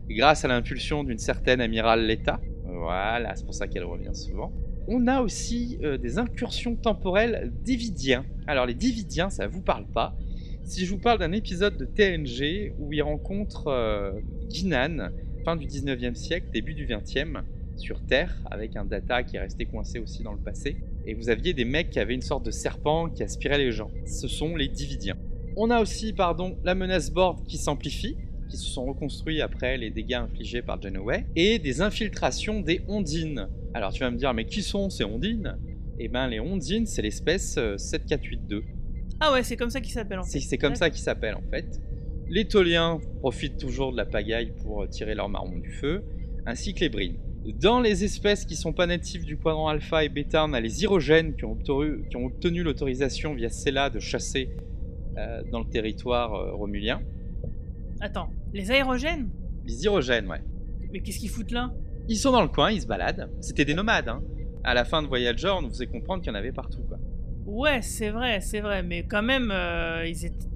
grâce 0.07 0.45
à 0.45 0.47
l'impulsion 0.47 1.03
d'une 1.03 1.17
certaine 1.17 1.61
Amiral 1.61 2.05
Letta. 2.05 2.39
Voilà, 2.65 3.35
c'est 3.35 3.43
pour 3.43 3.55
ça 3.55 3.67
qu'elle 3.67 3.83
revient 3.83 4.13
souvent. 4.13 4.53
On 4.87 5.07
a 5.07 5.21
aussi 5.21 5.79
euh, 5.83 5.97
des 5.97 6.19
incursions 6.19 6.75
temporelles 6.75 7.51
Dividiens. 7.63 8.23
Alors 8.45 8.67
les 8.67 8.75
Dividiens, 8.75 9.31
ça 9.31 9.47
vous 9.47 9.61
parle 9.61 9.87
pas. 9.87 10.15
Si 10.63 10.85
je 10.85 10.91
vous 10.91 10.99
parle 10.99 11.19
d'un 11.19 11.31
épisode 11.31 11.77
de 11.77 11.85
TNG 11.85 12.73
où 12.77 12.93
il 12.93 13.01
rencontre 13.01 13.67
euh, 13.67 14.11
Guinan, 14.47 15.09
fin 15.43 15.55
du 15.55 15.65
19e 15.65 16.13
siècle, 16.13 16.47
début 16.53 16.75
du 16.75 16.85
20e, 16.85 17.41
sur 17.77 17.99
Terre, 18.05 18.35
avec 18.49 18.75
un 18.75 18.85
data 18.85 19.23
qui 19.23 19.37
est 19.37 19.39
resté 19.39 19.65
coincé 19.65 19.99
aussi 19.99 20.23
dans 20.23 20.33
le 20.33 20.39
passé, 20.39 20.77
et 21.07 21.13
vous 21.13 21.29
aviez 21.29 21.53
des 21.53 21.65
mecs 21.65 21.89
qui 21.89 21.99
avaient 21.99 22.13
une 22.13 22.21
sorte 22.21 22.45
de 22.45 22.51
serpent 22.51 23.09
qui 23.09 23.23
aspirait 23.23 23.57
les 23.57 23.71
gens. 23.71 23.91
Ce 24.05 24.27
sont 24.27 24.55
les 24.55 24.67
Dividiens. 24.67 25.17
On 25.55 25.69
a 25.69 25.81
aussi, 25.81 26.13
pardon, 26.13 26.57
la 26.63 26.75
menace 26.75 27.11
board 27.11 27.45
qui 27.45 27.57
s'amplifie, 27.57 28.17
qui 28.49 28.57
se 28.57 28.65
sont 28.65 28.85
reconstruits 28.85 29.41
après 29.41 29.77
les 29.77 29.89
dégâts 29.89 30.15
infligés 30.15 30.61
par 30.61 30.81
Janeway, 30.81 31.25
et 31.35 31.59
des 31.59 31.81
infiltrations 31.81 32.61
des 32.61 32.81
Ondines. 32.87 33.47
Alors 33.73 33.93
tu 33.93 34.01
vas 34.01 34.11
me 34.11 34.17
dire, 34.17 34.33
mais 34.33 34.45
qui 34.45 34.61
sont 34.61 34.89
ces 34.89 35.03
Ondines? 35.03 35.57
Eh 35.99 36.09
ben 36.09 36.27
les 36.27 36.39
Ondines, 36.39 36.85
c'est 36.85 37.01
l'espèce 37.01 37.57
7482. 37.77 38.57
Euh, 38.57 38.61
ah 39.19 39.31
ouais, 39.31 39.43
c'est 39.43 39.55
comme 39.55 39.69
ça 39.69 39.79
qu'ils 39.79 39.93
s'appellent 39.93 40.19
en 40.19 40.23
fait. 40.23 40.39
C'est 40.39 40.57
comme 40.57 40.75
ça 40.75 40.89
qu'ils 40.89 41.01
s'appellent 41.03 41.35
en 41.35 41.49
fait. 41.49 41.79
Les 42.27 42.45
Toliens 42.45 42.99
profitent 43.19 43.57
toujours 43.57 43.91
de 43.91 43.97
la 43.97 44.05
pagaille 44.05 44.51
pour 44.63 44.83
euh, 44.83 44.87
tirer 44.87 45.15
leur 45.15 45.29
marron 45.29 45.57
du 45.57 45.71
feu, 45.71 46.03
ainsi 46.45 46.73
que 46.73 46.81
les 46.81 46.89
Brines. 46.89 47.17
Dans 47.53 47.79
les 47.79 48.03
espèces 48.03 48.43
qui 48.45 48.55
sont 48.55 48.73
pas 48.73 48.87
natives 48.87 49.23
du 49.23 49.37
quadrant 49.37 49.67
alpha 49.67 50.03
et 50.03 50.09
bêta, 50.09 50.43
on 50.45 50.53
a 50.53 50.59
les 50.59 50.83
irogènes 50.83 51.35
qui 51.35 51.45
ont 51.45 51.57
obtenu, 52.25 52.63
l'autorisation 52.63 53.35
via 53.35 53.49
CELA 53.49 53.91
de 53.91 53.99
chasser 53.99 54.49
euh, 55.17 55.43
dans 55.51 55.59
le 55.59 55.69
territoire 55.69 56.55
romulien. 56.55 57.01
Attends, 58.01 58.29
les 58.51 58.71
aérogènes? 58.71 59.29
Les 59.65 59.83
irogènes, 59.83 60.27
ouais. 60.27 60.41
Mais 60.91 61.01
qu'est-ce 61.01 61.19
qu'ils 61.19 61.29
foutent 61.29 61.51
là? 61.51 61.71
Ils 62.07 62.17
sont 62.17 62.31
dans 62.31 62.41
le 62.41 62.47
coin, 62.47 62.71
ils 62.71 62.81
se 62.81 62.87
baladent. 62.87 63.29
C'était 63.41 63.65
des 63.65 63.73
nomades, 63.73 64.09
hein. 64.09 64.23
À 64.63 64.73
la 64.73 64.83
fin 64.83 65.03
de 65.03 65.07
Voyager, 65.07 65.49
on 65.49 65.61
nous 65.61 65.69
faisait 65.69 65.85
comprendre 65.85 66.23
qu'il 66.23 66.31
y 66.31 66.35
en 66.35 66.37
avait 66.37 66.51
partout, 66.51 66.81
quoi. 66.87 66.97
Ouais, 67.45 67.83
c'est 67.83 68.09
vrai, 68.09 68.41
c'est 68.41 68.61
vrai, 68.61 68.81
mais 68.81 69.05
quand 69.05 69.21
même, 69.21 69.51
euh, 69.51 70.07
ils 70.07 70.25
étaient. 70.25 70.47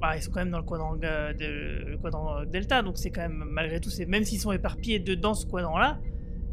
Bah, 0.00 0.16
ils 0.16 0.22
sont 0.22 0.30
quand 0.30 0.40
même 0.40 0.50
dans 0.50 0.60
le 0.60 1.04
euh, 1.04 1.96
quadrant 2.00 2.44
Delta, 2.46 2.82
donc 2.82 2.96
c'est 2.96 3.10
quand 3.10 3.20
même, 3.20 3.44
malgré 3.50 3.80
tout, 3.80 3.90
même 4.06 4.24
s'ils 4.24 4.38
sont 4.38 4.52
éparpillés 4.52 5.00
dedans 5.00 5.34
ce 5.34 5.44
quadrant-là, 5.44 5.98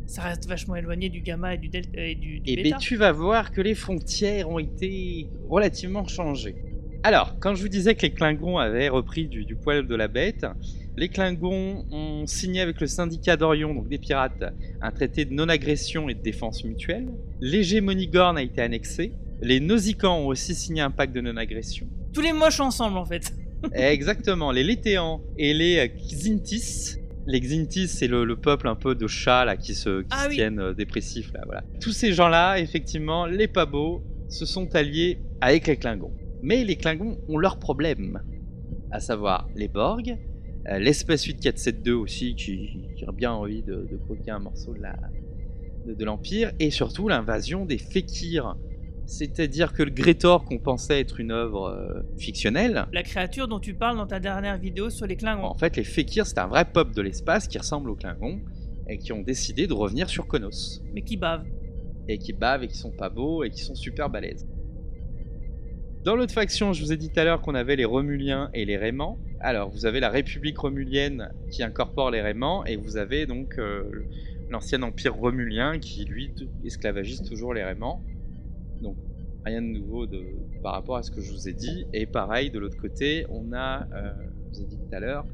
ça 0.07 0.23
reste 0.23 0.47
vachement 0.47 0.75
éloigné 0.75 1.09
du 1.09 1.21
gamma 1.21 1.55
et 1.55 1.57
du 1.57 1.69
delta 1.69 1.99
et 1.99 2.15
du, 2.15 2.41
et 2.45 2.55
bêta. 2.55 2.77
Et 2.77 2.79
tu 2.79 2.95
vas 2.95 3.11
voir 3.11 3.51
que 3.51 3.61
les 3.61 3.75
frontières 3.75 4.49
ont 4.49 4.59
été 4.59 5.27
relativement 5.49 6.07
changées. 6.07 6.55
Alors, 7.03 7.35
quand 7.39 7.53
je 7.53 7.61
vous 7.61 7.69
disais 7.69 7.93
que 7.93 8.01
les 8.01 8.11
Klingons 8.11 8.57
avaient 8.57 8.89
repris 8.89 9.27
du, 9.27 9.55
poil 9.55 9.85
de 9.85 9.95
la 9.95 10.07
bête, 10.07 10.45
les 10.97 11.09
Klingons 11.09 11.85
ont 11.91 12.25
signé 12.25 12.61
avec 12.61 12.81
le 12.81 12.87
syndicat 12.87 13.37
d'Orion, 13.37 13.75
donc 13.75 13.87
des 13.87 13.99
pirates, 13.99 14.43
un 14.81 14.91
traité 14.91 15.25
de 15.25 15.33
non-agression 15.33 16.09
et 16.09 16.15
de 16.15 16.21
défense 16.21 16.63
mutuelle. 16.63 17.07
L'hégémonie 17.41 18.07
Gorn 18.07 18.37
a 18.37 18.41
été 18.41 18.61
annexée. 18.61 19.11
Les 19.41 19.59
Nausicans 19.59 20.17
ont 20.17 20.27
aussi 20.27 20.55
signé 20.55 20.81
un 20.81 20.89
pacte 20.89 21.13
de 21.13 21.21
non-agression. 21.21 21.87
Tous 22.13 22.21
les 22.21 22.33
moches 22.33 22.59
ensemble, 22.59 22.97
en 22.97 23.05
fait. 23.05 23.33
Exactement. 23.73 24.51
Les 24.51 24.63
Létéans 24.63 25.21
et 25.37 25.53
les 25.53 25.91
Xintis 26.09 26.95
les 27.27 27.39
Xintis, 27.39 27.87
c'est 27.87 28.07
le, 28.07 28.35
peuple 28.35 28.67
un 28.67 28.75
peu 28.75 28.95
de 28.95 29.07
chats 29.07 29.45
là, 29.45 29.57
qui 29.57 29.73
se, 29.73 30.05
ah 30.11 30.27
tiennent 30.29 30.59
euh, 30.59 30.73
dépressifs. 30.73 31.31
Là, 31.33 31.41
voilà. 31.45 31.63
Tous 31.81 31.91
ces 31.91 32.13
gens-là, 32.13 32.59
effectivement, 32.59 33.25
les 33.25 33.47
beaux, 33.47 34.03
se 34.27 34.45
sont 34.45 34.75
alliés 34.75 35.19
avec 35.41 35.67
les 35.67 35.77
Klingons. 35.77 36.13
Mais 36.41 36.63
les 36.63 36.75
Klingons 36.75 37.17
ont 37.27 37.37
leurs 37.37 37.59
problèmes, 37.59 38.21
à 38.91 38.99
savoir 38.99 39.47
les 39.55 39.67
Borg, 39.67 40.17
euh, 40.67 40.79
l'espèce 40.79 41.25
8472 41.25 41.95
aussi 41.95 42.35
qui, 42.35 43.05
a 43.07 43.11
bien 43.11 43.31
envie 43.31 43.61
de, 43.61 43.87
croquer 44.05 44.31
un 44.31 44.39
morceau 44.39 44.73
de 44.73 46.05
l'Empire, 46.05 46.51
et 46.59 46.71
surtout 46.71 47.07
l'invasion 47.07 47.65
des 47.65 47.77
Fekir. 47.77 48.55
C'est-à-dire 49.05 49.73
que 49.73 49.83
le 49.83 49.91
Gretor 49.91 50.45
qu'on 50.45 50.57
pensait 50.57 50.99
être 50.99 51.19
une 51.19 51.31
œuvre 51.31 51.67
euh, 51.67 52.01
fictionnelle. 52.17 52.87
La 52.91 53.03
créature 53.03 53.47
dont 53.47 53.59
tu 53.59 53.73
parles 53.73 53.97
dans 53.97 54.07
ta 54.07 54.19
dernière 54.19 54.57
vidéo 54.57 54.89
sur 54.89 55.05
les 55.05 55.15
Klingons. 55.15 55.45
En 55.45 55.55
fait, 55.55 55.75
les 55.77 55.83
Fekir, 55.83 56.25
c'est 56.25 56.39
un 56.39 56.47
vrai 56.47 56.65
peuple 56.65 56.93
de 56.93 57.01
l'espace 57.01 57.47
qui 57.47 57.57
ressemble 57.57 57.89
aux 57.89 57.95
Klingons 57.95 58.41
et 58.87 58.97
qui 58.97 59.13
ont 59.13 59.21
décidé 59.21 59.67
de 59.67 59.73
revenir 59.73 60.09
sur 60.09 60.27
Konos. 60.27 60.81
Mais 60.93 61.01
qui 61.01 61.17
bavent. 61.17 61.45
Et 62.07 62.17
qui 62.17 62.33
bavent 62.33 62.63
et 62.63 62.67
qui 62.67 62.77
sont 62.77 62.91
pas 62.91 63.09
beaux 63.09 63.43
et 63.43 63.49
qui 63.49 63.61
sont 63.61 63.75
super 63.75 64.09
balèzes. 64.09 64.47
Dans 66.03 66.15
l'autre 66.15 66.33
faction, 66.33 66.71
je 66.71 66.83
vous 66.83 66.91
ai 66.91 66.97
dit 66.97 67.09
tout 67.09 67.19
à 67.19 67.23
l'heure 67.23 67.41
qu'on 67.41 67.55
avait 67.55 67.75
les 67.75 67.85
Romuliens 67.85 68.51
et 68.53 68.63
les 68.65 68.77
Raymans. 68.77 69.17
Alors, 69.39 69.69
vous 69.69 69.87
avez 69.87 69.99
la 69.99 70.09
République 70.09 70.57
romulienne 70.57 71.31
qui 71.49 71.63
incorpore 71.63 72.11
les 72.11 72.21
Raymans, 72.21 72.63
et 72.65 72.75
vous 72.75 72.97
avez 72.97 73.25
donc 73.25 73.57
euh, 73.57 74.05
l'ancien 74.49 74.83
empire 74.83 75.15
romulien 75.15 75.79
qui, 75.79 76.05
lui, 76.05 76.31
esclavagise 76.63 77.23
toujours 77.23 77.55
les 77.55 77.63
Raymans. 77.63 78.03
Donc, 78.85 78.97
rien 79.45 79.61
de 79.61 79.67
nouveau 79.67 80.05
par 80.61 80.73
rapport 80.73 80.97
à 80.97 81.03
ce 81.03 81.09
que 81.09 81.21
je 81.21 81.31
vous 81.31 81.49
ai 81.49 81.53
dit. 81.53 81.85
Et 81.91 82.05
pareil, 82.05 82.51
de 82.51 82.59
l'autre 82.59 82.77
côté, 82.77 83.25
on 83.29 83.51
a, 83.51 83.87
euh, 83.93 84.13
je 84.51 84.57
vous 84.57 84.61
ai 84.61 84.65
dit 84.65 84.77
tout 84.77 84.95
à 84.95 84.99
l'heure, 84.99 85.25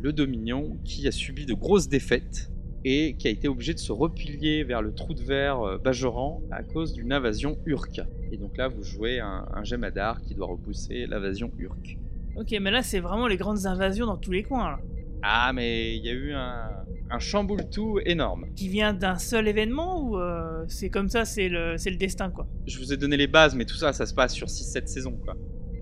le 0.00 0.12
Dominion 0.12 0.78
qui 0.84 1.06
a 1.06 1.12
subi 1.12 1.44
de 1.44 1.52
grosses 1.54 1.88
défaites 1.88 2.50
et 2.86 3.14
qui 3.18 3.28
a 3.28 3.30
été 3.30 3.46
obligé 3.46 3.74
de 3.74 3.78
se 3.78 3.92
replier 3.92 4.64
vers 4.64 4.80
le 4.80 4.92
trou 4.92 5.12
de 5.12 5.22
verre 5.22 5.60
euh, 5.60 5.78
Bajoran 5.78 6.42
à 6.50 6.62
cause 6.62 6.94
d'une 6.94 7.12
invasion 7.12 7.58
Urk. 7.66 8.00
Et 8.32 8.38
donc 8.38 8.56
là, 8.56 8.68
vous 8.68 8.82
jouez 8.82 9.20
un, 9.20 9.44
Gemadar 9.64 10.22
qui 10.22 10.34
doit 10.34 10.46
repousser 10.46 11.06
l'invasion 11.06 11.50
Urk. 11.58 11.98
Ok, 12.36 12.56
mais 12.60 12.70
là, 12.70 12.82
c'est 12.82 13.00
vraiment 13.00 13.26
les 13.26 13.36
grandes 13.36 13.66
invasions 13.66 14.06
dans 14.06 14.16
tous 14.16 14.32
les 14.32 14.42
coins. 14.42 14.78
Ah, 15.26 15.52
mais 15.54 15.96
il 15.96 16.04
y 16.04 16.10
a 16.10 16.12
eu 16.12 16.32
un, 16.34 16.68
un 17.10 17.18
chamboule-tout 17.18 18.00
énorme. 18.04 18.46
Qui 18.56 18.68
vient 18.68 18.92
d'un 18.92 19.16
seul 19.16 19.48
événement 19.48 20.02
ou 20.02 20.18
euh, 20.18 20.64
c'est 20.68 20.90
comme 20.90 21.08
ça, 21.08 21.24
c'est 21.24 21.48
le, 21.48 21.76
le 21.76 21.96
destin 21.96 22.30
quoi? 22.30 22.46
Je 22.66 22.78
vous 22.78 22.92
ai 22.92 22.98
donné 22.98 23.16
les 23.16 23.26
bases, 23.26 23.54
mais 23.54 23.64
tout 23.64 23.76
ça, 23.76 23.94
ça 23.94 24.04
se 24.04 24.12
passe 24.12 24.34
sur 24.34 24.48
6-7 24.48 24.86
saisons 24.86 25.16
quoi. 25.24 25.34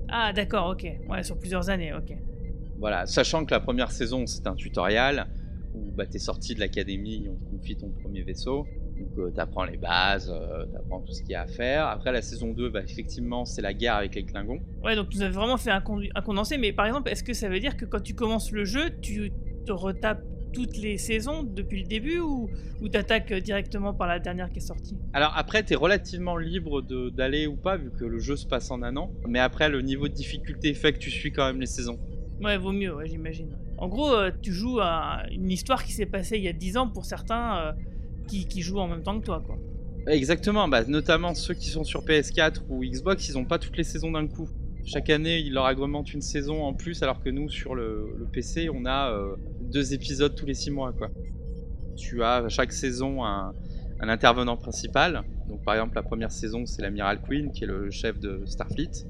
Ah, 0.08 0.32
d'accord, 0.32 0.68
ok. 0.70 0.86
Ouais, 1.08 1.24
sur 1.24 1.38
plusieurs 1.38 1.70
années, 1.70 1.92
ok. 1.92 2.16
Voilà, 2.78 3.06
sachant 3.06 3.44
que 3.44 3.52
la 3.52 3.60
première 3.60 3.90
saison, 3.90 4.26
c'est 4.26 4.46
un 4.46 4.54
tutoriel 4.54 5.26
où 5.74 5.90
bah, 5.90 6.06
t'es 6.06 6.18
sorti 6.18 6.54
de 6.54 6.60
l'académie, 6.60 7.28
on 7.28 7.34
te 7.34 7.50
confie 7.50 7.76
ton 7.76 7.90
premier 7.90 8.22
vaisseau. 8.22 8.66
Donc 8.98 9.18
euh, 9.18 9.30
t'apprends 9.30 9.64
les 9.64 9.76
bases, 9.76 10.30
euh, 10.30 10.66
t'apprends 10.66 11.00
tout 11.00 11.12
ce 11.12 11.22
qu'il 11.22 11.32
y 11.32 11.34
a 11.34 11.42
à 11.42 11.46
faire. 11.46 11.86
Après 11.86 12.12
la 12.12 12.22
saison 12.22 12.52
2, 12.52 12.70
bah, 12.70 12.80
effectivement, 12.82 13.44
c'est 13.44 13.62
la 13.62 13.74
guerre 13.74 13.96
avec 13.96 14.14
les 14.14 14.24
Klingons. 14.24 14.60
Ouais, 14.82 14.96
donc 14.96 15.08
tu 15.08 15.20
as 15.22 15.30
vraiment 15.30 15.56
fait 15.56 15.70
un, 15.70 15.80
condensé, 15.80 16.58
mais 16.58 16.72
par 16.72 16.86
exemple, 16.86 17.10
est-ce 17.10 17.24
que 17.24 17.32
ça 17.32 17.48
veut 17.48 17.60
dire 17.60 17.76
que 17.76 17.84
quand 17.84 18.02
tu 18.02 18.14
commences 18.14 18.52
le 18.52 18.64
jeu, 18.64 18.90
tu 19.00 19.32
te 19.66 19.72
retapes 19.72 20.22
toutes 20.52 20.76
les 20.76 20.98
saisons 20.98 21.42
depuis 21.42 21.82
le 21.82 21.88
début 21.88 22.18
ou, 22.18 22.50
ou 22.82 22.88
t'attaques 22.88 23.32
directement 23.32 23.94
par 23.94 24.06
la 24.06 24.18
dernière 24.18 24.50
qui 24.50 24.58
est 24.58 24.66
sortie? 24.66 24.98
Alors 25.14 25.32
après, 25.36 25.62
t'es 25.62 25.74
relativement 25.74 26.36
libre 26.36 26.82
d'aller 27.10 27.46
ou 27.46 27.56
pas, 27.56 27.76
vu 27.76 27.90
que 27.90 28.04
le 28.04 28.18
jeu 28.18 28.36
se 28.36 28.46
passe 28.46 28.70
en 28.70 28.82
un 28.82 28.96
an. 28.96 29.10
Mais 29.26 29.38
après, 29.38 29.68
le 29.68 29.80
niveau 29.80 30.08
de 30.08 30.14
difficulté 30.14 30.74
fait 30.74 30.92
que 30.92 30.98
tu 30.98 31.10
suis 31.10 31.32
quand 31.32 31.46
même 31.46 31.60
les 31.60 31.66
saisons. 31.66 31.98
Ouais, 32.42 32.58
vaut 32.58 32.72
mieux, 32.72 32.94
ouais, 32.94 33.06
j'imagine. 33.06 33.56
En 33.78 33.88
gros, 33.88 34.12
euh, 34.12 34.30
tu 34.42 34.52
joues 34.52 34.80
à 34.80 35.22
une 35.30 35.50
histoire 35.50 35.84
qui 35.84 35.92
s'est 35.92 36.06
passée 36.06 36.36
il 36.36 36.42
y 36.42 36.48
a 36.48 36.52
10 36.52 36.76
ans 36.76 36.88
pour 36.88 37.04
certains 37.04 37.58
euh, 37.58 37.72
qui, 38.26 38.62
jouent 38.62 38.78
en 38.78 38.88
même 38.88 39.02
temps 39.02 39.18
que 39.18 39.24
toi, 39.24 39.42
quoi. 39.44 39.58
Exactement, 40.08 40.66
bah, 40.66 40.84
notamment 40.84 41.34
ceux 41.34 41.54
qui 41.54 41.68
sont 41.68 41.84
sur 41.84 42.04
PS4 42.04 42.62
ou 42.68 42.84
Xbox, 42.84 43.28
ils 43.28 43.38
ont 43.38 43.44
pas 43.44 43.58
toutes 43.58 43.76
les 43.76 43.84
saisons 43.84 44.10
d'un 44.10 44.26
coup. 44.26 44.48
Chaque 44.84 45.10
année, 45.10 45.38
ils 45.38 45.52
leur 45.52 45.66
agrémentent 45.66 46.12
une 46.12 46.22
saison 46.22 46.64
en 46.64 46.74
plus, 46.74 47.02
alors 47.04 47.22
que 47.22 47.30
nous, 47.30 47.48
sur 47.48 47.74
le, 47.74 48.26
PC, 48.32 48.68
on 48.68 48.84
a 48.84 49.12
euh, 49.12 49.36
deux 49.60 49.94
épisodes 49.94 50.34
tous 50.34 50.46
les 50.46 50.54
six 50.54 50.70
mois, 50.70 50.92
quoi. 50.92 51.10
Tu 51.96 52.22
as 52.24 52.48
chaque 52.48 52.72
saison 52.72 53.24
un, 53.24 53.52
intervenant 54.00 54.56
principal. 54.56 55.22
Donc, 55.48 55.62
par 55.62 55.74
exemple, 55.74 55.94
la 55.94 56.02
première 56.02 56.32
saison, 56.32 56.66
c'est 56.66 56.82
l'amiral 56.82 57.20
Queen, 57.22 57.52
qui 57.52 57.62
est 57.62 57.68
le 57.68 57.90
chef 57.90 58.18
de 58.18 58.42
Starfleet. 58.46 59.06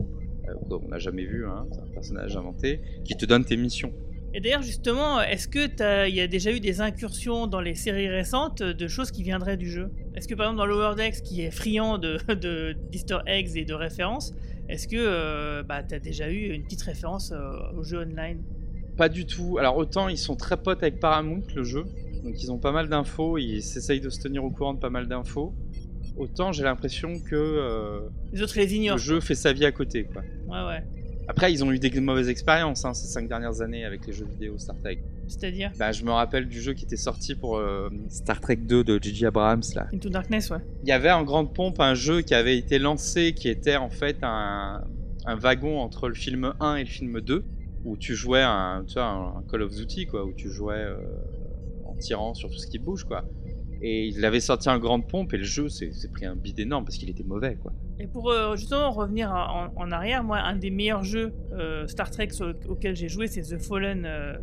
on 0.70 0.88
n'a 0.88 0.98
jamais 0.98 1.24
vu, 1.24 1.46
hein, 1.46 1.64
c'est 1.72 1.80
un 1.80 1.94
personnage 1.94 2.36
inventé, 2.36 2.82
qui 3.04 3.16
te 3.16 3.24
donne 3.24 3.46
tes 3.46 3.56
missions. 3.56 3.92
Et 4.34 4.40
d'ailleurs, 4.40 4.62
justement, 4.62 5.20
est-ce 5.20 5.46
que 5.46 6.08
il 6.08 6.14
y 6.14 6.20
a 6.20 6.26
déjà 6.26 6.52
eu 6.52 6.60
des 6.60 6.80
incursions 6.80 7.46
dans 7.46 7.60
les 7.60 7.74
séries 7.74 8.08
récentes 8.08 8.62
de 8.62 8.88
choses 8.88 9.10
qui 9.10 9.22
viendraient 9.22 9.58
du 9.58 9.70
jeu? 9.70 9.90
Est-ce 10.14 10.26
que 10.26 10.34
par 10.34 10.46
exemple 10.46 10.58
dans 10.58 10.66
Lower 10.66 10.94
Decks, 10.96 11.22
qui 11.22 11.42
est 11.42 11.50
friand 11.50 11.98
de, 11.98 12.72
d'easter 12.90 13.18
eggs 13.26 13.56
et 13.56 13.64
de 13.64 13.74
références, 13.74 14.32
est-ce 14.68 14.88
que 14.88 14.96
euh, 14.96 15.62
bah, 15.62 15.82
tu 15.82 15.94
as 15.94 15.98
déjà 15.98 16.30
eu 16.30 16.52
une 16.52 16.64
petite 16.64 16.82
référence 16.82 17.32
euh, 17.32 17.78
au 17.78 17.82
jeu 17.82 17.98
online? 17.98 18.42
Pas 18.96 19.08
du 19.10 19.26
tout. 19.26 19.58
Alors 19.58 19.76
autant 19.76 20.08
ils 20.08 20.18
sont 20.18 20.36
très 20.36 20.56
potes 20.56 20.82
avec 20.82 20.98
Paramount, 20.98 21.42
le 21.54 21.64
jeu, 21.64 21.84
donc 22.24 22.42
ils 22.42 22.50
ont 22.50 22.58
pas 22.58 22.72
mal 22.72 22.88
d'infos, 22.88 23.36
ils 23.36 23.62
s'essayent 23.62 24.00
de 24.00 24.10
se 24.10 24.20
tenir 24.20 24.44
au 24.44 24.50
courant 24.50 24.72
de 24.72 24.78
pas 24.78 24.90
mal 24.90 25.08
d'infos. 25.08 25.54
Autant 26.16 26.52
j'ai 26.52 26.62
l'impression 26.62 27.18
que 27.18 27.34
euh, 27.34 28.00
les 28.32 28.42
autres 28.42 28.56
les 28.56 28.74
ignorent. 28.74 28.96
Le 28.96 29.02
jeu 29.02 29.20
fait 29.20 29.34
sa 29.34 29.52
vie 29.52 29.64
à 29.66 29.72
côté, 29.72 30.04
quoi. 30.04 30.22
Ouais, 30.46 30.66
ouais. 30.68 31.01
Après, 31.32 31.50
ils 31.50 31.64
ont 31.64 31.72
eu 31.72 31.78
des 31.78 31.98
mauvaises 31.98 32.28
expériences 32.28 32.84
hein, 32.84 32.92
ces 32.92 33.06
cinq 33.06 33.26
dernières 33.26 33.62
années 33.62 33.86
avec 33.86 34.06
les 34.06 34.12
jeux 34.12 34.26
vidéo 34.26 34.58
Star 34.58 34.76
Trek. 34.78 34.98
C'est-à-dire 35.28 35.72
Bah, 35.78 35.90
je 35.90 36.04
me 36.04 36.10
rappelle 36.10 36.46
du 36.46 36.60
jeu 36.60 36.74
qui 36.74 36.84
était 36.84 36.98
sorti 36.98 37.34
pour 37.34 37.56
euh, 37.56 37.88
Star 38.10 38.38
Trek 38.38 38.56
2 38.56 38.84
de 38.84 38.98
J.J. 39.02 39.24
Abrams 39.24 39.62
là. 39.74 39.86
Into 39.94 40.10
Darkness, 40.10 40.50
ouais. 40.50 40.58
Il 40.82 40.90
y 40.90 40.92
avait 40.92 41.10
en 41.10 41.22
grande 41.24 41.54
pompe 41.54 41.80
un 41.80 41.94
jeu 41.94 42.20
qui 42.20 42.34
avait 42.34 42.58
été 42.58 42.78
lancé 42.78 43.32
qui 43.32 43.48
était 43.48 43.76
en 43.76 43.88
fait 43.88 44.18
un, 44.20 44.84
un 45.24 45.34
wagon 45.36 45.80
entre 45.80 46.08
le 46.08 46.14
film 46.14 46.52
1 46.60 46.74
et 46.76 46.80
le 46.84 46.90
film 46.90 47.18
2 47.22 47.42
où 47.86 47.96
tu 47.96 48.14
jouais 48.14 48.42
un, 48.42 48.84
tu 48.86 48.94
vois, 48.94 49.04
un 49.06 49.42
Call 49.50 49.62
of 49.62 49.74
Duty 49.74 50.08
quoi, 50.08 50.26
où 50.26 50.34
tu 50.34 50.50
jouais 50.50 50.74
euh, 50.74 50.96
en 51.86 51.94
tirant 51.94 52.34
sur 52.34 52.50
tout 52.50 52.58
ce 52.58 52.66
qui 52.66 52.78
bouge 52.78 53.04
quoi. 53.04 53.24
Et 53.84 54.06
il 54.06 54.24
avait 54.24 54.40
sorti 54.40 54.68
en 54.68 54.78
grande 54.78 55.08
pompe 55.08 55.34
et 55.34 55.38
le 55.38 55.44
jeu 55.44 55.68
s'est 55.68 55.90
pris 56.12 56.24
un 56.24 56.36
bide 56.36 56.60
énorme 56.60 56.84
parce 56.84 56.96
qu'il 56.96 57.10
était 57.10 57.24
mauvais 57.24 57.56
quoi. 57.56 57.72
Et 57.98 58.06
pour 58.06 58.30
euh, 58.30 58.56
justement 58.56 58.90
revenir 58.90 59.32
en, 59.32 59.90
arrière, 59.90 60.24
moi, 60.24 60.38
un 60.38 60.56
des 60.56 60.70
meilleurs 60.70 61.02
jeux 61.04 61.32
euh, 61.52 61.86
Star 61.86 62.10
Trek 62.10 62.30
sur- 62.30 62.54
auxquels 62.68 62.96
j'ai 62.96 63.08
joué, 63.08 63.26
c'est 63.26 63.42
The 63.42 63.58
Fallen 63.58 64.04
euh, 64.04 64.38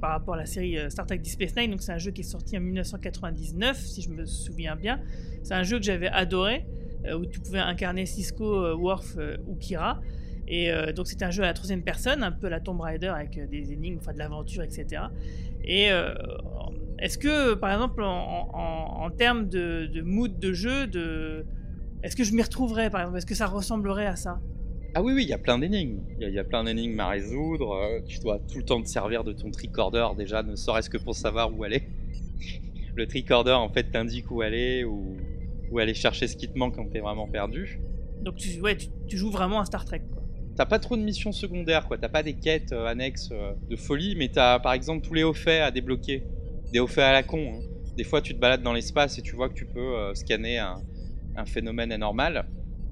par 0.00 0.10
rapport 0.10 0.34
à 0.34 0.36
la 0.38 0.46
série 0.46 0.78
Star 0.90 1.06
Trek 1.06 1.18
Deep 1.18 1.32
Space 1.32 1.56
Nine. 1.56 1.70
Donc, 1.70 1.82
c'est 1.82 1.92
un 1.92 1.98
jeu 1.98 2.10
qui 2.12 2.20
est 2.20 2.24
sorti 2.24 2.56
en 2.56 2.60
1999, 2.60 3.78
si 3.78 4.02
je 4.02 4.10
me 4.10 4.26
souviens 4.26 4.76
bien. 4.76 5.00
C'est 5.42 5.54
un 5.54 5.62
jeu 5.62 5.78
que 5.78 5.84
j'avais 5.84 6.08
adoré, 6.08 6.66
où 7.14 7.26
tu 7.26 7.40
pouvais 7.40 7.58
incarner 7.58 8.06
Cisco, 8.06 8.74
Worf 8.76 9.16
ou 9.46 9.54
Kira. 9.56 10.00
Et 10.46 10.70
donc, 10.94 11.06
c'était 11.06 11.24
un 11.24 11.30
jeu 11.30 11.42
à 11.42 11.46
la 11.46 11.54
troisième 11.54 11.82
personne, 11.82 12.22
un 12.22 12.32
peu 12.32 12.48
la 12.48 12.60
Tomb 12.60 12.80
Raider 12.80 13.08
avec 13.08 13.48
des 13.48 13.72
énigmes, 13.72 13.98
enfin 13.98 14.12
de 14.12 14.18
l'aventure, 14.18 14.62
etc. 14.62 15.04
Et 15.64 15.88
est-ce 16.98 17.18
que, 17.18 17.54
par 17.54 17.72
exemple, 17.72 18.02
en, 18.02 18.48
en- 18.52 19.04
en 19.04 19.10
termes 19.10 19.48
de, 19.48 19.86
de 19.92 20.02
mood 20.02 20.38
de 20.38 20.52
jeu, 20.52 20.86
de 20.86 21.44
est-ce 22.02 22.16
que 22.16 22.24
je 22.24 22.32
m'y 22.34 22.42
retrouverais, 22.42 22.90
par 22.90 23.00
exemple? 23.02 23.18
Est-ce 23.18 23.26
que 23.26 23.34
ça 23.34 23.46
ressemblerait 23.46 24.06
à 24.06 24.16
ça? 24.16 24.38
Ah 24.94 25.02
oui, 25.02 25.12
oui, 25.12 25.22
il 25.24 25.28
y 25.28 25.32
a 25.32 25.38
plein 25.38 25.58
d'énigmes. 25.58 26.00
Il 26.18 26.22
y, 26.22 26.24
a- 26.26 26.28
il 26.28 26.34
y 26.34 26.38
a 26.38 26.44
plein 26.44 26.62
d'énigmes 26.64 27.00
à 27.00 27.08
résoudre. 27.08 27.72
euh, 27.72 28.00
tu 28.06 28.20
dois 28.20 28.38
tout 28.38 28.58
le 28.58 28.64
temps 28.64 28.80
te 28.82 28.88
servir 28.88 29.24
de 29.24 29.32
ton 29.32 29.50
tricorder 29.50 30.06
déjà, 30.16 30.42
ne 30.42 30.54
serait-ce 30.54 30.88
que 30.90 30.98
pour 30.98 31.14
savoir 31.16 31.52
où 31.56 31.64
aller. 31.64 31.82
Le 32.94 33.06
tricorder 33.08 33.50
en 33.52 33.68
fait 33.68 33.90
t'indique 33.90 34.30
où 34.30 34.40
aller 34.42 34.84
ou 34.84 35.16
où 35.72 35.78
aller 35.80 35.94
chercher 35.94 36.28
ce 36.28 36.36
qui 36.36 36.46
te 36.48 36.56
manque 36.56 36.76
quand 36.76 36.86
t'es 36.90 37.00
vraiment 37.00 37.26
perdu. 37.26 37.80
Donc, 38.22 38.36
tu, 38.36 38.60
ouais, 38.60 38.76
tu, 38.76 38.86
tu 39.08 39.16
joues 39.16 39.30
vraiment 39.30 39.58
à 39.60 39.64
Star 39.64 39.84
Trek, 39.84 40.02
quoi. 40.12 40.22
T'as 40.56 40.66
pas 40.66 40.78
trop 40.78 40.96
de 40.96 41.02
missions 41.02 41.32
secondaires, 41.32 41.88
quoi. 41.88 41.98
T'as 41.98 42.08
pas 42.08 42.22
des 42.22 42.34
quêtes 42.34 42.70
euh, 42.72 42.86
annexes 42.86 43.30
euh, 43.32 43.52
de 43.68 43.74
folie, 43.74 44.14
mais 44.16 44.28
t'as 44.28 44.60
par 44.60 44.72
exemple 44.74 45.04
tous 45.04 45.14
les 45.14 45.24
hauts 45.24 45.32
faits 45.34 45.62
à 45.62 45.70
débloquer. 45.72 46.22
Des 46.74 46.80
hauts 46.80 46.86
faits 46.88 47.04
à 47.04 47.12
la 47.12 47.22
con. 47.22 47.38
hein. 47.54 47.60
Des 47.96 48.02
fois, 48.04 48.20
tu 48.20 48.34
te 48.34 48.40
balades 48.40 48.62
dans 48.62 48.72
l'espace 48.72 49.16
et 49.18 49.22
tu 49.22 49.36
vois 49.36 49.48
que 49.48 49.54
tu 49.54 49.64
peux 49.64 49.78
euh, 49.96 50.12
scanner 50.14 50.58
un, 50.58 50.74
un 51.36 51.46
phénomène 51.46 51.92
anormal 51.92 52.46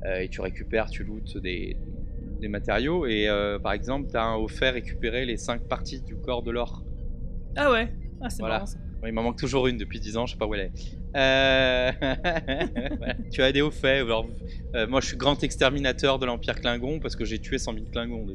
euh, 0.06 0.20
et 0.20 0.28
tu 0.28 0.40
récupères, 0.40 0.88
tu 0.88 1.02
lootes 1.02 1.36
des, 1.38 1.76
des 2.40 2.46
matériaux. 2.48 3.06
Et 3.06 3.28
euh, 3.28 3.58
par 3.58 3.72
exemple, 3.72 4.08
t'as 4.12 4.22
un 4.22 4.36
haut 4.36 4.46
fait 4.46 4.70
récupérer 4.70 5.26
les 5.26 5.36
5 5.36 5.66
parties 5.68 6.00
du 6.00 6.14
corps 6.16 6.44
de 6.44 6.52
l'or. 6.52 6.84
Ah 7.56 7.72
ouais 7.72 7.92
Ah, 8.20 8.30
c'est 8.30 8.38
Voilà. 8.38 8.54
marrant 8.54 8.66
ça. 8.66 8.78
Bon, 9.00 9.08
il 9.08 9.12
m'en 9.12 9.24
manque 9.24 9.38
toujours 9.38 9.66
une 9.66 9.76
depuis 9.78 9.98
10 9.98 10.16
ans, 10.16 10.26
je 10.26 10.34
sais 10.34 10.38
pas 10.38 10.46
où 10.46 10.54
elle 10.54 10.70
est. 10.72 10.72
Voilà. 12.98 13.14
Tu 13.32 13.42
as 13.42 13.50
des 13.50 13.62
hauts 13.62 13.72
faits. 13.72 14.04
Alors, 14.04 14.28
moi, 14.88 15.00
je 15.00 15.08
suis 15.08 15.16
grand 15.16 15.42
exterminateur 15.42 16.20
de 16.20 16.26
l'Empire 16.26 16.60
Klingon 16.60 17.00
parce 17.00 17.16
que 17.16 17.24
j'ai 17.24 17.40
tué 17.40 17.58
100 17.58 17.74
000 17.74 17.86
Klingons. 17.92 18.26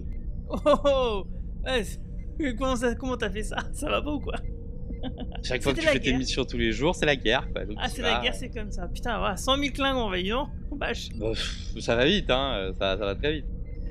Oh, 0.50 0.58
oh, 0.66 0.76
oh 0.86 1.24
Ouais, 1.66 1.84
ça- 1.84 2.96
comment 2.96 3.16
t'as 3.18 3.30
fait 3.30 3.44
ça? 3.44 3.58
Ça 3.72 3.90
va 3.90 4.02
pas 4.02 4.12
ou 4.12 4.20
quoi? 4.20 4.36
Chaque 5.44 5.62
fois 5.64 5.74
que 5.74 5.80
tu 5.80 5.86
fais 5.88 6.00
tes 6.00 6.10
guerre. 6.12 6.18
missions 6.20 6.46
tous 6.46 6.58
les 6.58 6.72
jours, 6.72 6.96
c'est 6.96 7.06
la 7.06 7.16
guerre. 7.16 7.48
Quoi. 7.54 7.66
Donc, 7.66 7.78
Ah, 7.80 7.88
c'est 7.90 8.02
vas- 8.02 8.18
la 8.18 8.22
guerre, 8.24 8.36
c'est 8.36 8.50
comme 8.50 8.72
ça. 8.72 8.88
Putain, 8.88 9.18
voilà, 9.20 9.38
100 9.38 9.58
000 9.58 9.72
Klingons, 9.74 10.10
bah 10.10 10.22
dis 10.22 10.30
donc. 10.30 10.50
Bâche. 10.72 11.10
Ça 11.80 11.96
va 11.96 12.06
vite, 12.06 12.30
hein, 12.30 12.72
ça, 12.78 12.98
ça 12.98 13.06
va 13.06 13.16
très 13.16 13.34
vite. 13.34 13.46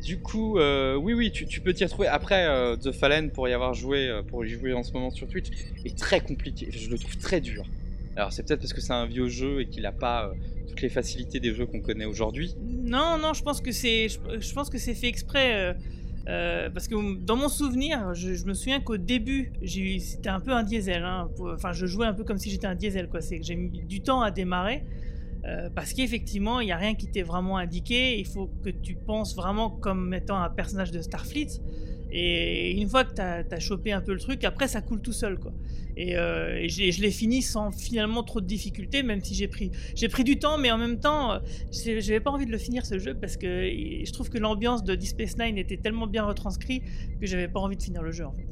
Du 0.05 0.19
coup, 0.19 0.59
euh, 0.59 0.95
oui, 0.95 1.15
oui, 1.15 1.33
tu, 1.33 1.47
tu 1.47 1.61
peux 1.61 1.73
t'y 1.73 1.85
retrouver. 1.85 2.07
Après, 2.09 2.47
euh, 2.47 2.77
The 2.77 2.93
Fallen, 2.93 3.31
pour 3.31 3.49
y 3.49 3.53
avoir 3.53 3.75
joué, 3.75 4.09
euh, 4.09 4.23
pour 4.23 4.45
y 4.45 4.49
jouer 4.49 4.73
en 4.75 4.83
ce 4.83 4.93
moment 4.93 5.11
sur 5.11 5.27
Twitch, 5.27 5.47
est 5.85 5.97
très 5.99 6.21
compliqué. 6.21 6.69
Je 6.71 6.91
le 6.91 6.99
trouve 6.99 7.17
très 7.17 7.41
dur. 7.41 7.65
Alors, 8.15 8.33
c'est 8.33 8.43
peut-être 8.47 8.61
parce 8.61 8.73
que 8.73 8.81
c'est 8.81 8.93
un 8.93 9.07
vieux 9.07 9.29
jeu 9.29 9.61
et 9.63 9.67
qu'il 9.67 9.83
n'a 9.83 9.93
pas 9.93 10.27
euh, 10.29 10.35
toutes 10.69 10.83
les 10.83 10.89
facilités 10.91 11.41
des 11.41 11.55
jeux 11.55 11.67
qu'on 11.67 11.81
connaît 11.81 12.05
aujourd'hui. 12.05 12.55
Non, 12.63 13.19
non, 13.19 13.33
je 13.33 13.43
pense 13.43 13.61
que 13.61 13.73
c'est, 13.73 14.09
je, 14.09 14.19
je 14.39 14.53
pense 14.55 14.69
que 14.71 14.79
c'est 14.79 14.95
fait 14.95 15.09
exprès. 15.09 15.75
Euh, 16.29 16.71
parce 16.71 16.89
que 16.89 17.19
dans 17.25 17.37
mon 17.37 17.49
souvenir, 17.49 18.15
je, 18.15 18.45
me 18.47 18.55
souviens 18.55 18.81
qu'au 18.81 18.97
début, 18.97 19.53
c'était 19.65 20.29
un 20.29 20.41
peu 20.41 20.53
un 20.53 20.63
diesel. 20.65 21.03
hein, 21.05 21.29
Enfin, 21.55 21.73
je 21.73 21.87
jouais 21.87 22.07
un 22.07 22.15
peu 22.15 22.25
comme 22.25 22.39
si 22.39 22.51
j'étais 22.51 22.67
un 22.67 22.75
diesel, 22.75 23.09
quoi. 23.09 23.21
C'est 23.21 23.39
que 23.39 23.45
j'ai 23.45 23.55
mis 23.57 23.83
du 23.85 24.01
temps 24.03 24.23
à 24.23 24.31
démarrer. 24.31 24.85
euh, 25.47 25.71
parce 25.75 25.93
qu'effectivement, 25.93 26.61
il 26.61 26.67
n'y 26.67 26.73
a 26.73 26.77
rien 26.77 26.95
qui 26.95 27.09
t'est 27.09 27.23
vraiment 27.23 27.59
indiqué. 27.59 28.19
Il 28.19 28.27
faut 28.27 28.51
que 28.65 28.71
tu 28.71 28.97
penses 28.97 29.37
vraiment 29.37 29.71
comme 29.71 30.13
étant 30.15 30.39
un 30.43 30.51
personnage 30.51 30.91
de 30.91 31.01
Starfleet. 31.01 31.61
Et 32.11 32.73
une 32.81 32.89
fois 32.89 33.05
que 33.05 33.15
tu 33.15 33.21
as, 33.21 33.59
chopé 33.61 33.93
un 33.93 34.01
peu 34.01 34.13
le 34.13 34.21
truc, 34.21 34.45
après 34.45 34.69
ça 34.69 34.81
coule 34.81 35.01
tout 35.01 35.13
seul. 35.13 35.39
quoi. 35.39 35.53
Et, 35.97 36.17
euh, 36.17 36.57
et 36.57 36.69
je 36.69 37.01
l'ai 37.01 37.11
fini 37.11 37.41
sans 37.43 37.71
finalement 37.73 38.23
trop 38.23 38.41
de 38.41 38.47
difficultés, 38.47 39.03
même 39.03 39.23
si 39.23 39.35
j'ai 39.35 39.49
pris, 39.49 39.71
pris 40.11 40.25
du 40.25 40.39
temps, 40.39 40.59
mais 40.59 40.71
en 40.71 40.77
même 40.79 41.01
temps, 41.01 41.33
euh, 41.33 41.39
j'ai- 41.73 42.01
j'avais 42.03 42.21
pas 42.21 42.31
envie 42.31 42.45
de 42.47 42.51
le 42.53 42.59
finir 42.59 42.85
ce 42.85 42.99
jeu 42.99 43.15
parce 43.15 43.37
que 43.37 43.47
je 44.05 44.13
trouve 44.13 44.29
que 44.29 44.39
l'ambiance 44.39 44.85
de 44.85 44.95
Deep 44.95 45.09
Space 45.09 45.39
Nine 45.39 45.57
était 45.59 45.79
tellement 45.79 46.07
bien 46.07 46.25
retranscrite 46.25 46.83
que 47.21 47.27
j'avais 47.27 47.49
pas 47.49 47.61
envie 47.61 47.77
de 47.77 47.83
finir 47.83 48.03
le 48.03 48.13
jeu 48.13 48.27
en 48.27 48.33
fait. 48.33 48.47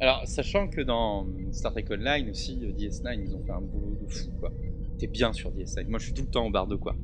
Alors, 0.00 0.22
sachant 0.26 0.68
que 0.68 0.80
dans 0.80 1.26
Star 1.52 1.72
Trek 1.72 1.84
Online 1.90 2.30
aussi, 2.30 2.58
euh, 2.62 2.72
DS9, 2.72 3.20
ils 3.26 3.34
ont 3.34 3.42
fait 3.44 3.52
un 3.52 3.60
boulot 3.60 3.96
de 4.00 4.12
fou, 4.12 4.28
quoi. 4.40 4.52
T'es 4.98 5.06
bien 5.06 5.32
sur 5.32 5.50
DS9. 5.52 5.88
Moi, 5.88 5.98
je 5.98 6.04
suis 6.06 6.14
tout 6.14 6.22
le 6.22 6.30
temps 6.30 6.46
au 6.46 6.50
bar 6.50 6.66
de 6.66 6.76
quoi. 6.76 6.96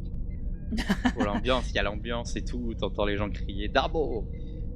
Pour 1.15 1.25
l'ambiance, 1.25 1.71
il 1.71 1.77
y 1.77 1.79
a 1.79 1.83
l'ambiance 1.83 2.37
et 2.37 2.43
tout, 2.43 2.75
t'entends 2.79 3.05
les 3.05 3.17
gens 3.17 3.29
crier 3.31 3.69
Darbo 3.69 4.29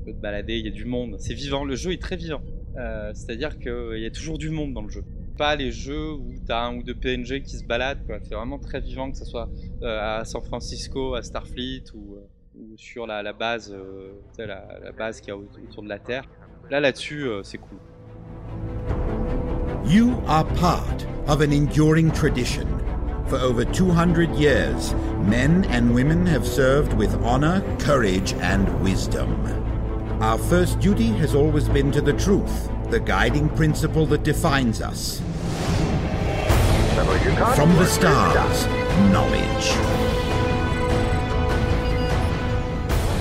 peux 0.05 0.12
te 0.12 0.21
balader, 0.21 0.59
il 0.59 0.64
y 0.64 0.69
a 0.69 0.73
du 0.73 0.85
monde. 0.85 1.17
C'est 1.19 1.35
vivant, 1.35 1.64
le 1.64 1.77
jeu 1.77 1.93
est 1.93 2.01
très 2.03 2.17
vivant. 2.17 2.40
Euh, 2.77 3.12
C'est-à-dire 3.14 3.59
qu'il 3.59 3.99
y 3.99 4.07
a 4.07 4.11
toujours 4.11 4.38
du 4.38 4.51
monde 4.51 4.73
dans 4.75 4.83
le 4.83 4.90
jeu. 4.90 5.05
Pas 5.37 5.57
les 5.57 5.71
jeux 5.73 6.12
où 6.12 6.33
t'as 6.47 6.67
un 6.67 6.77
ou 6.77 6.83
deux 6.83 6.95
PNG 6.95 7.43
qui 7.43 7.57
se 7.59 7.64
baladent. 7.64 8.01
C'est 8.23 8.35
vraiment 8.35 8.59
très 8.59 8.81
vivant, 8.81 9.11
que 9.11 9.17
ce 9.17 9.25
soit 9.25 9.49
euh, 9.83 10.19
à 10.21 10.25
San 10.25 10.43
Francisco, 10.43 11.14
à 11.14 11.23
Starfleet 11.23 11.85
ou, 11.95 12.17
euh, 12.17 12.61
sur 12.77 13.07
la, 13.07 13.33
base, 13.33 13.73
euh, 13.73 14.12
la, 14.38 14.93
base 14.97 15.21
qu'il 15.21 15.29
y 15.29 15.33
a 15.33 15.37
au- 15.37 15.49
autour 15.69 15.83
de 15.83 15.88
la 15.88 15.99
Terre. 15.99 16.25
Là, 16.71 16.81
là-dessus, 16.81 17.25
euh, 17.25 17.43
c'est 17.43 17.59
cool. 17.59 17.79
You 19.87 20.12
are 20.29 20.47
part 20.61 20.97
of 21.29 21.40
an 21.40 21.53
enduring 21.53 22.11
tradition. 22.12 22.67
For 23.27 23.38
over 23.38 23.64
200 23.64 24.35
years, 24.37 24.95
men 25.29 25.64
and 25.73 25.93
women 25.95 26.27
have 26.27 26.47
served 26.47 26.93
with 26.95 27.14
honor, 27.25 27.62
courage, 27.79 28.35
and 28.43 28.67
wisdom. 28.83 29.29
Our 30.20 30.38
first 30.38 30.79
duty 30.79 31.09
has 31.18 31.35
always 31.35 31.68
been 31.68 31.90
to 31.92 32.00
the 32.00 32.12
truth, 32.12 32.70
the 32.90 33.00
guiding 33.00 33.48
principle 33.48 34.07
that 34.07 34.22
defines 34.22 34.81
us. 34.81 35.18
From 37.57 37.74
the 37.77 37.85
stars, 37.85 38.66
knowledge. 39.12 39.68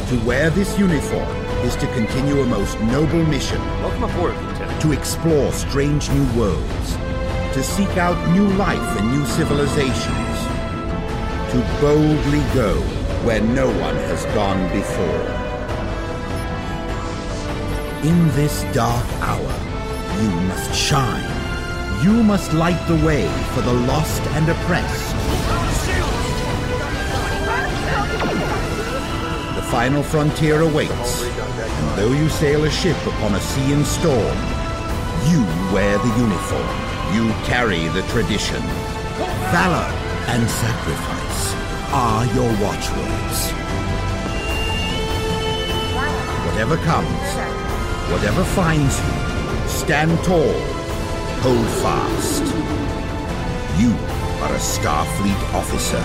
To 0.10 0.26
wear 0.26 0.52
this 0.52 0.78
uniform 0.78 1.28
is 1.66 1.76
to 1.78 1.88
continue 1.94 2.42
a 2.42 2.46
most 2.46 2.80
noble 2.82 3.26
mission 3.26 3.60
Welcome 3.82 4.04
aboard, 4.04 4.36
Lieutenant. 4.36 4.82
to 4.84 4.92
explore 4.92 5.52
strange 5.52 6.10
new 6.12 6.40
worlds, 6.40 6.96
to 7.54 7.64
seek 7.64 7.98
out 7.98 8.18
new 8.34 8.48
life 8.50 9.00
and 9.00 9.12
new 9.12 9.26
civilizations, 9.26 10.38
to 11.52 11.78
boldly 11.82 12.44
go 12.54 12.80
where 13.26 13.42
no 13.42 13.68
one 13.80 13.96
has 13.96 14.26
gone 14.28 14.72
before. 14.72 15.43
In 18.04 18.28
this 18.36 18.64
dark 18.74 19.06
hour, 19.22 19.54
you 20.22 20.30
must 20.42 20.76
shine. 20.76 21.24
You 22.04 22.22
must 22.22 22.52
light 22.52 22.86
the 22.86 22.98
way 23.06 23.30
for 23.54 23.62
the 23.62 23.72
lost 23.72 24.22
and 24.36 24.50
oppressed. 24.50 25.16
The 29.56 29.62
final 29.72 30.04
frontier 30.04 30.60
awaits, 30.60 31.24
and 31.24 31.98
though 31.98 32.12
you 32.12 32.28
sail 32.28 32.66
a 32.66 32.70
ship 32.70 32.98
upon 33.08 33.36
a 33.36 33.40
sea 33.40 33.72
in 33.72 33.86
storm, 33.86 34.38
you 35.32 35.40
wear 35.74 35.98
the 35.98 36.14
uniform. 36.20 36.76
You 37.16 37.32
carry 37.46 37.88
the 37.88 38.02
tradition. 38.12 38.62
Valor 39.56 39.90
and 40.28 40.50
sacrifice 40.50 41.54
are 41.94 42.26
your 42.36 42.52
watchwords. 42.62 43.52
Whatever 46.52 46.76
comes, 46.84 47.63
whatever 48.12 48.44
finds 48.44 49.00
you, 49.00 49.14
stand 49.68 50.12
tall, 50.24 50.54
hold 51.42 51.68
fast. 51.82 52.44
You 53.80 53.92
are 54.44 54.54
a 54.54 54.60
Starfleet 54.60 55.42
officer. 55.54 56.02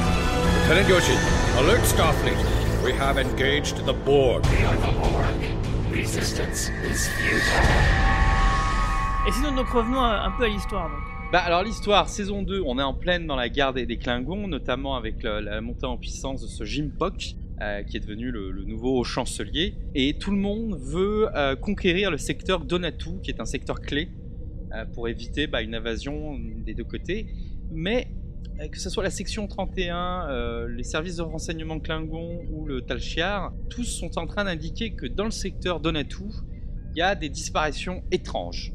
Lieutenant 0.68 0.88
Yoshi, 0.88 1.16
alert 1.58 1.84
Starfleet. 1.84 2.38
We 2.84 2.92
have 2.92 3.18
engaged 3.18 3.84
the 3.86 3.92
Borg. 4.04 4.44
Et 9.26 9.32
sinon, 9.32 9.52
donc 9.52 9.68
revenons 9.68 10.00
un, 10.02 10.30
peu 10.38 10.44
à 10.44 10.48
l'histoire. 10.48 10.88
Donc. 10.88 10.98
Bah 11.32 11.40
alors 11.40 11.62
l'histoire, 11.62 12.08
saison 12.08 12.42
2, 12.42 12.62
on 12.64 12.78
est 12.78 12.82
en 12.82 12.94
pleine 12.94 13.26
dans 13.26 13.36
la 13.36 13.48
guerre 13.50 13.74
des, 13.74 13.84
des 13.84 13.98
Klingons, 13.98 14.46
notamment 14.48 14.96
avec 14.96 15.22
le- 15.22 15.40
la 15.40 15.60
montée 15.60 15.84
en 15.86 15.98
puissance 15.98 16.40
de 16.40 16.46
ce 16.46 16.64
Jim 16.64 16.88
Pock, 16.98 17.34
euh, 17.60 17.82
qui 17.82 17.96
est 17.96 18.00
devenu 18.00 18.30
le, 18.30 18.64
nouveau 18.64 19.04
chancelier. 19.04 19.74
Et 19.94 20.14
tout 20.14 20.30
le 20.30 20.38
monde 20.38 20.78
veut 20.78 21.28
euh, 21.34 21.56
conquérir 21.56 22.10
le 22.10 22.18
secteur 22.18 22.64
Donatu, 22.64 23.20
qui 23.22 23.30
est 23.30 23.40
un 23.40 23.46
secteur 23.46 23.80
clé 23.80 24.08
euh, 24.72 24.84
pour 24.86 25.08
éviter 25.08 25.46
bah, 25.46 25.62
une 25.62 25.74
invasion 25.74 26.38
des 26.64 26.74
deux 26.74 26.84
côtés. 26.84 27.26
Mais 27.70 28.08
que 28.66 28.78
ce 28.78 28.90
soit 28.90 29.04
la 29.04 29.10
section 29.10 29.46
31, 29.46 30.28
euh, 30.28 30.68
les 30.68 30.82
services 30.82 31.16
de 31.16 31.22
renseignement 31.22 31.78
Klingon 31.78 32.42
ou 32.50 32.66
le 32.66 32.82
Tal 32.82 33.00
Shiar, 33.00 33.52
tous 33.70 33.84
sont 33.84 34.18
en 34.18 34.26
train 34.26 34.44
d'indiquer 34.44 34.94
que 34.94 35.06
dans 35.06 35.24
le 35.24 35.30
secteur 35.30 35.78
Donatu, 35.78 36.24
il 36.94 36.98
y 36.98 37.02
a 37.02 37.14
des 37.14 37.28
disparitions 37.28 38.02
étranges. 38.10 38.72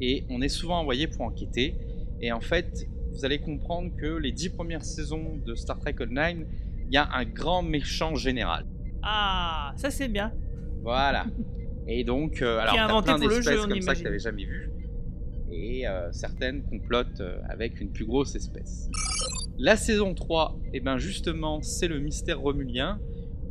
Et 0.00 0.24
on 0.28 0.42
est 0.42 0.50
souvent 0.50 0.80
envoyé 0.80 1.06
pour 1.06 1.22
enquêter. 1.22 1.76
Et 2.20 2.30
en 2.32 2.40
fait, 2.40 2.86
vous 3.12 3.24
allez 3.24 3.38
comprendre 3.38 3.96
que 3.96 4.18
les 4.18 4.32
dix 4.32 4.50
premières 4.50 4.84
saisons 4.84 5.36
de 5.36 5.54
Star 5.54 5.78
Trek 5.78 5.96
Online, 6.00 6.46
il 6.86 6.94
y 6.94 6.96
a 6.96 7.08
un 7.12 7.24
grand 7.24 7.62
méchant 7.62 8.14
général. 8.14 8.66
Ah, 9.02 9.72
ça 9.76 9.90
c'est 9.90 10.08
bien. 10.08 10.32
Voilà. 10.82 11.26
Et 11.86 12.04
donc, 12.04 12.40
euh, 12.40 12.58
alors, 12.58 13.04
t'as 13.04 13.16
plein 13.16 13.28
d'espèces 13.28 13.66
comme 13.66 13.80
ça 13.82 13.94
que 13.94 14.02
t'avais 14.02 14.18
jamais 14.18 14.44
vu. 14.44 14.70
Et 15.50 15.86
euh, 15.86 16.10
certaines 16.12 16.64
complotent 16.64 17.20
euh, 17.20 17.38
avec 17.48 17.80
une 17.80 17.92
plus 17.92 18.06
grosse 18.06 18.34
espèce. 18.34 18.90
La 19.56 19.76
saison 19.76 20.14
3, 20.14 20.58
et 20.72 20.80
ben 20.80 20.98
justement, 20.98 21.62
c'est 21.62 21.86
le 21.86 22.00
mystère 22.00 22.40
romulien 22.40 22.98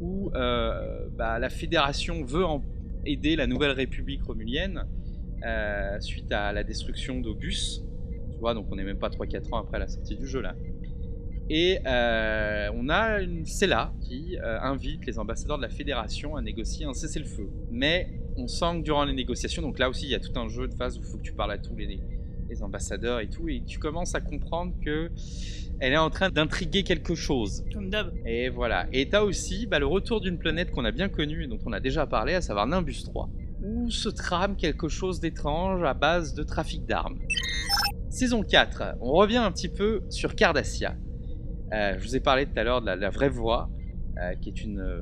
où 0.01 0.31
euh, 0.35 1.07
bah, 1.15 1.39
la 1.39 1.49
Fédération 1.49 2.25
veut 2.25 2.45
en 2.45 2.61
aider 3.05 3.35
la 3.35 3.47
nouvelle 3.47 3.71
République 3.71 4.23
romulienne 4.23 4.85
suite 5.99 6.31
à 6.31 6.53
la 6.53 6.63
destruction 6.63 7.19
d'Obus. 7.19 7.83
Tu 8.31 8.37
vois, 8.39 8.53
donc 8.53 8.67
on 8.71 8.75
n'est 8.75 8.83
même 8.83 8.99
pas 8.99 9.09
3-4 9.09 9.53
ans 9.53 9.57
après 9.57 9.77
la 9.77 9.87
sortie 9.87 10.15
du 10.15 10.25
jeu 10.25 10.41
là. 10.41 10.55
Et 11.55 11.77
euh, 11.85 12.71
on 12.73 12.89
a 12.89 13.21
une 13.21 13.45
Cella 13.45 13.93
qui 14.01 14.39
euh, 14.39 14.59
invite 14.61 15.05
les 15.05 15.19
ambassadeurs 15.19 15.57
de 15.57 15.61
la 15.61 15.69
Fédération 15.69 16.35
à 16.35 16.41
négocier 16.41 16.87
un 16.87 16.93
cessez-le-feu. 16.93 17.47
Mais 17.69 18.09
on 18.37 18.47
sent 18.47 18.79
que 18.79 18.81
durant 18.81 19.05
les 19.05 19.13
négociations, 19.13 19.61
donc 19.61 19.77
là 19.77 19.87
aussi 19.87 20.05
il 20.05 20.09
y 20.09 20.15
a 20.15 20.19
tout 20.19 20.31
un 20.35 20.47
jeu 20.47 20.67
de 20.67 20.73
phase 20.73 20.97
où 20.97 21.01
il 21.01 21.05
faut 21.05 21.19
que 21.19 21.21
tu 21.21 21.33
parles 21.33 21.51
à 21.51 21.59
tous 21.59 21.75
les, 21.75 21.99
les 22.49 22.63
ambassadeurs 22.63 23.19
et 23.19 23.29
tout, 23.29 23.47
et 23.49 23.61
tu 23.67 23.77
commences 23.77 24.15
à 24.15 24.19
comprendre 24.19 24.73
que 24.83 25.11
elle 25.79 25.93
est 25.93 25.97
en 25.97 26.09
train 26.09 26.31
d'intriguer 26.31 26.81
quelque 26.81 27.13
chose. 27.13 27.63
Comme 27.71 27.91
d'hab. 27.91 28.11
Et 28.25 28.49
voilà. 28.49 28.87
Et 28.91 29.09
t'as 29.09 29.21
aussi 29.21 29.67
bah, 29.67 29.77
le 29.77 29.85
retour 29.85 30.21
d'une 30.21 30.39
planète 30.39 30.71
qu'on 30.71 30.85
a 30.85 30.91
bien 30.91 31.07
connue 31.07 31.43
et 31.43 31.47
dont 31.47 31.59
on 31.67 31.71
a 31.71 31.79
déjà 31.79 32.07
parlé, 32.07 32.33
à 32.33 32.41
savoir 32.41 32.65
Nimbus 32.65 33.03
3, 33.03 33.29
où 33.61 33.91
se 33.91 34.09
trame 34.09 34.55
quelque 34.55 34.87
chose 34.87 35.19
d'étrange 35.19 35.83
à 35.83 35.93
base 35.93 36.33
de 36.33 36.41
trafic 36.41 36.83
d'armes. 36.87 37.19
Saison 38.09 38.41
4, 38.41 38.95
on 39.01 39.11
revient 39.11 39.37
un 39.37 39.51
petit 39.51 39.69
peu 39.69 40.01
sur 40.09 40.35
Cardassia. 40.35 40.95
Euh, 41.73 41.95
je 41.97 42.03
vous 42.03 42.15
ai 42.15 42.19
parlé 42.19 42.45
tout 42.45 42.57
à 42.57 42.63
l'heure 42.63 42.81
de 42.81 42.85
la, 42.85 42.95
la 42.95 43.09
vraie 43.09 43.29
voix, 43.29 43.69
euh, 44.17 44.35
qui 44.35 44.49
est 44.49 44.63
une, 44.63 44.79
euh, 44.79 45.01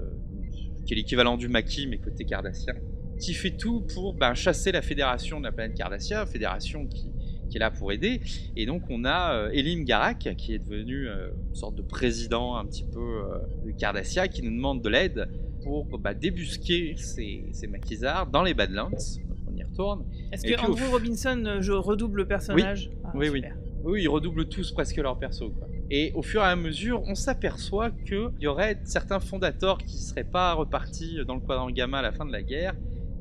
qui 0.86 0.94
est 0.94 0.96
l'équivalent 0.96 1.38
du 1.38 1.48
maquis 1.50 1.88
mais 1.88 1.98
côté 1.98 2.26
Cardassien, 2.26 2.74
qui 3.20 3.34
fait 3.34 3.52
tout 3.52 3.82
pour 3.94 4.14
ben, 4.14 4.34
chasser 4.34 4.72
la 4.72 4.82
fédération 4.82 5.40
de 5.40 5.46
la 5.46 5.52
planète 5.52 5.76
Cardassia, 5.78 6.26
fédération 6.26 6.88
qui, 6.88 7.12
qui 7.50 7.58
est 7.58 7.60
là 7.60 7.72
pour 7.72 7.92
aider. 7.92 8.22
Et 8.56 8.66
donc 8.66 8.84
on 8.90 9.04
a 9.06 9.34
euh, 9.36 9.50
Elim 9.52 9.84
Garak, 9.84 10.30
qui 10.38 10.54
est 10.54 10.60
devenu 10.60 11.08
euh, 11.08 11.30
une 11.50 11.56
sorte 11.56 11.76
de 11.76 11.82
président 11.82 12.56
un 12.56 12.66
petit 12.66 12.86
peu 12.86 13.00
euh, 13.00 13.38
de 13.66 13.72
Cardassia, 13.72 14.28
qui 14.28 14.42
nous 14.42 14.52
demande 14.52 14.82
de 14.82 14.90
l'aide 14.90 15.28
pour 15.64 15.86
bah, 16.00 16.14
débusquer 16.14 16.96
ces, 16.98 17.46
ces 17.52 17.68
maquisards 17.68 18.28
dans 18.28 18.44
les 18.44 18.54
Badlands. 18.54 18.90
Donc 18.90 19.38
on 19.48 19.56
y 19.56 19.64
retourne. 19.64 20.06
Est-ce 20.32 20.44
que 20.44 20.60
au 20.60 20.72
Andrew 20.72 20.90
Robinson 20.90 21.58
je 21.60 21.74
redouble 21.74 22.22
le 22.22 22.28
personnage? 22.28 22.90
Ah, 23.04 23.12
Oui, 23.14 23.30
oui. 23.30 23.44
Oui, 23.84 24.04
ils 24.04 24.08
redoublent 24.10 24.48
tous 24.48 24.72
presque 24.72 24.98
leur 24.98 25.20
perso. 25.20 25.50
Quoi. 25.50 25.68
Et 25.94 26.14
au 26.16 26.22
fur 26.22 26.40
et 26.42 26.46
à 26.46 26.56
mesure, 26.56 27.04
on 27.06 27.16
s'aperçoit 27.16 27.92
qu'il 27.92 28.32
y 28.40 28.48
aurait 28.48 28.80
certains 28.86 29.20
fondateurs 29.20 29.78
qui 29.78 29.98
seraient 29.98 30.24
pas 30.24 30.54
repartis 30.54 31.18
dans 31.28 31.36
le 31.36 31.42
quadrant 31.42 31.70
gamma 31.70 32.00
à 32.00 32.02
la 32.02 32.14
fin 32.14 32.26
de 32.26 32.32
la 32.32 32.42
guerre, 32.42 32.76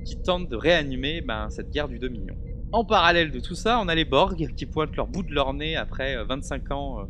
qui 0.05 0.23
tentent 0.23 0.49
de 0.49 0.55
réanimer 0.55 1.21
ben, 1.21 1.51
cette 1.51 1.71
guerre 1.71 1.89
du 1.89 1.99
Dominion. 1.99 2.37
En 2.71 2.85
parallèle 2.85 3.33
de 3.33 3.41
tout 3.41 3.57
ça, 3.57 3.81
on 3.83 3.89
a 3.89 3.95
les 3.97 4.05
Borg 4.05 4.55
qui 4.55 4.67
pointent 4.67 4.95
leur 4.95 5.09
bout 5.09 5.25
de 5.25 5.35
leur 5.35 5.53
nez 5.53 5.75
après 5.75 6.17
euh, 6.17 6.25
25 6.25 6.71
ans. 6.71 7.01
euh, 7.01 7.05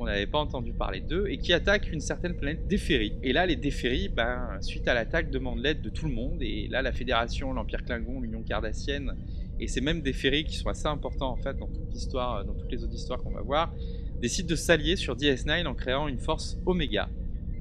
on 0.00 0.06
n'avait 0.06 0.26
pas 0.26 0.38
entendu 0.38 0.72
parler 0.72 1.00
d'eux 1.00 1.26
et 1.28 1.38
qui 1.38 1.52
attaquent 1.52 1.92
une 1.92 2.00
certaine 2.00 2.36
planète 2.36 2.66
Déferry. 2.66 3.14
Et 3.22 3.32
là, 3.32 3.46
les 3.46 3.56
Déferry, 3.56 4.08
ben, 4.08 4.58
suite 4.60 4.86
à 4.88 4.94
l'attaque, 4.94 5.30
demandent 5.30 5.60
l'aide 5.60 5.80
de 5.80 5.90
tout 5.90 6.06
le 6.06 6.12
monde. 6.12 6.38
Et 6.40 6.66
là, 6.68 6.82
la 6.82 6.92
Fédération, 6.92 7.52
l'Empire 7.52 7.84
Klingon, 7.84 8.20
l'Union 8.20 8.42
Cardassienne 8.42 9.14
et 9.60 9.66
ces 9.68 9.80
mêmes 9.80 10.02
Déferry 10.02 10.44
qui 10.44 10.56
sont 10.56 10.68
assez 10.68 10.86
importants 10.86 11.30
en 11.30 11.36
fait 11.36 11.56
dans 11.56 11.66
toute 11.66 11.92
l'histoire, 11.92 12.44
dans 12.44 12.54
toutes 12.54 12.70
les 12.70 12.82
autres 12.84 12.94
histoires 12.94 13.20
qu'on 13.20 13.32
va 13.32 13.42
voir, 13.42 13.72
décident 14.20 14.48
de 14.48 14.56
s'allier 14.56 14.96
sur 14.96 15.16
DS9 15.16 15.66
en 15.66 15.74
créant 15.74 16.08
une 16.08 16.18
force 16.18 16.58
Omega, 16.66 17.08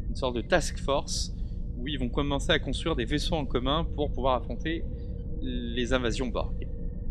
une 0.10 0.16
sorte 0.16 0.36
de 0.36 0.42
task 0.42 0.80
force 0.80 1.34
où 1.78 1.88
ils 1.88 2.00
vont 2.00 2.10
commencer 2.10 2.52
à 2.52 2.60
construire 2.60 2.96
des 2.96 3.06
vaisseaux 3.06 3.36
en 3.36 3.46
commun 3.46 3.88
pour 3.96 4.12
pouvoir 4.12 4.36
affronter 4.36 4.84
les 5.42 5.94
invasions 5.94 6.28
Borg. 6.28 6.68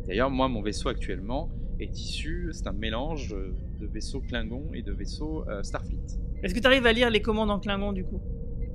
D'ailleurs, 0.07 0.31
moi, 0.31 0.49
mon 0.49 0.63
vaisseau 0.63 0.89
actuellement 0.89 1.51
est 1.79 1.97
issu, 1.97 2.51
c'est 2.53 2.67
un 2.67 2.73
mélange 2.73 3.29
de 3.29 3.55
de 3.81 3.87
vaisseaux 3.87 4.21
Klingon 4.21 4.65
et 4.75 4.83
de 4.83 4.93
vaisseaux 4.93 5.45
euh, 5.49 5.63
Starfleet. 5.63 5.99
Est-ce 6.43 6.55
que 6.55 6.61
tu 6.61 6.67
arrives 6.67 6.87
à 6.87 6.93
lire 6.93 7.11
les 7.11 7.23
commandes 7.23 7.51
en 7.51 7.59
Klingon 7.59 7.93
du 7.93 8.05
coup? 8.05 8.21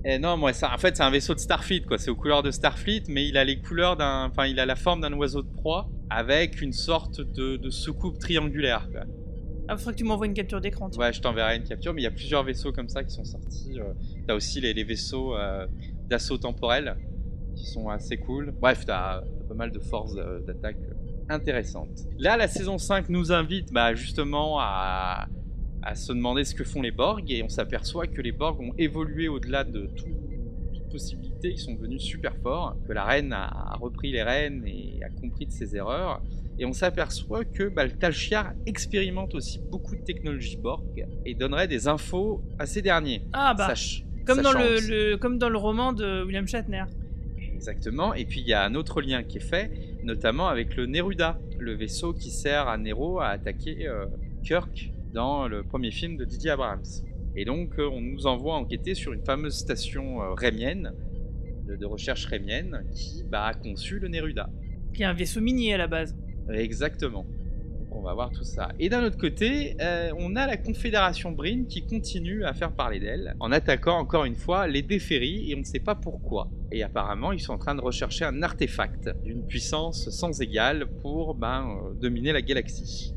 Eh 0.04 0.18
non, 0.18 0.36
moi, 0.36 0.52
ça, 0.52 0.74
en 0.74 0.78
fait, 0.80 0.98
c'est 0.98 1.04
un 1.04 1.12
vaisseau 1.12 1.36
de 1.36 1.40
Starfleet, 1.40 1.82
quoi. 1.82 2.00
C'est 2.00 2.10
aux 2.10 2.16
couleurs 2.16 2.42
de 2.42 2.50
Starfleet, 2.50 3.04
mais 3.08 3.28
il 3.28 3.38
a 3.38 3.44
les 3.44 3.60
couleurs 3.60 3.98
d'un, 3.98 4.26
enfin, 4.26 4.48
il 4.48 4.60
a 4.60 4.66
la 4.66 4.76
forme 4.76 5.02
d'un 5.02 5.14
oiseau 5.14 5.44
de 5.44 5.48
proie 5.48 5.90
avec 6.10 6.62
une 6.62 6.74
sorte 6.74 7.22
de, 7.22 7.58
de 7.58 7.70
soucoupe 7.70 8.18
triangulaire. 8.18 8.90
Quoi. 8.92 9.02
Ah, 9.72 9.78
faudrait 9.78 9.94
que 9.94 10.00
tu 10.00 10.04
m'envoies 10.04 10.26
une 10.26 10.34
capture 10.34 10.60
d'écran. 10.60 10.90
Ouais, 10.98 11.14
je 11.14 11.22
t'enverrai 11.22 11.56
une 11.56 11.64
capture, 11.64 11.94
mais 11.94 12.02
il 12.02 12.04
y 12.04 12.08
a 12.08 12.12
plusieurs 12.12 12.44
vaisseaux 12.44 12.74
comme 12.74 12.90
ça 12.90 13.06
qui 13.06 13.14
sont 13.14 13.24
sortis. 13.24 13.80
euh. 13.80 13.94
T'as 14.28 14.36
aussi 14.36 14.60
les, 14.60 14.84
vaisseaux 14.84 15.34
euh, 15.34 15.66
d'assaut 16.10 16.38
temporel 16.38 16.98
qui 17.56 17.66
sont 17.68 17.88
assez 17.88 18.18
cool. 18.18 18.52
Bref, 18.60 18.86
t'as 18.86 19.22
pas 19.48 19.54
mal 19.56 19.72
de 19.72 19.80
forces 19.80 20.14
d'attaque 20.14 20.76
intéressantes. 21.30 22.02
Là, 22.20 22.36
la 22.36 22.50
saison 22.50 22.78
5 22.78 23.08
nous 23.08 23.32
invite 23.32 23.72
bah, 23.72 23.96
justement 23.96 24.58
à, 24.60 25.28
se 25.96 26.12
demander 26.12 26.44
ce 26.44 26.54
que 26.54 26.66
font 26.66 26.82
les 26.82 26.92
Borg, 26.92 27.32
et 27.32 27.42
on 27.42 27.48
s'aperçoit 27.50 28.08
que 28.08 28.22
les 28.22 28.34
Borg 28.34 28.60
ont 28.60 28.74
évolué 28.78 29.30
au-delà 29.30 29.64
de 29.64 29.88
tout- 29.96 30.06
toute 30.74 30.90
possibilité, 30.90 31.52
ils 31.52 31.58
sont 31.58 31.76
devenus 31.76 32.02
super 32.02 32.36
forts, 32.44 32.76
que 32.86 32.92
la 32.92 33.06
reine 33.06 33.32
a 33.32 33.78
repris 33.80 34.12
les 34.12 34.22
rênes 34.22 34.64
et 34.68 35.00
a 35.02 35.10
compris 35.10 35.46
de 35.46 35.52
ses 35.54 35.78
erreurs. 35.78 36.22
Et 36.62 36.66
on 36.66 36.74
s'aperçoit 36.74 37.44
que 37.44 37.70
bah, 37.70 37.86
le 37.86 37.92
Tal 37.92 38.14
Shiar 38.14 38.54
expérimente 38.68 39.34
aussi 39.34 39.60
beaucoup 39.72 39.96
de 39.96 40.02
technologies 40.02 40.58
Borg 40.58 41.08
et 41.26 41.34
donnerait 41.34 41.68
des 41.68 41.88
infos 41.88 42.44
à 42.60 42.68
ces 42.68 42.84
derniers. 42.84 43.24
Ah 43.34 43.56
bah, 43.56 43.70
Sach- 43.70 44.06
comme, 44.28 44.44
dans 44.44 44.52
le, 44.52 45.16
comme 45.18 45.40
dans 45.40 45.50
le 45.50 45.58
roman 45.58 45.92
de 45.92 46.24
William 46.24 46.48
Shatner. 46.48 46.84
Exactement. 47.56 48.14
Et 48.14 48.26
puis 48.26 48.42
il 48.42 48.48
y 48.48 48.54
a 48.54 48.64
un 48.64 48.76
autre 48.76 49.02
lien 49.02 49.24
qui 49.24 49.38
est 49.40 49.50
fait, 49.50 49.72
notamment 50.04 50.50
avec 50.50 50.76
le 50.76 50.86
Neruda, 50.86 51.40
le 51.58 51.74
vaisseau 51.74 52.14
qui 52.14 52.30
sert 52.30 52.68
à 52.68 52.78
Nero 52.78 53.20
à 53.20 53.30
attaquer 53.30 53.88
euh, 53.88 54.06
Kirk 54.44 54.92
dans 55.16 55.48
le 55.48 55.64
premier 55.64 55.90
film 55.90 56.16
de 56.16 56.26
Didier 56.26 56.52
Abrams. 56.52 56.86
Et 57.36 57.44
donc 57.44 57.80
euh, 57.80 57.90
on 57.92 58.02
nous 58.02 58.28
envoie 58.28 58.54
enquêter 58.54 58.94
sur 58.94 59.14
une 59.14 59.26
fameuse 59.26 59.56
station 59.56 60.22
euh, 60.22 60.34
rémienne, 60.36 60.94
de, 61.68 61.76
de 61.76 61.86
recherche 61.88 62.26
rémienne, 62.26 62.84
qui 62.94 63.24
bah, 63.24 63.46
a 63.46 63.56
conçu 63.56 63.98
le 63.98 64.10
Neruda. 64.10 64.48
Qui 64.94 65.02
est 65.02 65.06
un 65.06 65.14
vaisseau 65.14 65.42
minier 65.42 65.74
à 65.74 65.78
la 65.78 65.88
base. 65.88 66.16
Exactement. 66.54 67.26
Donc 67.80 67.88
on 67.92 68.02
va 68.02 68.14
voir 68.14 68.32
tout 68.32 68.44
ça. 68.44 68.70
Et 68.80 68.90
d'un 68.90 69.04
autre 69.04 69.18
côté, 69.18 69.76
euh, 69.82 70.12
on 70.18 70.36
a 70.36 70.48
la 70.48 70.58
Confédération 70.58 71.32
Brin 71.32 71.66
qui 71.68 71.86
continue 71.86 72.44
à 72.44 72.54
faire 72.54 72.72
parler 72.72 73.00
d'elle, 73.00 73.36
en 73.40 73.52
attaquant 73.52 73.98
encore 73.98 74.26
une 74.26 74.36
fois 74.36 74.68
les 74.68 74.82
Déferry, 74.82 75.52
et 75.52 75.56
on 75.56 75.60
ne 75.60 75.64
sait 75.64 75.80
pas 75.80 75.96
pourquoi. 75.96 76.50
Et 76.72 76.84
apparemment, 76.84 77.32
ils 77.32 77.40
sont 77.40 77.54
en 77.54 77.58
train 77.58 77.76
de 77.76 77.82
rechercher 77.82 78.26
un 78.26 78.44
artefact 78.44 79.10
d'une 79.24 79.46
puissance 79.46 80.10
sans 80.10 80.42
égale 80.42 80.88
pour 81.02 81.36
ben, 81.36 81.68
euh, 81.70 81.94
dominer 81.94 82.32
la 82.32 82.42
galaxie. 82.42 83.14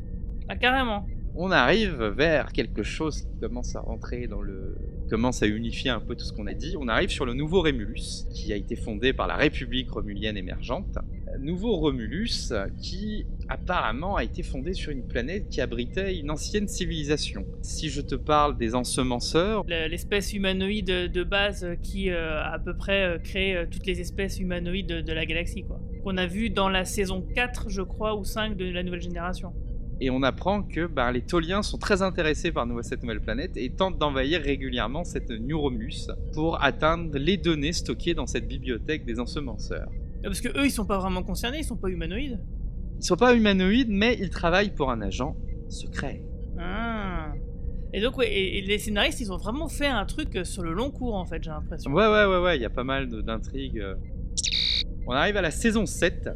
Ah, 0.47 0.55
carrément. 0.55 1.05
On 1.37 1.51
arrive 1.51 2.01
vers 2.01 2.53
quelque 2.53 2.83
chose 2.83 3.21
qui 3.21 3.39
commence 3.41 3.75
à 3.75 3.81
rentrer 3.81 4.27
dans 4.27 4.41
le 4.41 4.77
commence 5.09 5.43
à 5.43 5.47
unifier 5.47 5.91
un 5.91 5.99
peu 5.99 6.15
tout 6.15 6.25
ce 6.25 6.33
qu'on 6.33 6.47
a 6.47 6.53
dit. 6.53 6.75
On 6.79 6.87
arrive 6.87 7.09
sur 7.09 7.25
le 7.25 7.33
nouveau 7.33 7.61
Rémulus, 7.61 8.25
qui 8.33 8.51
a 8.53 8.55
été 8.55 8.75
fondé 8.75 9.13
par 9.13 9.27
la 9.27 9.35
République 9.35 9.91
romulienne 9.91 10.37
émergente. 10.37 10.97
Nouveau 11.39 11.75
Romulus, 11.77 12.53
qui 12.81 13.25
apparemment 13.49 14.15
a 14.15 14.23
été 14.23 14.43
fondé 14.43 14.73
sur 14.73 14.91
une 14.91 15.07
planète 15.07 15.49
qui 15.49 15.61
abritait 15.61 16.17
une 16.17 16.31
ancienne 16.31 16.67
civilisation. 16.67 17.45
Si 17.61 17.89
je 17.89 18.01
te 18.01 18.15
parle 18.15 18.57
des 18.57 18.75
ensemenceurs, 18.75 19.63
Le- 19.67 19.87
L'espèce 19.87 20.33
humanoïde 20.33 20.85
de 20.87 21.23
base 21.23 21.67
qui 21.81 22.09
euh, 22.09 22.39
a 22.41 22.53
à 22.53 22.59
peu 22.59 22.75
près 22.75 23.03
euh, 23.03 23.17
créé 23.19 23.55
euh, 23.55 23.65
toutes 23.69 23.85
les 23.85 24.01
espèces 24.01 24.39
humanoïdes 24.39 24.87
de, 24.87 25.01
de 25.01 25.13
la 25.13 25.25
galaxie, 25.25 25.63
quoi. 25.63 25.79
Qu'on 26.03 26.17
a 26.17 26.25
vu 26.27 26.49
dans 26.49 26.69
la 26.69 26.85
saison 26.85 27.21
4, 27.35 27.69
je 27.69 27.81
crois, 27.81 28.15
ou 28.15 28.23
5 28.23 28.55
de 28.57 28.65
la 28.65 28.83
nouvelle 28.83 29.01
génération. 29.01 29.53
et 30.01 30.09
on 30.09 30.23
apprend 30.23 30.61
que 30.61 30.87
ben, 30.87 31.11
les 31.11 31.21
Toliens 31.21 31.61
sont 31.63 31.77
très 31.77 32.01
intéressés 32.01 32.51
par 32.51 32.67
cette 32.83 33.01
nouvelle 33.01 33.21
planète 33.21 33.55
et 33.55 33.69
tentent 33.69 33.97
d'envahir 33.97 34.41
régulièrement 34.41 35.03
cette 35.03 35.29
New 35.31 35.57
Romulus 35.59 36.07
pour 36.33 36.61
atteindre 36.63 37.17
les 37.17 37.37
données 37.37 37.71
stockées 37.73 38.13
dans 38.13 38.25
cette 38.27 38.47
bibliothèque 38.47 39.05
des 39.05 39.19
ensemenceurs. 39.19 39.89
Euh, 40.25 40.29
Parce 40.29 40.41
que 40.41 40.49
eux, 40.59 40.65
ils 40.65 40.71
sont 40.71 40.85
pas 40.85 40.97
vraiment 40.97 41.23
concernés, 41.23 41.59
ils 41.59 41.63
sont 41.63 41.77
pas 41.77 41.89
humanoïdes. 41.89 42.39
Ils 42.99 43.05
sont 43.05 43.15
pas 43.15 43.33
humanoïdes, 43.35 43.89
mais 43.89 44.17
ils 44.19 44.29
travaillent 44.29 44.73
pour 44.73 44.89
un 44.91 45.01
agent 45.01 45.35
secret. 45.69 46.23
Ah. 46.59 47.33
Et 47.93 48.01
donc, 48.01 48.17
ouais, 48.17 48.29
et, 48.31 48.57
et 48.57 48.61
les 48.61 48.77
scénaristes, 48.79 49.21
ils 49.21 49.31
ont 49.31 49.37
vraiment 49.37 49.67
fait 49.69 49.87
un 49.87 50.05
truc 50.05 50.35
euh, 50.35 50.43
sur 50.43 50.63
le 50.63 50.73
long 50.73 50.91
cours, 50.91 51.15
en 51.15 51.25
fait, 51.25 51.41
j'ai 51.43 51.49
l'impression. 51.51 51.91
Ouais, 51.91 52.07
ouais, 52.07 52.25
ouais, 52.25 52.41
ouais, 52.41 52.57
il 52.57 52.61
y 52.61 52.65
a 52.65 52.69
pas 52.69 52.83
mal 52.83 53.07
d'intrigues. 53.23 53.79
euh. 53.79 53.95
On 55.07 55.11
arrive 55.11 55.37
à 55.37 55.41
la 55.41 55.51
saison 55.51 55.85
7, 55.85 56.29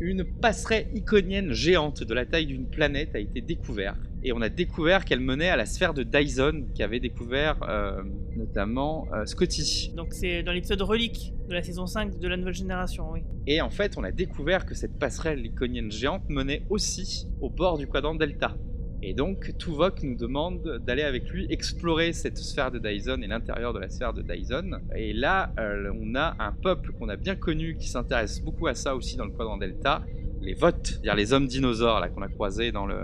une 0.00 0.24
passerelle 0.40 0.88
iconienne 0.94 1.52
géante 1.52 2.02
de 2.02 2.14
la 2.14 2.24
taille 2.24 2.46
d'une 2.46 2.68
planète 2.68 3.14
a 3.14 3.18
été 3.18 3.40
découverte. 3.40 4.00
Et 4.22 4.32
on 4.32 4.40
a 4.40 4.48
découvert 4.48 5.04
qu'elle 5.04 5.20
menait 5.20 5.48
à 5.48 5.56
la 5.56 5.66
sphère 5.66 5.94
de 5.94 6.02
Dyson, 6.02 6.66
qui 6.74 6.82
avait 6.82 7.00
découvert 7.00 7.62
euh, 7.62 8.02
notamment 8.36 9.06
euh, 9.12 9.24
Scotty. 9.26 9.92
Donc 9.96 10.12
c'est 10.12 10.42
dans 10.42 10.52
l'épisode 10.52 10.82
Relique 10.82 11.34
de 11.48 11.54
la 11.54 11.62
saison 11.62 11.86
5 11.86 12.18
de 12.18 12.28
la 12.28 12.36
nouvelle 12.36 12.54
génération, 12.54 13.10
oui. 13.12 13.20
Et 13.46 13.60
en 13.60 13.70
fait, 13.70 13.96
on 13.96 14.04
a 14.04 14.10
découvert 14.10 14.66
que 14.66 14.74
cette 14.74 14.98
passerelle 14.98 15.44
iconienne 15.46 15.90
géante 15.90 16.28
menait 16.28 16.62
aussi 16.68 17.28
au 17.40 17.48
bord 17.48 17.78
du 17.78 17.86
quadrant 17.86 18.14
Delta. 18.14 18.56
Et 19.00 19.14
donc, 19.14 19.56
Tuvok 19.58 20.02
nous 20.02 20.16
demande 20.16 20.82
d'aller 20.84 21.02
avec 21.02 21.28
lui 21.30 21.46
explorer 21.50 22.12
cette 22.12 22.36
sphère 22.36 22.72
de 22.72 22.80
Dyson 22.80 23.20
et 23.22 23.28
l'intérieur 23.28 23.72
de 23.72 23.78
la 23.78 23.88
sphère 23.88 24.12
de 24.12 24.22
Dyson. 24.22 24.80
Et 24.96 25.12
là, 25.12 25.52
euh, 25.60 25.92
on 26.00 26.16
a 26.16 26.34
un 26.40 26.52
peuple 26.52 26.92
qu'on 26.92 27.08
a 27.08 27.16
bien 27.16 27.36
connu 27.36 27.76
qui 27.76 27.88
s'intéresse 27.88 28.42
beaucoup 28.42 28.66
à 28.66 28.74
ça 28.74 28.96
aussi 28.96 29.16
dans 29.16 29.24
le 29.24 29.30
quadrant 29.30 29.56
Delta, 29.56 30.02
les 30.40 30.54
Votes, 30.54 30.86
c'est-à-dire 30.86 31.14
les 31.14 31.32
hommes 31.32 31.46
dinosaures 31.46 32.00
là 32.00 32.08
qu'on 32.08 32.22
a 32.22 32.28
croisés 32.28 32.72
dans 32.72 32.86
le. 32.86 32.96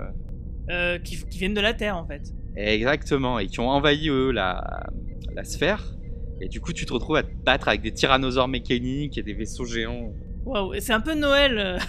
Euh, 0.71 0.99
qui, 0.99 1.17
qui 1.27 1.39
viennent 1.39 1.55
de 1.55 1.61
la 1.61 1.75
Terre 1.75 1.97
en 1.97 2.07
fait. 2.07 2.23
Exactement, 2.57 3.39
et 3.39 3.49
qui 3.49 3.61
ont 3.61 3.69
envahi 3.69 4.09
eux 4.09 4.31
la, 4.31 4.87
la 5.35 5.45
sphère. 5.45 5.85
Et 6.41 6.49
du 6.49 6.61
coup, 6.61 6.73
tu 6.73 6.87
te 6.87 6.93
retrouves 6.93 7.17
à 7.17 7.23
te 7.23 7.33
battre 7.45 7.69
avec 7.69 7.83
des 7.83 7.93
tyrannosaures 7.93 8.49
mécaniques 8.49 9.19
et 9.19 9.23
des 9.23 9.35
vaisseaux 9.35 9.65
géants. 9.67 10.13
Waouh, 10.45 10.75
c'est 10.81 10.93
un 10.93 11.01
peu 11.01 11.15
Noël. 11.15 11.59
euh. 11.59 11.79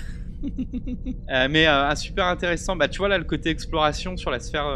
Euh, 1.32 1.48
mais 1.50 1.66
euh, 1.66 1.88
un 1.90 1.96
super 1.96 2.26
intéressant, 2.26 2.76
bah 2.76 2.88
tu 2.88 3.00
vois 3.00 3.08
là 3.08 3.18
le 3.18 3.24
côté 3.24 3.50
exploration 3.50 4.16
sur 4.16 4.30
la 4.30 4.40
sphère 4.40 4.68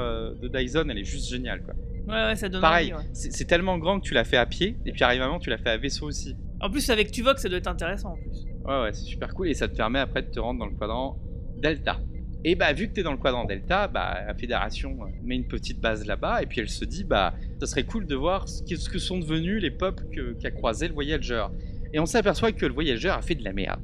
de 0.41 0.47
Dyson, 0.47 0.85
elle 0.89 0.97
est 0.97 1.03
juste 1.03 1.29
géniale 1.29 1.61
quoi. 1.61 1.75
Ouais, 2.07 2.29
ouais, 2.29 2.35
ça 2.35 2.49
donne 2.49 2.61
Pareil, 2.61 2.91
ouais. 2.91 3.03
c'est 3.13 3.45
tellement 3.45 3.77
grand 3.77 3.99
que 3.99 4.05
tu 4.05 4.15
l'as 4.15 4.23
fait 4.23 4.37
à 4.37 4.47
pied, 4.47 4.77
et 4.87 4.91
puis 4.91 5.03
arrive 5.03 5.21
tu 5.41 5.51
l'as 5.51 5.59
fait 5.59 5.69
à 5.69 5.77
vaisseau 5.77 6.07
aussi. 6.07 6.35
En 6.59 6.71
plus, 6.71 6.89
avec 6.89 7.11
Tuvok, 7.11 7.37
ça 7.37 7.49
doit 7.49 7.59
être 7.59 7.67
intéressant 7.67 8.13
en 8.13 8.15
plus. 8.15 8.45
Ouais 8.65 8.81
ouais, 8.81 8.93
c'est 8.93 9.03
super 9.05 9.33
cool 9.35 9.49
et 9.49 9.53
ça 9.53 9.67
te 9.67 9.75
permet 9.75 9.99
après 9.99 10.23
de 10.23 10.29
te 10.31 10.39
rendre 10.39 10.59
dans 10.59 10.65
le 10.65 10.75
quadrant 10.75 11.19
Delta. 11.61 11.99
Et 12.45 12.55
bah 12.55 12.71
vu 12.71 12.87
que 12.87 12.93
t'es 12.93 13.03
dans 13.03 13.11
le 13.11 13.17
quadrant 13.17 13.43
Delta, 13.45 13.87
bah 13.87 14.23
la 14.25 14.33
Fédération 14.33 14.97
euh, 15.01 15.07
met 15.23 15.35
une 15.35 15.47
petite 15.47 15.81
base 15.81 16.05
là-bas 16.05 16.41
et 16.41 16.45
puis 16.45 16.61
elle 16.61 16.69
se 16.69 16.85
dit 16.85 17.03
bah 17.03 17.33
ça 17.59 17.67
serait 17.67 17.83
cool 17.83 18.05
de 18.05 18.15
voir 18.15 18.47
ce 18.47 18.63
que, 18.63 18.77
ce 18.77 18.89
que 18.89 18.97
sont 18.97 19.17
devenus 19.19 19.61
les 19.61 19.71
peuples 19.71 20.05
qu'a 20.39 20.51
croisé 20.51 20.87
le 20.87 20.93
Voyager. 20.93 21.45
Et 21.93 21.99
on 21.99 22.05
s'aperçoit 22.05 22.51
que 22.53 22.65
le 22.65 22.73
Voyager 22.73 23.09
a 23.09 23.21
fait 23.21 23.35
de 23.35 23.43
la 23.43 23.51
merde. 23.51 23.81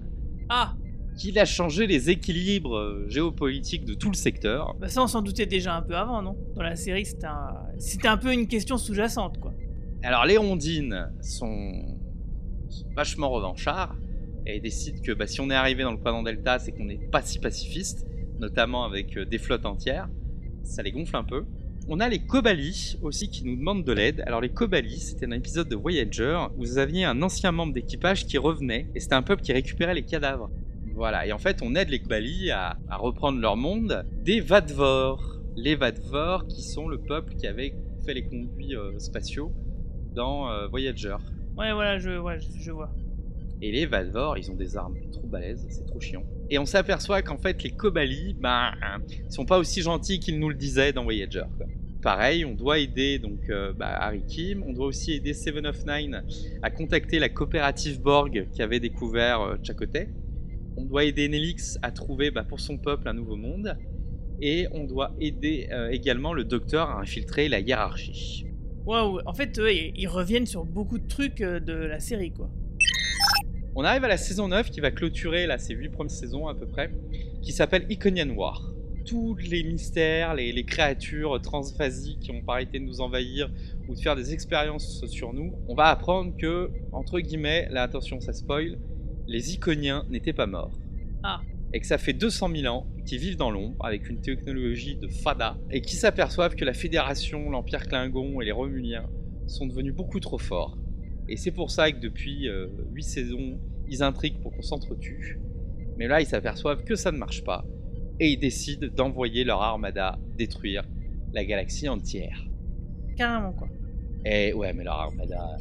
Ah, 0.47 0.73
Qu'il 1.17 1.37
a 1.39 1.45
changé 1.45 1.85
les 1.87 2.09
équilibres 2.09 2.77
euh, 2.77 3.05
géopolitiques 3.09 3.83
de 3.83 3.93
tout 3.93 4.09
le 4.09 4.15
secteur. 4.15 4.73
bah 4.79 4.87
ça 4.87 5.01
on 5.03 5.07
s'en 5.07 5.21
doutait 5.21 5.47
déjà 5.47 5.75
un 5.75 5.81
peu 5.81 5.95
avant, 5.95 6.21
non? 6.21 6.37
Dans 6.55 6.63
la 6.63 6.75
série, 6.77 7.05
c'était 7.05 7.27
un... 7.27 7.55
c'était 7.77 8.07
un 8.07 8.17
peu 8.17 8.31
une 8.31 8.47
question 8.47 8.77
sous-jacente, 8.77 9.39
quoi. 9.39 9.53
Alors 10.03 10.25
les 10.25 10.37
Rondines 10.37 11.11
sont 11.21 11.97
sont 12.69 12.85
vachement 12.95 13.29
revanchards 13.29 13.95
et 14.45 14.59
décident 14.59 15.01
que 15.01 15.11
bah, 15.11 15.27
si 15.27 15.39
on 15.41 15.49
est 15.49 15.55
arrivé 15.55 15.83
dans 15.83 15.91
le 15.91 15.97
quadrant 15.97 16.23
Delta, 16.23 16.57
c'est 16.59 16.71
qu'on 16.71 16.85
n'est 16.85 16.97
pas 17.11 17.21
si 17.21 17.39
pacifiste, 17.39 18.05
notamment 18.39 18.83
avec 18.83 19.17
euh, 19.17 19.25
des 19.25 19.37
flottes 19.37 19.65
entières. 19.65 20.09
Ça 20.63 20.83
les 20.83 20.91
gonfle 20.91 21.15
un 21.15 21.23
peu. 21.23 21.45
On 21.87 21.99
a 21.99 22.09
les 22.09 22.19
Kobali 22.19 22.97
aussi 23.03 23.29
qui 23.29 23.45
nous 23.45 23.55
demandent 23.55 23.83
de 23.83 23.91
l'aide. 23.91 24.23
Alors 24.25 24.41
les 24.41 24.49
Kobali, 24.49 24.99
c'était 24.99 25.27
un 25.27 25.31
épisode 25.31 25.69
de 25.69 25.75
Voyager 25.75 26.47
où 26.57 26.63
vous 26.63 26.77
aviez 26.79 27.05
un 27.05 27.21
ancien 27.21 27.51
membre 27.51 27.73
d'équipage 27.73 28.25
qui 28.25 28.39
revenait 28.39 28.87
et 28.95 28.99
c'était 28.99 29.13
un 29.13 29.21
peuple 29.21 29.43
qui 29.43 29.53
récupérait 29.53 29.93
les 29.93 30.03
cadavres. 30.03 30.49
Voilà, 30.95 31.27
et 31.27 31.31
en 31.31 31.37
fait 31.37 31.61
on 31.61 31.75
aide 31.75 31.89
les 31.89 31.99
Kobali 31.99 32.49
à, 32.49 32.77
reprendre 32.89 33.39
leur 33.39 33.55
monde 33.55 34.03
des 34.23 34.39
Vadvor. 34.39 35.41
Les 35.55 35.75
Vadvor 35.75 36.47
qui 36.47 36.63
sont 36.63 36.87
le 36.87 36.97
peuple 36.97 37.35
qui 37.35 37.45
avait 37.45 37.75
fait 38.03 38.13
les 38.13 38.23
conduits 38.23 38.75
euh, 38.75 38.97
spatiaux 38.97 39.51
dans 40.15 40.49
euh, 40.49 40.67
Voyager. 40.67 41.17
Ouais, 41.57 41.71
voilà, 41.71 41.99
je 41.99 42.09
vois. 42.71 42.89
Et 43.61 43.71
les 43.71 43.85
Vadvor, 43.85 44.37
ils 44.37 44.51
ont 44.51 44.55
des 44.55 44.77
armes 44.77 44.95
trop 45.11 45.27
balèzes, 45.27 45.65
c'est 45.69 45.85
trop 45.85 45.99
chiant. 45.99 46.23
Et 46.49 46.59
on 46.59 46.65
s'aperçoit 46.65 47.21
qu'en 47.21 47.37
fait, 47.37 47.63
les 47.63 47.71
Kobali, 47.71 48.35
ben, 48.39 48.73
ils 49.09 49.31
sont 49.31 49.45
pas 49.45 49.57
aussi 49.57 49.81
gentils 49.81 50.19
qu'ils 50.19 50.39
nous 50.39 50.49
le 50.49 50.55
disaient 50.55 50.93
dans 50.93 51.03
Voyager. 51.03 51.45
Pareil, 52.01 52.45
on 52.45 52.53
doit 52.53 52.77
aider 52.79 53.17
donc 53.17 53.49
euh, 53.49 53.73
bah, 53.73 53.87
Harry 53.87 54.21
Kim, 54.27 54.63
on 54.63 54.73
doit 54.73 54.85
aussi 54.85 55.13
aider 55.13 55.33
Seven 55.33 55.65
of 55.65 55.85
Nine 55.87 56.23
à 56.61 56.69
contacter 56.69 57.17
la 57.17 57.29
coopérative 57.29 57.99
Borg 57.99 58.47
qui 58.53 58.61
avait 58.61 58.79
découvert 58.79 59.41
euh, 59.41 59.55
Chakotay. 59.63 60.09
On 60.77 60.85
doit 60.85 61.05
aider 61.05 61.27
Nelix 61.29 61.79
à 61.81 61.91
trouver 61.91 62.29
bah, 62.29 62.43
pour 62.43 62.59
son 62.59 62.77
peuple 62.77 63.07
un 63.07 63.13
nouveau 63.13 63.37
monde. 63.37 63.75
Et 64.41 64.67
on 64.71 64.83
doit 64.83 65.15
aider 65.19 65.69
euh, 65.71 65.89
également 65.89 66.33
le 66.33 66.43
docteur 66.43 66.89
à 66.89 66.99
infiltrer 66.99 67.47
la 67.47 67.59
hiérarchie. 67.59 68.45
Waouh, 68.85 69.19
en 69.25 69.33
fait, 69.33 69.59
ils 69.95 70.07
reviennent 70.07 70.45
sur 70.45 70.65
beaucoup 70.65 70.99
de 70.99 71.07
trucs 71.07 71.41
euh, 71.41 71.59
de 71.59 71.73
la 71.73 71.99
série, 71.99 72.31
quoi. 72.31 72.49
On 73.77 73.83
arrive 73.83 74.05
à 74.05 74.07
la 74.07 74.15
saison 74.15 74.47
9 74.47 74.71
qui 74.71 74.79
va 74.79 74.89
clôturer 74.89 75.47
là, 75.47 75.57
ces 75.57 75.73
8 75.73 75.89
premières 75.89 76.09
saisons 76.09 76.47
à 76.47 76.55
peu 76.55 76.65
près, 76.65 76.91
qui 77.41 77.51
s'appelle 77.51 77.85
Iconian 77.89 78.29
War. 78.29 78.71
Tous 79.05 79.35
les 79.35 79.63
mystères, 79.63 80.33
les, 80.33 80.53
les 80.53 80.63
créatures 80.63 81.41
transphasiques 81.41 82.21
qui 82.21 82.31
ont 82.31 82.41
arrêté 82.47 82.79
de 82.79 82.85
nous 82.85 83.01
envahir 83.01 83.51
ou 83.89 83.95
de 83.95 83.99
faire 83.99 84.15
des 84.15 84.31
expériences 84.31 85.05
sur 85.07 85.33
nous, 85.33 85.53
on 85.67 85.75
va 85.75 85.87
apprendre 85.87 86.37
que, 86.37 86.71
entre 86.93 87.19
guillemets, 87.19 87.67
là 87.69 87.83
attention 87.83 88.21
ça 88.21 88.31
spoil, 88.31 88.79
les 89.27 89.53
Iconiens 89.53 90.05
n'étaient 90.09 90.31
pas 90.31 90.47
morts. 90.47 90.79
Ah. 91.23 91.41
Et 91.73 91.81
que 91.81 91.85
ça 91.85 91.97
fait 91.97 92.13
200 92.13 92.49
000 92.55 92.73
ans 92.73 92.87
qu'ils 93.05 93.19
vivent 93.19 93.37
dans 93.37 93.51
l'ombre 93.51 93.85
avec 93.85 94.07
une 94.09 94.21
technologie 94.21 94.95
de 94.95 95.09
fada 95.09 95.57
et 95.69 95.81
qui 95.81 95.97
s'aperçoivent 95.97 96.55
que 96.55 96.63
la 96.63 96.73
Fédération, 96.73 97.49
l'Empire 97.49 97.87
Klingon 97.87 98.39
et 98.39 98.45
les 98.45 98.53
Romuliens 98.53 99.09
sont 99.47 99.67
devenus 99.67 99.93
beaucoup 99.93 100.21
trop 100.21 100.37
forts. 100.37 100.77
Et 101.27 101.37
c'est 101.37 101.51
pour 101.51 101.71
ça 101.71 101.91
que 101.91 101.99
depuis 101.99 102.47
8 102.93 103.03
saisons, 103.03 103.59
ils 103.87 104.03
intriguent 104.03 104.41
pour 104.41 104.51
qu'on 104.53 104.61
s'entretue. 104.61 105.39
Mais 105.97 106.07
là, 106.07 106.21
ils 106.21 106.27
s'aperçoivent 106.27 106.83
que 106.83 106.95
ça 106.95 107.11
ne 107.11 107.17
marche 107.17 107.43
pas. 107.43 107.65
Et 108.19 108.31
ils 108.31 108.37
décident 108.37 108.87
d'envoyer 108.87 109.43
leur 109.43 109.61
armada 109.61 110.19
détruire 110.37 110.83
la 111.33 111.45
galaxie 111.45 111.89
entière. 111.89 112.45
Carrément, 113.17 113.53
quoi. 113.53 113.67
Et 114.25 114.53
ouais, 114.53 114.73
mais 114.73 114.83
leur 114.83 114.95
armada. 114.95 115.57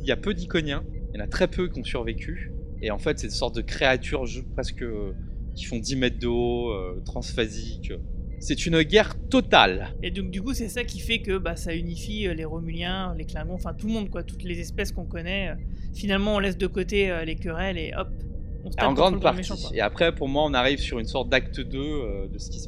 Il 0.00 0.06
y 0.06 0.12
a 0.12 0.16
peu 0.16 0.32
d'iconiens, 0.34 0.84
il 1.12 1.18
y 1.18 1.20
en 1.20 1.24
a 1.24 1.28
très 1.28 1.48
peu 1.48 1.68
qui 1.68 1.80
ont 1.80 1.84
survécu. 1.84 2.52
Et 2.80 2.90
en 2.90 2.98
fait, 2.98 3.18
c'est 3.18 3.26
une 3.26 3.32
sorte 3.32 3.56
de 3.56 3.60
créatures 3.60 4.24
presque 4.54 4.82
euh, 4.82 5.12
qui 5.54 5.64
font 5.64 5.78
10 5.78 5.96
mètres 5.96 6.18
de 6.18 6.26
haut, 6.26 6.70
euh, 6.70 7.02
transphasiques. 7.04 7.92
C'est 8.40 8.66
une 8.66 8.82
guerre 8.82 9.14
totale. 9.28 9.94
Et 10.02 10.10
donc, 10.10 10.30
du 10.30 10.40
coup, 10.42 10.54
c'est 10.54 10.68
ça 10.68 10.82
qui 10.82 10.98
fait 10.98 11.20
que 11.20 11.36
bah, 11.38 11.56
ça 11.56 11.74
unifie 11.74 12.26
euh, 12.26 12.34
les 12.34 12.46
Romuliens, 12.46 13.14
les 13.16 13.26
Klingons, 13.26 13.54
enfin 13.54 13.74
tout 13.74 13.86
le 13.86 13.92
monde, 13.92 14.08
quoi. 14.10 14.22
Toutes 14.22 14.42
les 14.42 14.58
espèces 14.58 14.92
qu'on 14.92 15.04
connaît. 15.04 15.50
euh, 15.50 15.54
Finalement, 15.94 16.36
on 16.36 16.38
laisse 16.38 16.56
de 16.56 16.66
côté 16.66 17.10
euh, 17.10 17.24
les 17.24 17.36
querelles 17.36 17.78
et 17.78 17.92
hop. 17.96 18.08
On 18.64 18.70
se 18.70 18.76
tape 18.76 18.88
en 18.88 18.94
grande 18.94 19.20
partie. 19.20 19.38
méchant, 19.38 19.54
et 19.74 19.80
après, 19.80 20.14
pour 20.14 20.28
moi, 20.28 20.44
on 20.44 20.54
arrive 20.54 20.78
sur 20.78 20.98
une 20.98 21.06
sorte 21.06 21.28
d'acte 21.28 21.60
2 21.60 21.78
euh, 21.78 22.28
de, 22.28 22.38
ce 22.38 22.50
qui, 22.50 22.60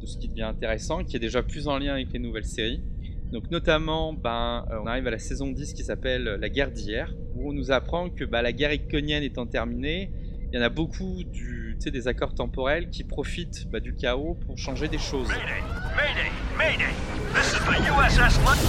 de 0.00 0.06
ce 0.06 0.18
qui 0.18 0.28
devient 0.28 0.42
intéressant, 0.42 1.04
qui 1.04 1.16
est 1.16 1.20
déjà 1.20 1.42
plus 1.42 1.68
en 1.68 1.78
lien 1.78 1.92
avec 1.92 2.12
les 2.12 2.18
nouvelles 2.18 2.44
séries. 2.44 2.82
Donc, 3.32 3.50
notamment, 3.50 4.12
ben, 4.12 4.66
on 4.82 4.86
arrive 4.86 5.06
à 5.06 5.10
la 5.10 5.18
saison 5.18 5.50
10 5.50 5.74
qui 5.74 5.84
s'appelle 5.84 6.24
La 6.24 6.48
guerre 6.48 6.70
d'hier, 6.70 7.14
où 7.36 7.50
on 7.50 7.52
nous 7.52 7.70
apprend 7.70 8.10
que 8.10 8.24
bah, 8.24 8.42
la 8.42 8.52
guerre 8.52 8.72
iconienne 8.72 9.22
étant 9.22 9.46
terminée, 9.46 10.10
il 10.52 10.56
y 10.56 10.58
en 10.58 10.62
a 10.62 10.68
beaucoup 10.68 11.22
du, 11.24 11.69
sais, 11.80 11.90
des 11.90 12.08
accords 12.08 12.34
temporels 12.34 12.90
qui 12.90 13.04
profitent 13.04 13.66
bah, 13.70 13.80
du 13.80 13.94
chaos 13.94 14.36
pour 14.46 14.58
changer 14.58 14.88
des 14.88 14.98
choses. 14.98 15.28
Mayday! 15.28 15.62
Mayday! 15.96 16.30
Mayday! 16.58 16.92
This 17.34 17.52
is 17.54 17.60
the 17.60 17.72
USS 17.88 18.44
London. 18.44 18.66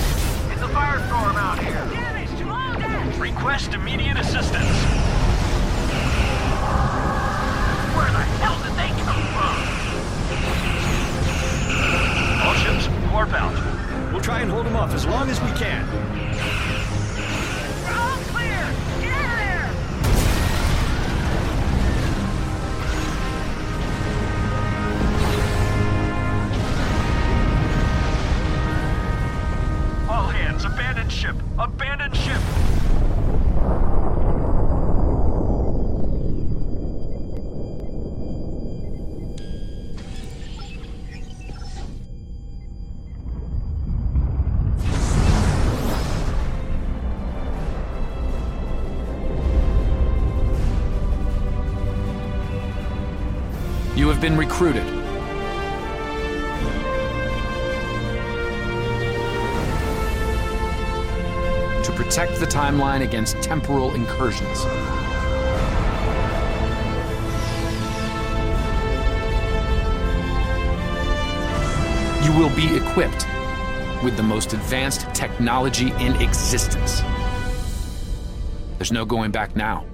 It's 0.52 0.62
a 0.62 0.68
firestorm 0.68 1.36
out 1.36 1.60
here. 1.60 1.74
Damage 1.92 2.30
to 2.40 2.50
all 2.50 2.74
decks! 2.80 3.18
Request 3.18 3.74
immediate 3.74 4.18
assistance. 4.18 4.78
Where 7.96 8.12
the 8.12 8.26
hell 8.40 8.58
did 8.64 8.76
they 8.80 8.92
come 9.04 9.24
from? 9.36 9.56
All 12.48 12.56
ships, 12.56 12.88
warp 13.12 13.34
out. 13.34 14.12
We'll 14.12 14.22
try 14.22 14.42
and 14.42 14.50
hold 14.50 14.66
him 14.66 14.76
off 14.76 14.94
as 14.94 15.06
long 15.06 15.30
as 15.30 15.42
we 15.42 15.52
can. 15.52 16.71
Hands, 30.62 30.74
abandon 30.74 31.10
ship! 31.10 31.36
Abandon 31.58 32.14
ship! 32.14 32.40
You 53.96 54.08
have 54.10 54.22
been 54.22 54.38
recruited. 54.38 55.01
protect 62.12 62.42
the 62.42 62.46
timeline 62.46 63.04
against 63.04 63.42
temporal 63.42 63.94
incursions. 63.94 64.66
You 72.26 72.34
will 72.38 72.54
be 72.54 72.76
equipped 72.76 73.26
with 74.04 74.18
the 74.18 74.24
most 74.24 74.52
advanced 74.52 75.08
technology 75.14 75.94
in 76.02 76.18
existence. 76.18 77.02
There's 78.78 78.92
no 78.92 79.06
going 79.06 79.32
back 79.32 79.56
now, 79.56 79.86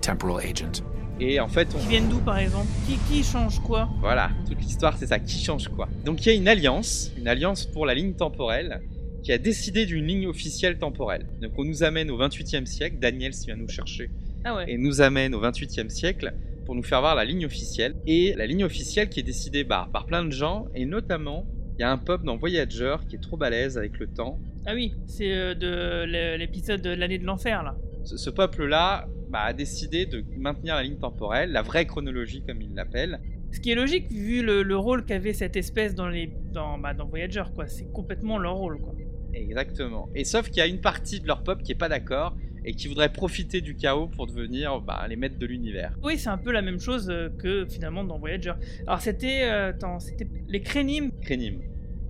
temporal 0.00 0.40
agent. 0.40 0.80
Et 1.20 1.38
en 1.38 1.48
fait, 1.48 1.68
on... 1.74 1.78
Qui 1.78 1.88
viennent 1.88 2.08
d'où 2.08 2.20
par 2.20 2.38
exemple 2.38 2.68
qui, 2.86 2.96
qui, 3.06 3.22
change 3.22 3.60
quoi 3.60 3.86
Voilà, 4.00 4.30
toute 4.48 4.62
l'histoire 4.62 4.96
c'est 4.96 5.08
ça, 5.08 5.18
qui 5.18 5.44
change 5.44 5.68
quoi 5.68 5.88
Donc 6.06 6.24
il 6.24 6.32
y 6.32 6.32
a 6.32 6.38
une 6.38 6.48
alliance, 6.48 7.12
une 7.18 7.28
alliance 7.28 7.66
pour 7.66 7.84
la 7.84 7.92
ligne 7.92 8.14
temporelle, 8.14 8.80
qui 9.26 9.32
a 9.32 9.38
décidé 9.38 9.86
d'une 9.86 10.06
ligne 10.06 10.28
officielle 10.28 10.78
temporelle. 10.78 11.26
Donc 11.42 11.50
on 11.58 11.64
nous 11.64 11.82
amène 11.82 12.12
au 12.12 12.16
28e 12.16 12.64
siècle, 12.64 12.98
Daniel 13.00 13.32
vient 13.44 13.56
nous 13.56 13.68
chercher, 13.68 14.08
Ah 14.44 14.54
ouais. 14.54 14.66
et 14.70 14.78
nous 14.78 15.00
amène 15.00 15.34
au 15.34 15.40
28e 15.42 15.88
siècle 15.88 16.32
pour 16.64 16.76
nous 16.76 16.84
faire 16.84 17.00
voir 17.00 17.16
la 17.16 17.24
ligne 17.24 17.44
officielle. 17.44 17.96
Et 18.06 18.34
la 18.36 18.46
ligne 18.46 18.62
officielle 18.62 19.08
qui 19.08 19.18
est 19.18 19.24
décidée 19.24 19.64
bah, 19.64 19.88
par 19.92 20.06
plein 20.06 20.24
de 20.24 20.30
gens, 20.30 20.68
et 20.76 20.84
notamment, 20.86 21.44
il 21.76 21.80
y 21.80 21.84
a 21.84 21.90
un 21.90 21.98
peuple 21.98 22.24
dans 22.24 22.36
Voyager 22.36 22.94
qui 23.08 23.16
est 23.16 23.20
trop 23.20 23.36
balèze 23.36 23.76
avec 23.76 23.98
le 23.98 24.06
temps. 24.06 24.38
Ah 24.64 24.74
oui, 24.74 24.94
c'est 25.08 25.32
euh, 25.32 25.54
de 25.56 26.04
l'é- 26.04 26.38
l'épisode 26.38 26.80
de 26.80 26.90
l'année 26.90 27.18
de 27.18 27.24
l'enfer 27.24 27.64
là. 27.64 27.74
Ce, 28.04 28.16
ce 28.16 28.30
peuple-là 28.30 29.08
bah, 29.28 29.40
a 29.40 29.52
décidé 29.52 30.06
de 30.06 30.22
maintenir 30.38 30.76
la 30.76 30.84
ligne 30.84 30.98
temporelle, 30.98 31.50
la 31.50 31.62
vraie 31.62 31.84
chronologie 31.86 32.44
comme 32.46 32.62
il 32.62 32.72
l'appelle, 32.76 33.18
Ce 33.52 33.58
qui 33.60 33.70
est 33.72 33.74
logique 33.74 34.08
vu 34.12 34.44
le, 34.44 34.62
le 34.62 34.76
rôle 34.76 35.04
qu'avait 35.04 35.32
cette 35.32 35.56
espèce 35.56 35.94
dans 35.96 36.08
les 36.08 36.30
dans, 36.52 36.78
bah, 36.78 36.94
dans 36.94 37.06
Voyager 37.06 37.42
quoi. 37.56 37.66
C'est 37.66 37.90
complètement 37.92 38.38
leur 38.38 38.54
rôle 38.54 38.78
quoi. 38.80 38.94
Exactement. 39.36 40.08
Et 40.14 40.24
sauf 40.24 40.48
qu'il 40.48 40.58
y 40.58 40.62
a 40.62 40.66
une 40.66 40.80
partie 40.80 41.20
de 41.20 41.26
leur 41.26 41.42
peuple 41.42 41.62
qui 41.62 41.72
est 41.72 41.76
pas 41.76 41.88
d'accord 41.88 42.36
et 42.64 42.74
qui 42.74 42.88
voudrait 42.88 43.12
profiter 43.12 43.60
du 43.60 43.76
chaos 43.76 44.08
pour 44.08 44.26
devenir 44.26 44.80
bah, 44.80 45.06
les 45.08 45.16
maîtres 45.16 45.38
de 45.38 45.46
l'univers. 45.46 45.96
Oui, 46.02 46.18
c'est 46.18 46.30
un 46.30 46.38
peu 46.38 46.50
la 46.50 46.62
même 46.62 46.80
chose 46.80 47.08
euh, 47.10 47.28
que 47.38 47.66
finalement 47.66 48.02
dans 48.02 48.18
Voyager. 48.18 48.52
Alors 48.86 49.00
c'était 49.00 49.44
euh, 49.44 49.72
c'était 50.00 50.26
les 50.48 50.60
Crénimes. 50.62 51.10
Crénim. 51.22 51.60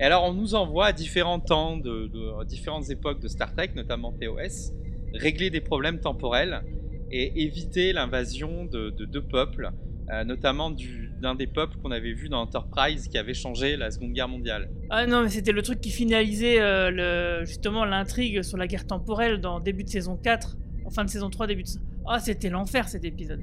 Et 0.01 0.05
alors 0.05 0.25
on 0.25 0.33
nous 0.33 0.55
envoie 0.55 0.87
à 0.87 0.93
différents 0.93 1.41
temps, 1.41 1.77
de, 1.77 2.07
de- 2.09 2.41
à 2.41 2.45
différentes 2.45 2.89
époques 2.91 3.21
de 3.21 3.29
Star 3.29 3.53
Trek, 3.55 3.71
notamment 3.75 4.13
TOS, 4.13 4.73
régler 5.15 5.51
des 5.51 5.61
problèmes 5.61 6.01
temporels 6.01 6.63
et 7.11 7.43
éviter 7.43 7.93
l'invasion 7.93 8.65
de, 8.65 8.91
de 8.91 9.05
deux 9.05 9.23
peuples, 9.23 9.71
euh, 10.11 10.25
notamment 10.25 10.71
du- 10.71 11.06
d'un 11.21 11.35
des 11.35 11.47
peuples 11.47 11.77
qu'on 11.83 11.91
avait 11.91 12.13
vu 12.13 12.29
dans 12.29 12.41
Enterprise 12.43 13.09
qui 13.09 13.17
avait 13.19 13.35
changé 13.35 13.77
la 13.77 13.91
Seconde 13.91 14.13
Guerre 14.13 14.29
mondiale. 14.29 14.69
Ah 14.91 15.07
non, 15.07 15.23
mais 15.23 15.29
c'était 15.31 15.53
le 15.53 15.63
truc 15.63 15.81
qui 15.81 15.91
finalisait 15.91 16.61
euh, 16.61 16.91
le, 16.91 17.45
justement 17.47 17.85
l'intrigue 17.85 18.43
sur 18.43 18.57
la 18.59 18.67
guerre 18.67 18.87
temporelle 18.87 19.41
dans 19.41 19.61
début 19.61 19.85
de 19.85 19.89
saison 19.89 20.17
4, 20.17 20.57
en 20.85 20.91
fin 20.91 21.05
de 21.05 21.11
saison 21.11 21.31
3, 21.31 21.47
début 21.47 21.63
de 21.63 21.69
saison... 21.69 21.81
Ah, 22.09 22.21
c'était 22.21 22.51
l'enfer 22.51 22.89
cet 22.89 23.05
épisode. 23.05 23.41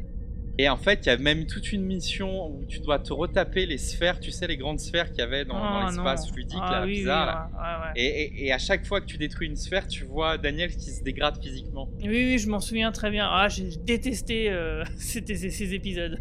Et 0.59 0.69
en 0.69 0.77
fait, 0.77 0.99
il 1.03 1.07
y 1.07 1.11
a 1.11 1.17
même 1.17 1.47
toute 1.47 1.71
une 1.73 1.81
mission 1.83 2.47
où 2.47 2.63
tu 2.67 2.79
dois 2.79 2.99
te 2.99 3.11
retaper 3.11 3.65
les 3.65 3.79
sphères, 3.79 4.19
tu 4.19 4.29
sais, 4.29 4.45
les 4.45 4.55
grandes 4.55 4.79
sphères 4.79 5.09
qu'il 5.09 5.17
y 5.17 5.21
avait 5.23 5.45
dans, 5.45 5.55
dans 5.55 5.59
Ah, 5.63 5.87
l'espace 5.87 6.29
fluidique, 6.31 6.59
ah, 6.61 6.71
là, 6.71 6.81
oui, 6.85 6.91
oui, 6.91 6.97
bizarre. 6.99 7.25
là. 7.25 7.49
ouais, 7.51 7.59
ouais, 7.59 7.85
ouais. 7.85 7.91
Et, 7.95 8.21
et- 8.43 8.45
et 8.47 8.53
à 8.53 8.59
chaque 8.59 8.85
fois 8.85 9.01
que 9.01 9.07
tu 9.07 9.17
détruis 9.17 9.47
une 9.47 9.55
sphère, 9.55 9.87
tu 9.87 10.03
vois 10.05 10.37
Daniel 10.37 10.69
qui 10.69 10.91
se 10.91 11.01
dégrade 11.03 11.41
physiquement. 11.43 11.89
Oui, 12.01 12.07
oui, 12.07 12.37
je 12.37 12.47
m'en 12.49 12.59
souviens 12.59 12.91
très 12.91 13.09
bien. 13.09 13.27
Ah, 13.27 13.49
j'ai 13.49 13.67
détesté 13.83 14.51
euh, 14.51 14.83
ces 14.97 15.73
épisodes. 15.73 16.19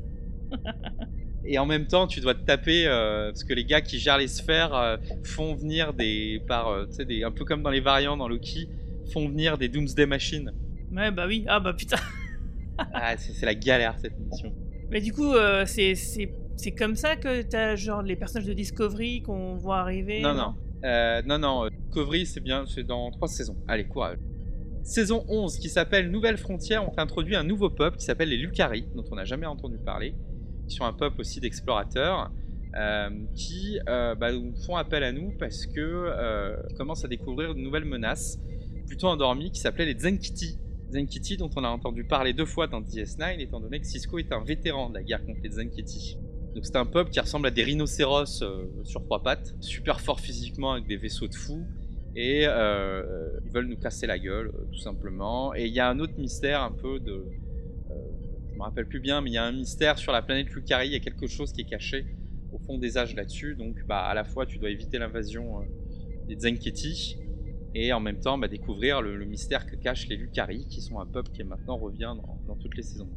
Et 1.45 1.59
en 1.59 1.66
même 1.66 1.86
temps, 1.86 2.07
tu 2.07 2.20
dois 2.20 2.34
te 2.34 2.45
taper 2.45 2.86
euh, 2.86 3.30
parce 3.30 3.45
que 3.45 3.53
les 3.53 3.64
gars 3.64 3.80
qui 3.80 3.99
gèrent 3.99 4.18
les 4.18 4.28
sphères 4.28 4.74
euh, 4.74 4.97
font 5.24 5.55
venir 5.55 5.93
des 5.93 6.40
par 6.47 6.68
euh, 6.68 6.86
tu 6.86 6.97
sais 6.97 7.05
des 7.05 7.24
un 7.24 7.32
peu 7.32 7.45
comme 7.45 7.62
dans 7.62 7.70
les 7.70 7.80
variants 7.80 8.16
dans 8.16 8.28
Loki 8.28 8.68
font 9.12 9.28
venir 9.28 9.59
des 9.59 9.68
Doomsday 9.68 10.07
Machines. 10.07 10.53
Ouais, 10.95 11.11
bah 11.11 11.26
oui. 11.26 11.45
Ah, 11.49 11.61
bah 11.61 11.74
putain. 11.74 11.97
Ah, 12.95 13.16
c'est 13.18 13.45
la 13.45 13.55
galère 13.55 13.97
cette 14.01 14.18
mission. 14.18 14.53
Mais 14.90 15.01
du 15.03 15.12
coup, 15.12 15.34
c'est 15.66 15.95
c'est 15.95 16.32
c'est 16.57 16.72
comme 16.72 16.97
ça 16.97 17.16
que 17.16 17.43
t'as 17.43 17.76
genre 17.76 18.03
les 18.03 18.16
personnages 18.16 18.49
de 18.49 18.55
Discovery 18.55 19.20
qu'on 19.22 19.55
voit 19.55 19.78
arriver. 19.78 20.20
Non 20.20 20.34
non. 20.34 20.55
Non 21.26 21.38
non, 21.38 21.68
Discovery 21.68 22.24
c'est 22.24 22.40
bien, 22.40 22.64
c'est 22.66 22.82
dans 22.82 23.11
trois 23.11 23.28
saisons. 23.28 23.57
Allez, 23.68 23.84
courage. 23.84 24.16
Saison 24.82 25.24
11 25.28 25.59
qui 25.59 25.68
s'appelle 25.68 26.11
Nouvelle 26.11 26.38
Frontière, 26.38 26.88
on 26.90 26.99
introduit 26.99 27.36
un 27.36 27.45
nouveau 27.45 27.70
peuple 27.70 27.99
qui 27.99 28.05
s'appelle 28.07 28.30
les 28.30 28.38
Lucari, 28.38 28.86
dont 28.97 29.05
on 29.12 29.16
n'a 29.16 29.24
jamais 29.24 29.47
entendu 29.47 29.76
parler. 29.78 30.14
Ils 30.69 30.73
sont 30.73 30.85
un 30.85 30.93
peuple 30.93 31.21
aussi 31.21 31.41
d'explorateurs 31.41 32.31
euh, 32.75 33.11
qui 33.35 33.79
euh, 33.87 34.15
bah, 34.15 34.31
font 34.65 34.77
appel 34.77 35.03
à 35.03 35.13
nous 35.13 35.35
parce 35.39 35.67
que 35.67 35.79
euh, 35.79 36.57
commencent 36.79 37.05
à 37.05 37.09
découvrir 37.09 37.55
de 37.55 37.61
nouvelles 37.61 37.85
menaces 37.85 38.39
plutôt 38.87 39.09
endormies 39.09 39.51
qui 39.51 39.61
s'appelaient 39.61 39.93
les 39.93 39.99
Zenkiti. 39.99 40.59
Zenkiti 40.91 41.37
dont 41.37 41.51
on 41.57 41.65
a 41.65 41.69
entendu 41.69 42.05
parler 42.05 42.33
deux 42.33 42.47
fois 42.47 42.69
dans 42.69 42.81
DS9 42.81 43.41
étant 43.41 43.61
donné 43.61 43.79
que 43.79 43.87
Cisco 43.87 44.19
est 44.19 44.33
un 44.33 44.43
vétéran 44.43 44.89
de 44.89 44.95
la 44.95 45.03
guerre 45.03 45.23
contre 45.27 45.41
les 45.43 45.51
Zenkiti. 45.51 46.17
Donc 46.55 46.65
c'est 46.65 46.77
un 46.77 46.87
peuple 46.87 47.11
qui 47.11 47.21
ressemble 47.21 47.47
à 47.47 47.51
des 47.51 47.63
rhinocéros 47.63 48.43
sur 48.85 49.05
trois 49.05 49.23
pattes, 49.23 49.55
super 49.61 50.01
fort 50.01 50.21
physiquement 50.21 50.73
avec 50.73 50.87
des 50.87 50.97
vaisseaux 50.97 51.29
de 51.29 51.35
fous 51.35 51.67
et 52.15 52.45
ils 52.45 53.51
veulent 53.53 53.69
nous 53.69 53.79
casser 53.79 54.07
la 54.07 54.19
gueule 54.19 54.51
tout 54.71 54.79
simplement. 54.79 55.55
Et 55.55 55.67
il 55.67 55.73
y 55.75 55.81
a 55.81 55.89
un 55.89 55.99
autre 55.99 56.15
mystère 56.19 56.63
un 56.63 56.73
peu 56.73 57.01
de, 57.01 57.27
me 58.63 58.67
rappelle 58.69 58.87
plus 58.87 59.01
bien, 59.01 59.21
mais 59.21 59.31
il 59.31 59.35
y 59.35 59.39
a 59.39 59.45
un 59.45 59.53
mystère 59.53 59.99
sur 59.99 60.13
la 60.13 60.23
planète 60.23 60.49
Lucari, 60.51 60.87
il 60.87 60.93
y 60.93 60.97
a 60.97 61.01
quelque 61.01 61.27
chose 61.27 61.53
qui 61.53 61.63
est 61.63 61.69
caché 61.69 62.07
au 62.53 62.59
fond 62.59 62.79
des 62.79 62.97
âges 62.97 63.15
là-dessus. 63.15 63.57
Donc 63.57 63.85
bah 63.87 64.05
à 64.05 64.15
la 64.15 64.25
fois 64.25 64.47
tu 64.47 64.59
dois 64.59 64.71
éviter 64.71 64.99
l'invasion 64.99 65.61
euh, 65.61 65.65
des 66.29 66.39
Zenketi 66.39 67.17
et 67.75 67.93
en 67.93 68.01
même 68.01 68.21
temps 68.21 68.39
bah, 68.39 68.49
découvrir 68.49 69.03
le, 69.03 69.25
mystère 69.25 69.67
que 69.67 69.75
cachent 69.75 70.07
les 70.09 70.17
Lucari, 70.17 70.67
qui 70.69 70.81
sont 70.81 71.01
un 71.01 71.07
peuple 71.07 71.31
qui 71.33 71.43
maintenant 71.43 71.77
revient 71.77 72.15
dans, 72.17 72.39
dans 72.47 72.57
toutes 72.57 72.77
les 72.77 72.83
saisons. 72.83 73.11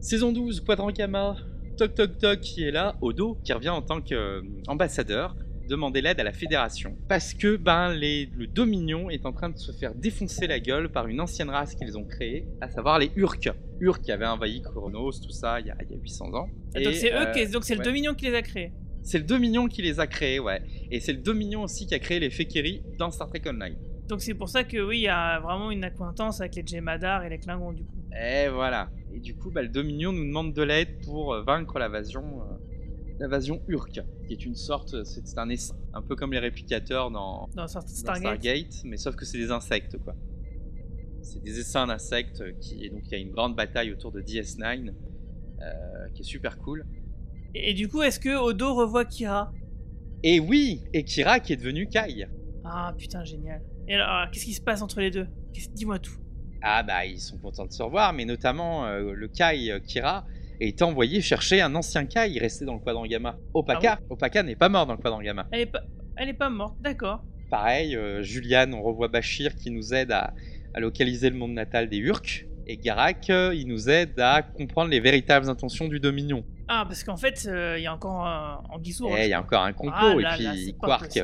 Saison 0.00 0.32
12, 0.32 0.60
Quadrangama, 0.60 1.36
Toc 1.76 1.94
Toc 1.94 2.18
Toc 2.18 2.40
qui 2.40 2.62
est 2.62 2.70
là, 2.70 2.96
Odo, 3.02 3.38
qui 3.44 3.52
revient 3.52 3.70
en 3.70 3.82
tant 3.82 4.00
qu'ambassadeur, 4.00 5.36
demander 5.66 6.00
l'aide 6.00 6.20
à 6.20 6.24
la 6.24 6.32
Fédération. 6.32 6.96
Parce 7.08 7.34
que 7.34 7.56
ben, 7.56 7.92
les, 7.92 8.30
le 8.36 8.46
Dominion 8.46 9.10
est 9.10 9.26
en 9.26 9.32
train 9.32 9.50
de 9.50 9.58
se 9.58 9.72
faire 9.72 9.94
défoncer 9.94 10.46
la 10.46 10.60
gueule 10.60 10.90
par 10.90 11.06
une 11.06 11.20
ancienne 11.20 11.50
race 11.50 11.74
qu'ils 11.74 11.98
ont 11.98 12.04
créée, 12.04 12.46
à 12.60 12.68
savoir 12.68 12.98
les 12.98 13.10
Urk. 13.16 13.50
Urk 13.80 14.02
qui 14.02 14.12
avaient 14.12 14.26
envahi 14.26 14.62
Chronos, 14.62 15.12
tout 15.12 15.30
ça, 15.30 15.60
il 15.60 15.66
y 15.66 15.70
a, 15.70 15.76
il 15.82 15.90
y 15.90 15.98
a 15.98 16.00
800 16.00 16.34
ans. 16.34 16.48
Donc 16.74 16.94
c'est 16.94 17.12
eux 17.12 17.28
euh, 17.28 17.32
qui, 17.32 17.46
donc 17.48 17.64
c'est 17.64 17.74
ouais. 17.74 17.78
le 17.78 17.84
Dominion 17.84 18.14
qui 18.14 18.26
les 18.26 18.34
a 18.34 18.42
créés. 18.42 18.72
C'est 19.02 19.18
le 19.18 19.24
Dominion 19.24 19.68
qui 19.68 19.82
les 19.82 20.00
a 20.00 20.06
créés, 20.06 20.40
ouais. 20.40 20.62
Et 20.90 21.00
c'est 21.00 21.12
le 21.12 21.20
Dominion 21.20 21.62
aussi 21.62 21.86
qui 21.86 21.94
a 21.94 21.98
créé 21.98 22.18
les 22.18 22.30
Fekeri 22.30 22.82
dans 22.98 23.10
Star 23.10 23.28
Trek 23.28 23.42
Online. 23.46 23.76
Donc 24.08 24.20
c'est 24.20 24.34
pour 24.34 24.48
ça 24.48 24.64
que 24.64 24.78
oui, 24.78 24.98
il 24.98 25.02
y 25.02 25.08
a 25.08 25.40
vraiment 25.40 25.70
une 25.70 25.84
acquaintance 25.84 26.40
avec 26.40 26.54
les 26.56 26.66
Jemadar 26.66 27.24
et 27.24 27.28
les 27.28 27.38
Klingons 27.38 27.72
du 27.72 27.84
coup. 27.84 27.96
Et 28.20 28.48
voilà. 28.48 28.88
Et 29.14 29.20
du 29.20 29.34
coup, 29.34 29.50
bah, 29.50 29.62
le 29.62 29.68
Dominion 29.68 30.12
nous 30.12 30.24
demande 30.24 30.52
de 30.52 30.62
l'aide 30.62 31.00
pour 31.04 31.34
euh, 31.34 31.42
vaincre 31.42 31.78
l'invasion, 31.78 32.42
l'invasion 33.18 33.60
Urk, 33.68 34.00
qui 34.26 34.32
est 34.32 34.44
une 34.44 34.54
sorte, 34.54 35.04
c'est 35.04 35.38
un 35.38 35.48
essaim, 35.48 35.74
un 35.94 36.02
peu 36.02 36.16
comme 36.16 36.32
les 36.32 36.38
réplicateurs 36.38 37.10
dans, 37.10 37.48
Dans 37.54 37.66
Star- 37.66 37.82
dans 37.82 37.88
Stargate. 37.88 38.20
Stargate, 38.22 38.74
mais 38.84 38.96
sauf 38.96 39.16
que 39.16 39.24
c'est 39.24 39.38
des 39.38 39.50
insectes, 39.50 39.96
quoi. 39.98 40.14
C'est 41.22 41.42
des 41.42 41.58
essaims 41.58 41.86
d'insectes 41.88 42.42
qui, 42.60 42.84
et 42.84 42.90
donc 42.90 43.02
il 43.06 43.12
y 43.12 43.14
a 43.14 43.18
une 43.18 43.32
grande 43.32 43.56
bataille 43.56 43.90
autour 43.92 44.12
de 44.12 44.20
DS9, 44.20 44.90
euh, 45.60 46.08
qui 46.14 46.22
est 46.22 46.24
super 46.24 46.58
cool. 46.58 46.84
Et, 47.54 47.70
et 47.70 47.74
du 47.74 47.88
coup, 47.88 48.02
est-ce 48.02 48.20
que 48.20 48.36
Odo 48.36 48.74
revoit 48.74 49.04
Kira? 49.04 49.52
Et 50.22 50.38
oui, 50.40 50.82
et 50.92 51.04
Kira 51.04 51.40
qui 51.40 51.52
est 51.52 51.56
devenu 51.56 51.88
Kai. 51.88 52.26
Ah 52.64 52.94
putain, 52.96 53.24
génial. 53.24 53.62
Et 53.88 53.94
alors, 53.94 54.30
qu'est-ce 54.30 54.44
qui 54.44 54.54
se 54.54 54.60
passe 54.60 54.82
entre 54.82 55.00
les 55.00 55.10
deux? 55.10 55.26
Dis-moi 55.74 55.98
tout. 55.98 56.16
Ah 56.62 56.82
bah 56.82 57.04
ils 57.06 57.20
sont 57.20 57.38
contents 57.38 57.66
de 57.66 57.72
se 57.72 57.82
revoir, 57.82 58.12
mais 58.12 58.24
notamment 58.24 58.86
euh, 58.86 59.12
le 59.12 59.28
Kai 59.28 59.70
euh, 59.70 59.78
Kira 60.58 60.68
est 60.68 60.82
envoyé 60.82 61.20
chercher 61.20 61.60
un 61.60 61.74
ancien 61.74 62.06
Kai 62.06 62.38
resté 62.38 62.64
dans 62.64 62.74
le 62.74 62.80
quadrant 62.80 63.06
gamma. 63.06 63.36
Opaka, 63.54 64.00
Opaka 64.10 64.42
n'est 64.42 64.56
pas 64.56 64.68
mort 64.68 64.86
dans 64.86 64.94
le 64.94 64.98
quadrant 64.98 65.22
gamma. 65.22 65.46
Elle 65.52 65.60
est 65.60 65.66
pas, 65.66 65.82
elle 66.16 66.28
est 66.28 66.34
pas 66.34 66.50
morte, 66.50 66.76
d'accord. 66.80 67.22
Pareil, 67.50 67.94
euh, 67.94 68.22
Julian, 68.22 68.72
on 68.72 68.82
revoit 68.82 69.08
Bashir 69.08 69.54
qui 69.54 69.70
nous 69.70 69.94
aide 69.94 70.10
à, 70.12 70.32
à 70.74 70.80
localiser 70.80 71.30
le 71.30 71.36
monde 71.36 71.52
natal 71.52 71.88
des 71.88 71.98
Urk. 71.98 72.46
Et 72.66 72.76
Garak, 72.76 73.30
euh, 73.30 73.54
il 73.54 73.68
nous 73.68 73.88
aide 73.88 74.18
à 74.18 74.42
comprendre 74.42 74.90
les 74.90 74.98
véritables 74.98 75.48
intentions 75.48 75.86
du 75.86 76.00
Dominion. 76.00 76.44
Ah, 76.66 76.84
parce 76.88 77.04
qu'en 77.04 77.16
fait, 77.16 77.46
euh, 77.46 77.78
il 77.78 77.84
y 77.84 77.86
a 77.86 77.94
encore 77.94 78.26
un 78.26 78.60
Anguille 78.70 78.92
sourd. 78.92 79.16
Et 79.16 79.26
il 79.26 79.30
y 79.30 79.34
a 79.34 79.40
encore 79.40 79.62
un 79.62 79.72
complot, 79.72 79.94
Ah 79.94 80.14
et 80.18 80.22
là 80.22 80.34
puis 80.34 80.44
là, 80.44 80.52
Quark. 80.80 81.20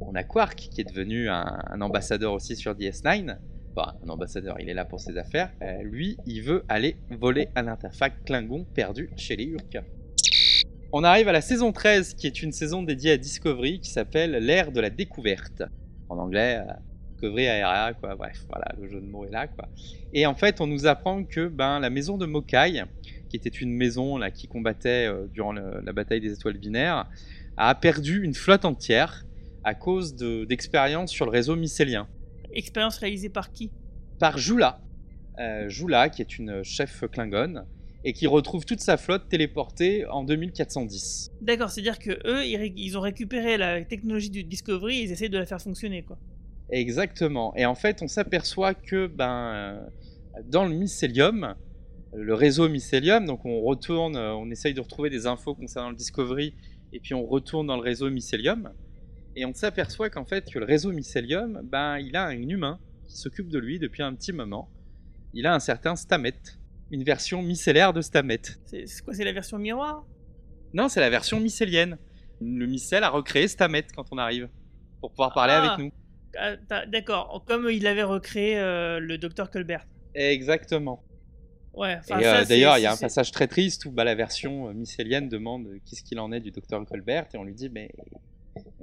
On 0.00 0.14
a 0.16 0.24
Quark 0.24 0.56
qui 0.56 0.80
est 0.80 0.84
devenu 0.84 1.28
un, 1.28 1.58
un 1.70 1.80
ambassadeur 1.80 2.32
aussi 2.32 2.56
sur 2.56 2.74
DS9. 2.74 3.36
Enfin, 3.76 3.92
un 4.04 4.08
ambassadeur, 4.08 4.56
il 4.58 4.70
est 4.70 4.74
là 4.74 4.84
pour 4.86 5.00
ses 5.00 5.18
affaires. 5.18 5.50
Euh, 5.60 5.82
lui, 5.82 6.16
il 6.26 6.42
veut 6.42 6.64
aller 6.68 6.96
voler 7.10 7.48
un 7.56 7.66
artefact 7.68 8.24
Klingon 8.26 8.64
perdu 8.74 9.10
chez 9.16 9.36
les 9.36 9.44
Urk. 9.44 9.78
On 10.92 11.04
arrive 11.04 11.28
à 11.28 11.32
la 11.32 11.42
saison 11.42 11.72
13, 11.72 12.14
qui 12.14 12.26
est 12.26 12.42
une 12.42 12.52
saison 12.52 12.82
dédiée 12.82 13.12
à 13.12 13.16
Discovery, 13.18 13.80
qui 13.80 13.90
s'appelle 13.90 14.30
l'ère 14.42 14.72
de 14.72 14.80
la 14.80 14.88
découverte. 14.88 15.62
En 16.08 16.16
anglais, 16.18 16.58
euh, 16.66 16.72
Discovery 17.12 17.48
ARA, 17.48 17.92
quoi. 17.94 18.14
Bref, 18.14 18.46
voilà, 18.48 18.66
le 18.80 18.88
jeu 18.88 19.00
de 19.00 19.06
mots 19.06 19.26
est 19.26 19.30
là, 19.30 19.46
quoi. 19.46 19.68
Et 20.14 20.24
en 20.24 20.34
fait, 20.34 20.60
on 20.62 20.66
nous 20.66 20.86
apprend 20.86 21.24
que 21.24 21.48
ben, 21.48 21.78
la 21.78 21.90
maison 21.90 22.16
de 22.16 22.24
Mokai, 22.24 22.84
qui 23.28 23.36
était 23.36 23.50
une 23.50 23.72
maison 23.72 24.18
qui 24.32 24.46
combattait 24.48 25.06
euh, 25.06 25.26
durant 25.34 25.52
la 25.52 25.92
bataille 25.92 26.20
des 26.20 26.32
étoiles 26.32 26.56
binaires, 26.58 27.06
a 27.58 27.74
perdu 27.74 28.22
une 28.22 28.34
flotte 28.34 28.64
entière 28.64 29.26
à 29.64 29.74
cause 29.74 30.14
de- 30.14 30.44
d'expériences 30.46 31.10
sur 31.10 31.26
le 31.26 31.30
réseau 31.32 31.56
mycélien. 31.56 32.08
Expérience 32.56 32.98
réalisée 32.98 33.28
par 33.28 33.52
qui? 33.52 33.70
Par 34.18 34.38
Jula. 34.38 34.80
Euh, 35.38 35.68
Jula, 35.68 36.08
qui 36.08 36.22
est 36.22 36.38
une 36.38 36.64
chef 36.64 37.04
Klingon, 37.12 37.66
et 38.04 38.12
qui 38.12 38.26
retrouve 38.26 38.64
toute 38.64 38.80
sa 38.80 38.96
flotte 38.96 39.28
téléportée 39.28 40.06
en 40.06 40.24
2410. 40.24 41.32
D'accord, 41.42 41.70
c'est-à-dire 41.70 41.98
que 41.98 42.12
eux, 42.26 42.44
ils 42.46 42.96
ont 42.96 43.00
récupéré 43.00 43.58
la 43.58 43.84
technologie 43.84 44.30
du 44.30 44.44
Discovery 44.44 45.00
et 45.00 45.02
ils 45.02 45.12
essaient 45.12 45.28
de 45.28 45.38
la 45.38 45.44
faire 45.44 45.60
fonctionner, 45.60 46.02
quoi. 46.02 46.16
Exactement. 46.70 47.54
Et 47.56 47.66
en 47.66 47.74
fait, 47.74 48.02
on 48.02 48.08
s'aperçoit 48.08 48.74
que 48.74 49.06
ben, 49.06 49.52
euh, 49.54 49.86
dans 50.44 50.64
le 50.64 50.74
mycélium, 50.74 51.54
le 52.14 52.34
réseau 52.34 52.68
mycélium, 52.68 53.24
donc 53.26 53.44
on 53.44 53.60
retourne, 53.60 54.16
euh, 54.16 54.34
on 54.34 54.50
essaye 54.50 54.74
de 54.74 54.80
retrouver 54.80 55.10
des 55.10 55.26
infos 55.26 55.54
concernant 55.54 55.90
le 55.90 55.96
Discovery, 55.96 56.54
et 56.92 57.00
puis 57.00 57.14
on 57.14 57.26
retourne 57.26 57.66
dans 57.66 57.76
le 57.76 57.82
réseau 57.82 58.10
mycélium, 58.10 58.72
et 59.36 59.44
on 59.44 59.54
s'aperçoit 59.54 60.10
qu'en 60.10 60.24
fait, 60.24 60.50
que 60.50 60.58
le 60.58 60.64
réseau 60.64 60.92
mycélium, 60.92 61.60
ben, 61.64 61.98
il 61.98 62.16
a 62.16 62.24
un 62.26 62.48
humain 62.48 62.78
qui 63.06 63.16
s'occupe 63.16 63.48
de 63.48 63.58
lui 63.58 63.78
depuis 63.78 64.02
un 64.02 64.14
petit 64.14 64.32
moment. 64.32 64.68
Il 65.34 65.46
a 65.46 65.54
un 65.54 65.60
certain 65.60 65.94
Stamet, 65.94 66.34
une 66.90 67.04
version 67.04 67.42
mycélaire 67.42 67.92
de 67.92 68.00
Stamet. 68.00 68.40
C'est 68.64 68.86
quoi, 69.04 69.14
c'est 69.14 69.24
la 69.24 69.32
version 69.32 69.58
miroir? 69.58 70.04
Non, 70.72 70.88
c'est 70.88 71.00
la 71.00 71.10
version 71.10 71.38
mycélienne. 71.38 71.98
Le 72.40 72.66
mycèle 72.66 73.04
a 73.04 73.10
recréé 73.10 73.46
Stamet 73.48 73.86
quand 73.94 74.06
on 74.10 74.18
arrive, 74.18 74.48
pour 75.00 75.10
pouvoir 75.10 75.32
parler 75.32 75.52
Ah. 75.56 75.72
avec 75.74 75.84
nous. 75.84 75.92
Ah, 76.38 76.84
D'accord, 76.86 77.44
comme 77.46 77.68
il 77.70 77.86
avait 77.86 78.02
recréé 78.02 78.58
euh, 78.58 78.98
le 79.00 79.16
docteur 79.16 79.50
Colbert. 79.50 79.86
Exactement. 80.14 81.02
Ouais, 81.72 81.98
euh, 82.10 82.44
d'ailleurs, 82.46 82.78
il 82.78 82.82
y 82.82 82.86
a 82.86 82.92
un 82.92 82.96
passage 82.96 83.30
très 83.32 83.46
triste 83.46 83.84
où 83.84 83.90
bah, 83.90 84.02
la 84.04 84.14
version 84.14 84.68
euh, 84.68 84.72
mycélienne 84.72 85.28
demande 85.28 85.66
euh, 85.66 85.78
qu'est-ce 85.84 86.02
qu'il 86.02 86.18
en 86.18 86.32
est 86.32 86.40
du 86.40 86.50
docteur 86.50 86.82
Colbert? 86.86 87.26
Et 87.34 87.36
on 87.36 87.44
lui 87.44 87.54
dit 87.54 87.68
mais 87.68 87.90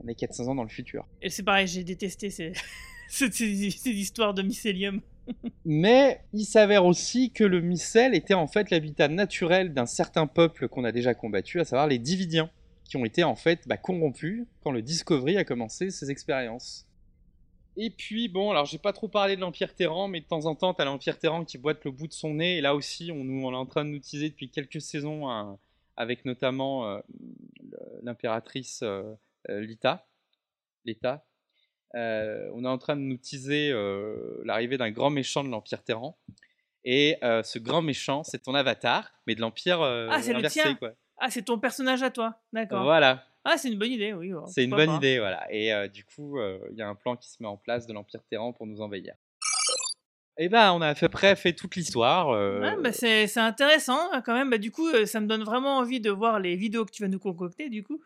on 0.04 0.08
est 0.08 0.16
400 0.16 0.48
ans 0.48 0.56
dans 0.56 0.64
le 0.64 0.70
futur. 0.70 1.06
Et 1.22 1.30
c'est 1.30 1.44
pareil, 1.44 1.68
j'ai 1.68 1.84
détesté 1.84 2.30
ces... 2.30 2.54
ces, 3.10 3.32
ces- 3.32 3.70
ces 3.72 3.90
histoires 3.92 4.34
de 4.34 4.42
mycélium. 4.42 5.02
Mais 5.66 6.22
il 6.34 6.46
s'avère 6.46 6.86
aussi 6.86 7.32
que 7.32 7.44
le 7.44 7.62
mycèle 7.62 8.14
était 8.16 8.34
en 8.34 8.48
fait 8.48 8.70
l'habitat 8.72 9.08
naturel 9.08 9.74
d'un 9.74 9.86
certain 9.86 10.28
peuple 10.28 10.68
qu'on 10.68 10.84
a 10.84 10.92
déjà 10.92 11.14
combattu, 11.14 11.60
à 11.62 11.66
savoir 11.66 11.88
les 11.88 12.00
Dividiens, 12.00 12.50
qui 12.84 12.98
ont 12.98 13.06
été 13.06 13.24
en 13.24 13.36
fait 13.36 13.68
bah, 13.68 13.78
corrompus 13.78 14.46
quand 14.64 14.72
le 14.72 14.82
Discovery 14.82 15.38
a 15.38 15.44
commencé 15.46 15.90
ses 15.92 16.12
expériences. 16.12 16.86
Et 17.78 17.90
puis 17.90 18.28
bon, 18.28 18.52
alors 18.52 18.66
j'ai 18.66 18.78
pas 18.78 18.94
trop 18.94 19.08
parlé 19.08 19.36
de 19.36 19.42
l'Empire 19.42 19.74
Terran, 19.74 20.08
mais 20.08 20.20
de 20.22 20.26
temps 20.26 20.46
en 20.46 20.54
temps 20.56 20.74
t'as 20.74 20.86
l'Empire 20.86 21.18
Terran 21.18 21.44
qui 21.46 21.58
boite 21.58 21.84
le 21.86 21.92
bout 21.92 22.08
de 22.08 22.14
son 22.14 22.36
nez, 22.36 22.58
et 22.58 22.62
là 22.62 22.76
aussi 22.76 23.10
on, 23.12 23.24
nous, 23.24 23.44
on 23.46 23.52
est 23.52 23.56
en 23.56 23.66
train 23.66 23.84
de 23.86 23.90
nous 23.90 24.00
teaser 24.00 24.30
depuis 24.30 24.50
quelques 24.50 24.82
saisons, 24.82 25.30
un- 25.30 25.58
avec 25.96 26.26
notamment 26.26 26.88
euh, 26.88 27.00
l'impératrice 28.04 28.82
euh, 28.84 29.04
Lita, 29.50 30.08
Leta. 30.86 31.26
Euh, 31.96 32.50
on 32.56 32.64
est 32.66 32.68
en 32.68 32.78
train 32.78 32.96
de 32.96 33.02
nous 33.02 33.18
teaser 33.18 33.70
euh, 33.72 34.42
l'arrivée 34.46 34.78
d'un 34.78 34.90
grand 34.92 35.10
méchant 35.12 35.44
de 35.44 35.50
l'Empire 35.50 35.84
Terran. 35.84 36.18
Et 36.86 37.18
euh, 37.24 37.44
ce 37.44 37.60
grand 37.60 37.82
méchant, 37.82 38.24
c'est 38.24 38.40
ton 38.44 38.56
avatar, 38.56 39.12
mais 39.28 39.36
de 39.36 39.42
l'Empire 39.42 39.82
euh, 39.82 40.10
Ah, 40.12 40.22
c'est 40.22 40.34
le 40.34 40.42
tien. 40.50 40.76
quoi. 40.76 40.92
Ah, 41.20 41.30
c'est 41.30 41.44
ton 41.44 41.60
personnage 41.60 42.02
à 42.04 42.10
toi, 42.10 42.42
d'accord. 42.52 42.84
Voilà, 42.84 43.24
Ah, 43.46 43.58
c'est 43.58 43.70
une 43.72 43.78
bonne 43.80 43.92
idée, 43.92 44.12
oui. 44.14 44.34
ouais, 44.34 44.42
c'est 44.48 44.64
une 44.64 44.72
bonne 44.72 44.88
pas. 44.90 44.96
idée, 44.98 45.20
voilà. 45.20 45.46
Et 45.54 45.72
euh, 45.74 45.88
du 45.88 46.04
coup, 46.04 46.40
euh, 46.40 46.60
il 46.72 46.78
y 46.78 46.82
a 46.82 46.88
un 46.90 46.96
plan 46.96 47.16
qui 47.16 47.30
se 47.30 47.38
met 47.42 47.48
en 47.48 47.58
place 47.58 47.86
de 47.88 47.94
l'Empire 47.94 48.22
Terran 48.30 48.52
pour 48.54 48.66
nous 48.68 48.82
envahir. 48.82 49.14
Et 50.40 50.50
ben, 50.50 50.74
on 50.74 50.82
a 50.82 50.88
à 50.90 50.96
peu 50.96 51.10
près 51.10 51.36
fait 51.36 51.54
toute 51.54 51.76
l'histoire. 51.76 52.30
euh, 52.32 52.60
Ouais, 52.60 52.76
bah, 52.82 52.92
c'est 52.92 53.38
intéressant 53.38 54.12
hein, 54.12 54.22
quand 54.26 54.34
même. 54.34 54.50
Bah, 54.50 54.58
du 54.58 54.72
coup, 54.72 54.88
euh, 54.90 55.06
ça 55.06 55.20
me 55.20 55.28
donne 55.28 55.44
vraiment 55.44 55.78
envie 55.78 56.02
de 56.02 56.10
voir 56.10 56.40
les 56.40 56.56
vidéos 56.56 56.86
que 56.86 56.92
tu 56.92 57.04
vas 57.04 57.08
nous 57.08 57.20
concocter, 57.20 57.70
du 57.70 57.84
coup. 57.84 58.02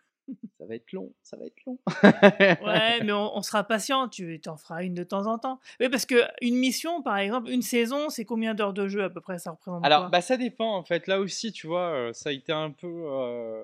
Ça 0.58 0.66
va 0.66 0.76
être 0.76 0.92
long, 0.92 1.14
ça 1.22 1.38
va 1.38 1.46
être 1.46 1.66
long. 1.66 1.78
Ouais, 2.04 3.02
mais 3.04 3.12
on, 3.12 3.38
on 3.38 3.42
sera 3.42 3.64
patient, 3.64 4.08
tu 4.10 4.40
t'en 4.42 4.58
feras 4.58 4.84
une 4.84 4.94
de 4.96 5.04
temps 5.04 5.28
en 5.28 5.38
temps. 5.38 5.60
Oui, 5.80 5.88
parce 5.90 6.06
que 6.06 6.16
une 6.42 6.56
mission, 6.56 7.02
par 7.02 7.18
exemple, 7.18 7.50
une 7.50 7.62
saison, 7.62 8.10
c'est 8.10 8.26
combien 8.26 8.54
d'heures 8.56 8.74
de 8.74 8.88
jeu 8.88 9.04
à 9.04 9.10
peu 9.10 9.22
près? 9.22 9.38
Ça 9.40 9.52
représente 9.52 9.86
Alors, 9.86 10.10
bah, 10.10 10.22
ça 10.22 10.36
dépend 10.38 10.76
en 10.76 10.84
fait. 10.84 11.08
Là 11.08 11.20
aussi, 11.20 11.52
tu 11.52 11.68
vois, 11.68 11.90
euh, 11.92 12.14
ça 12.14 12.30
a 12.30 12.32
été 12.34 12.52
un 12.52 12.72
peu. 12.72 12.88
euh, 12.88 13.64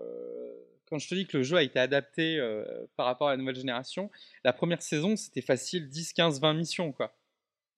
Quand 0.88 1.00
je 1.00 1.10
te 1.10 1.16
dis 1.16 1.26
que 1.26 1.38
le 1.38 1.44
jeu 1.44 1.58
a 1.58 1.64
été 1.64 1.80
adapté 1.80 2.38
euh, 2.40 2.64
par 2.96 3.08
rapport 3.08 3.30
à 3.30 3.32
la 3.32 3.38
nouvelle 3.38 3.56
génération, 3.56 4.10
la 4.44 4.54
première 4.54 4.82
saison, 4.82 5.16
c'était 5.16 5.42
facile 5.42 5.90
10, 5.90 6.14
15, 6.14 6.40
20 6.40 6.54
missions, 6.54 6.92
quoi. 6.92 7.16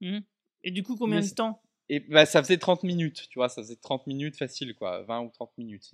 Et 0.01 0.71
du 0.71 0.83
coup, 0.83 0.95
combien 0.97 1.21
mais 1.21 1.27
de 1.27 1.33
temps? 1.33 1.61
Et 1.87 1.99
bah, 1.99 2.25
ça 2.25 2.41
faisait 2.43 2.57
30 2.57 2.83
minutes, 2.83 3.27
tu 3.29 3.39
vois, 3.39 3.47
ça 3.49 3.61
faisait 3.61 3.75
30 3.75 4.07
minutes 4.07 4.37
facile, 4.37 4.73
quoi, 4.75 5.03
20 5.03 5.21
ou 5.21 5.29
30 5.29 5.51
minutes, 5.57 5.91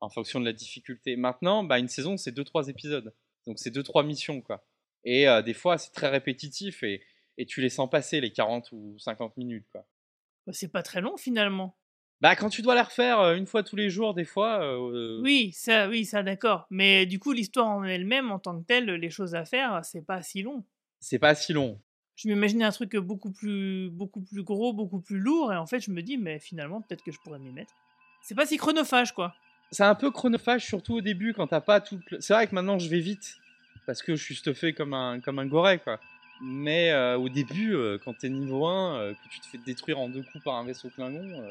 en 0.00 0.08
fonction 0.08 0.40
de 0.40 0.44
la 0.44 0.52
difficulté. 0.52 1.16
Maintenant, 1.16 1.64
bah, 1.64 1.78
une 1.78 1.88
saison, 1.88 2.16
c'est 2.16 2.32
2-3 2.36 2.68
épisodes. 2.68 3.14
Donc, 3.46 3.58
c'est 3.58 3.74
2-3 3.74 4.04
missions, 4.04 4.40
quoi. 4.40 4.64
Et 5.04 5.28
euh, 5.28 5.42
des 5.42 5.54
fois, 5.54 5.78
c'est 5.78 5.92
très 5.92 6.08
répétitif 6.08 6.82
et, 6.82 7.02
et 7.36 7.46
tu 7.46 7.60
les 7.60 7.70
sens 7.70 7.88
passer, 7.88 8.20
les 8.20 8.32
40 8.32 8.70
ou 8.72 8.98
50 8.98 9.36
minutes, 9.36 9.66
quoi. 9.72 9.86
Bah, 10.46 10.52
C'est 10.52 10.68
pas 10.72 10.82
très 10.82 11.00
long 11.00 11.16
finalement. 11.16 11.76
Bah, 12.20 12.34
quand 12.34 12.48
tu 12.48 12.62
dois 12.62 12.74
la 12.74 12.82
refaire 12.82 13.20
euh, 13.20 13.36
une 13.36 13.46
fois 13.46 13.62
tous 13.62 13.76
les 13.76 13.90
jours, 13.90 14.12
des 14.12 14.24
fois. 14.24 14.60
euh, 14.62 15.20
Oui, 15.22 15.52
ça, 15.52 15.88
oui, 15.88 16.04
ça, 16.04 16.22
d'accord. 16.24 16.66
Mais 16.68 17.06
du 17.06 17.20
coup, 17.20 17.32
l'histoire 17.32 17.68
en 17.68 17.84
elle-même, 17.84 18.32
en 18.32 18.40
tant 18.40 18.58
que 18.60 18.66
telle, 18.66 18.86
les 18.86 19.10
choses 19.10 19.36
à 19.36 19.44
faire, 19.44 19.84
c'est 19.84 20.04
pas 20.04 20.20
si 20.22 20.42
long. 20.42 20.64
C'est 20.98 21.20
pas 21.20 21.36
si 21.36 21.52
long. 21.52 21.80
Je 22.16 22.28
m'imaginais 22.28 22.64
un 22.64 22.72
truc 22.72 22.96
beaucoup 22.96 23.30
plus, 23.30 23.88
beaucoup 23.90 24.20
plus 24.20 24.42
gros, 24.42 24.72
beaucoup 24.72 25.00
plus 25.00 25.20
lourd, 25.20 25.52
et 25.52 25.56
en 25.56 25.66
fait, 25.66 25.78
je 25.78 25.92
me 25.92 26.02
dis, 26.02 26.18
mais 26.18 26.40
finalement, 26.40 26.82
peut-être 26.82 27.04
que 27.04 27.12
je 27.12 27.18
pourrais 27.20 27.38
m'y 27.38 27.52
mettre. 27.52 27.72
C'est 28.22 28.34
pas 28.34 28.46
si 28.46 28.56
chronophage, 28.56 29.12
quoi. 29.12 29.32
C'est 29.70 29.84
un 29.84 29.94
peu 29.94 30.10
chronophage, 30.10 30.64
surtout 30.64 30.94
au 30.96 31.00
début, 31.00 31.34
quand 31.34 31.46
t'as 31.46 31.60
pas 31.60 31.80
tout. 31.80 32.00
le- 32.10 32.20
C'est 32.20 32.32
vrai 32.34 32.46
que 32.46 32.54
maintenant, 32.54 32.78
je 32.78 32.88
vais 32.88 33.00
vite. 33.00 33.36
Parce 33.86 34.02
que 34.02 34.16
je 34.16 34.22
suis 34.22 34.34
stuffé 34.34 34.72
comme 34.72 34.94
un, 34.94 35.20
comme 35.20 35.38
un 35.38 35.46
goret, 35.46 35.78
quoi. 35.78 35.98
Mais 36.42 36.90
euh, 36.92 37.16
au 37.18 37.28
début, 37.28 37.74
euh, 37.74 37.98
quand 38.04 38.16
t'es 38.16 38.28
niveau 38.28 38.66
1, 38.66 38.96
euh, 38.96 39.12
que 39.12 39.28
tu 39.30 39.40
te 39.40 39.46
fais 39.46 39.58
détruire 39.58 39.98
en 39.98 40.08
deux 40.08 40.22
coups 40.22 40.44
par 40.44 40.54
un 40.54 40.64
vaisseau 40.64 40.88
Klingon. 40.88 41.42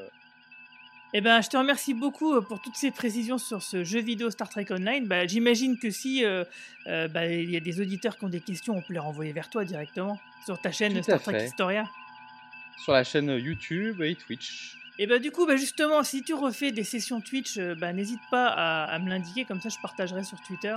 Eh 1.13 1.21
ben, 1.21 1.41
je 1.41 1.49
te 1.49 1.57
remercie 1.57 1.93
beaucoup 1.93 2.41
pour 2.41 2.61
toutes 2.61 2.75
ces 2.75 2.91
précisions 2.91 3.37
sur 3.37 3.63
ce 3.63 3.83
jeu 3.83 3.99
vidéo 4.01 4.29
Star 4.29 4.49
Trek 4.49 4.65
Online. 4.71 5.05
Bah, 5.07 5.25
J'imagine 5.25 5.77
que 5.79 5.89
si 5.89 6.23
bah, 6.85 7.25
il 7.27 7.49
y 7.49 7.55
a 7.57 7.59
des 7.59 7.79
auditeurs 7.81 8.17
qui 8.17 8.25
ont 8.25 8.29
des 8.29 8.41
questions, 8.41 8.75
on 8.75 8.81
peut 8.81 8.93
les 8.93 8.99
renvoyer 8.99 9.31
vers 9.31 9.49
toi 9.49 9.63
directement 9.65 10.19
sur 10.45 10.59
ta 10.59 10.71
chaîne 10.71 11.01
Star 11.03 11.21
Trek. 11.21 11.45
Historia. 11.45 11.85
sur 12.83 12.93
la 12.93 13.03
chaîne 13.03 13.29
YouTube 13.29 14.01
et 14.01 14.15
Twitch. 14.15 14.75
Et 14.99 15.05
bah 15.07 15.19
du 15.19 15.31
coup, 15.31 15.45
bah, 15.45 15.55
justement, 15.57 16.03
si 16.03 16.23
tu 16.23 16.33
refais 16.33 16.71
des 16.71 16.83
sessions 16.83 17.21
Twitch, 17.21 17.57
euh, 17.57 17.75
bah, 17.75 17.93
n'hésite 17.93 18.21
pas 18.31 18.47
à, 18.47 18.85
à 18.85 18.99
me 18.99 19.09
l'indiquer, 19.09 19.45
comme 19.45 19.61
ça 19.61 19.69
je 19.69 19.77
partagerai 19.81 20.23
sur 20.23 20.41
Twitter. 20.41 20.75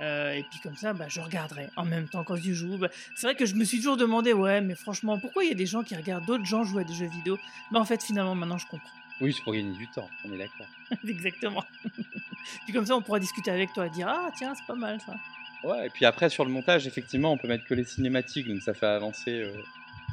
Euh, 0.00 0.32
et 0.32 0.42
puis 0.50 0.58
comme 0.58 0.74
ça, 0.76 0.92
bah, 0.92 1.04
je 1.08 1.20
regarderai 1.20 1.68
en 1.76 1.84
même 1.84 2.08
temps 2.08 2.24
quand 2.24 2.36
tu 2.36 2.52
joues. 2.52 2.78
Bah, 2.78 2.88
c'est 3.14 3.28
vrai 3.28 3.36
que 3.36 3.46
je 3.46 3.54
me 3.54 3.64
suis 3.64 3.76
toujours 3.78 3.96
demandé, 3.96 4.32
ouais, 4.32 4.60
mais 4.60 4.74
franchement, 4.74 5.18
pourquoi 5.20 5.44
il 5.44 5.50
y 5.50 5.52
a 5.52 5.56
des 5.56 5.66
gens 5.66 5.84
qui 5.84 5.94
regardent 5.94 6.26
d'autres 6.26 6.44
gens 6.44 6.64
jouer 6.64 6.82
à 6.82 6.84
des 6.84 6.94
jeux 6.94 7.06
vidéo? 7.06 7.38
Bah 7.70 7.78
en 7.78 7.84
fait, 7.84 8.02
finalement, 8.02 8.34
maintenant 8.34 8.58
je 8.58 8.66
comprends. 8.66 8.90
Oui, 9.20 9.32
c'est 9.32 9.42
pour 9.44 9.52
gagner 9.52 9.72
du 9.76 9.86
temps, 9.86 10.10
on 10.24 10.32
est 10.32 10.38
d'accord. 10.38 10.66
Exactement. 11.08 11.64
puis 12.64 12.72
comme 12.72 12.84
ça, 12.86 12.96
on 12.96 13.02
pourra 13.02 13.20
discuter 13.20 13.52
avec 13.52 13.72
toi 13.72 13.86
et 13.86 13.90
dire, 13.90 14.08
ah 14.08 14.30
tiens, 14.36 14.52
c'est 14.56 14.66
pas 14.66 14.74
mal 14.74 15.00
ça. 15.00 15.14
Ouais, 15.62 15.86
et 15.86 15.90
puis 15.90 16.04
après, 16.04 16.28
sur 16.28 16.44
le 16.44 16.50
montage, 16.50 16.88
effectivement, 16.88 17.30
on 17.32 17.38
peut 17.38 17.46
mettre 17.46 17.64
que 17.64 17.74
les 17.74 17.84
cinématiques, 17.84 18.48
donc 18.48 18.60
ça 18.62 18.74
fait 18.74 18.86
avancer. 18.86 19.30
euh, 19.30 19.52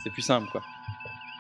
C'est 0.03 0.11
plus 0.11 0.21
simple, 0.21 0.47
quoi. 0.51 0.61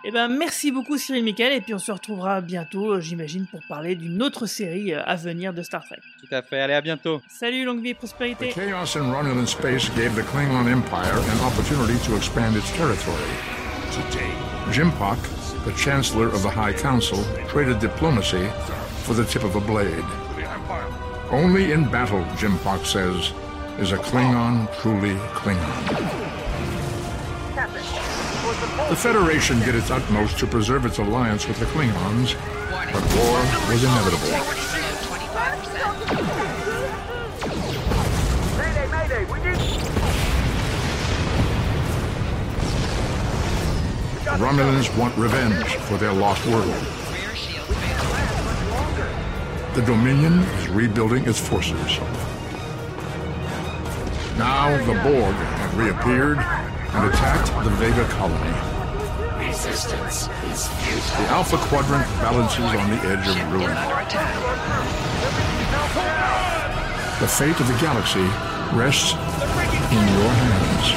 Et 0.03 0.09
ben 0.09 0.27
merci 0.29 0.71
beaucoup 0.71 0.97
Cyril 0.97 1.23
Michael, 1.23 1.53
et 1.53 1.61
puis 1.61 1.75
on 1.75 1.79
se 1.79 1.91
retrouvera 1.91 2.41
bientôt, 2.41 2.93
euh, 2.93 3.01
j'imagine, 3.01 3.45
pour 3.45 3.61
parler 3.67 3.93
d'une 3.93 4.23
autre 4.23 4.47
série 4.47 4.93
euh, 4.95 5.03
à 5.05 5.15
venir 5.15 5.53
de 5.53 5.61
Star 5.61 5.83
Trek. 5.85 5.99
Tout 6.19 6.33
à 6.33 6.41
fait, 6.41 6.59
allez, 6.59 6.73
à 6.73 6.81
bientôt. 6.81 7.21
Salut, 7.29 7.65
longue 7.65 7.83
vie 7.83 7.89
et 7.89 7.93
The 7.93 7.97
prospérité. 7.97 8.49
chaos 8.49 8.97
in 8.97 9.11
Romulan 9.11 9.45
space 9.45 9.89
gave 9.95 10.15
the 10.15 10.25
Klingon 10.31 10.65
Empire 10.67 11.19
an 11.19 11.45
opportunity 11.45 11.99
to 12.07 12.15
expand 12.15 12.55
its 12.55 12.71
territory. 12.71 13.21
Today, 13.91 14.31
Jimpak, 14.71 15.19
the 15.65 15.73
Chancellor 15.77 16.29
of 16.29 16.41
the 16.41 16.49
High 16.49 16.73
Council, 16.73 17.19
traded 17.47 17.79
diplomacy 17.79 18.47
for 19.03 19.13
the 19.13 19.25
tip 19.25 19.43
of 19.43 19.55
a 19.55 19.61
blade. 19.61 20.05
Only 21.29 21.73
in 21.73 21.85
battle, 21.91 22.23
Jimpak 22.37 22.85
says, 22.87 23.33
is 23.79 23.91
a 23.91 23.97
Klingon 23.97 24.67
truly 24.81 25.13
Klingon. 25.35 26.30
The 28.91 28.97
Federation 28.97 29.57
did 29.61 29.73
its 29.73 29.89
utmost 29.89 30.37
to 30.39 30.45
preserve 30.45 30.85
its 30.85 30.97
alliance 30.97 31.47
with 31.47 31.57
the 31.59 31.65
Klingons, 31.67 32.35
but 32.91 33.01
war 33.15 33.39
was 33.71 33.81
inevitable. 33.85 34.27
Romulans 44.45 44.97
want 44.97 45.17
revenge 45.17 45.75
for 45.87 45.95
their 45.95 46.11
lost 46.11 46.45
world. 46.47 46.67
The 49.73 49.83
Dominion 49.83 50.39
is 50.39 50.67
rebuilding 50.67 51.29
its 51.29 51.39
forces. 51.39 51.97
Now 54.37 54.75
the 54.85 54.99
Borg 55.01 55.33
have 55.33 55.77
reappeared 55.77 56.39
and 56.39 57.09
attacked 57.09 57.53
the 57.63 57.69
Vega 57.69 58.03
colony. 58.09 58.70
Resistance 59.65 60.29
is 60.51 60.67
futile. 60.67 61.23
The 61.23 61.29
Alpha 61.29 61.57
Quadrant 61.57 62.05
balances 62.19 62.59
on 62.59 62.89
the 62.89 62.97
edge 63.05 63.27
of 63.27 63.35
ruin. 63.51 63.75
The 67.19 67.27
fate 67.27 67.59
of 67.59 67.67
the 67.67 67.77
galaxy 67.79 68.27
rests 68.75 69.13
in 69.91 70.07
your 70.17 70.29
hands. 70.29 70.95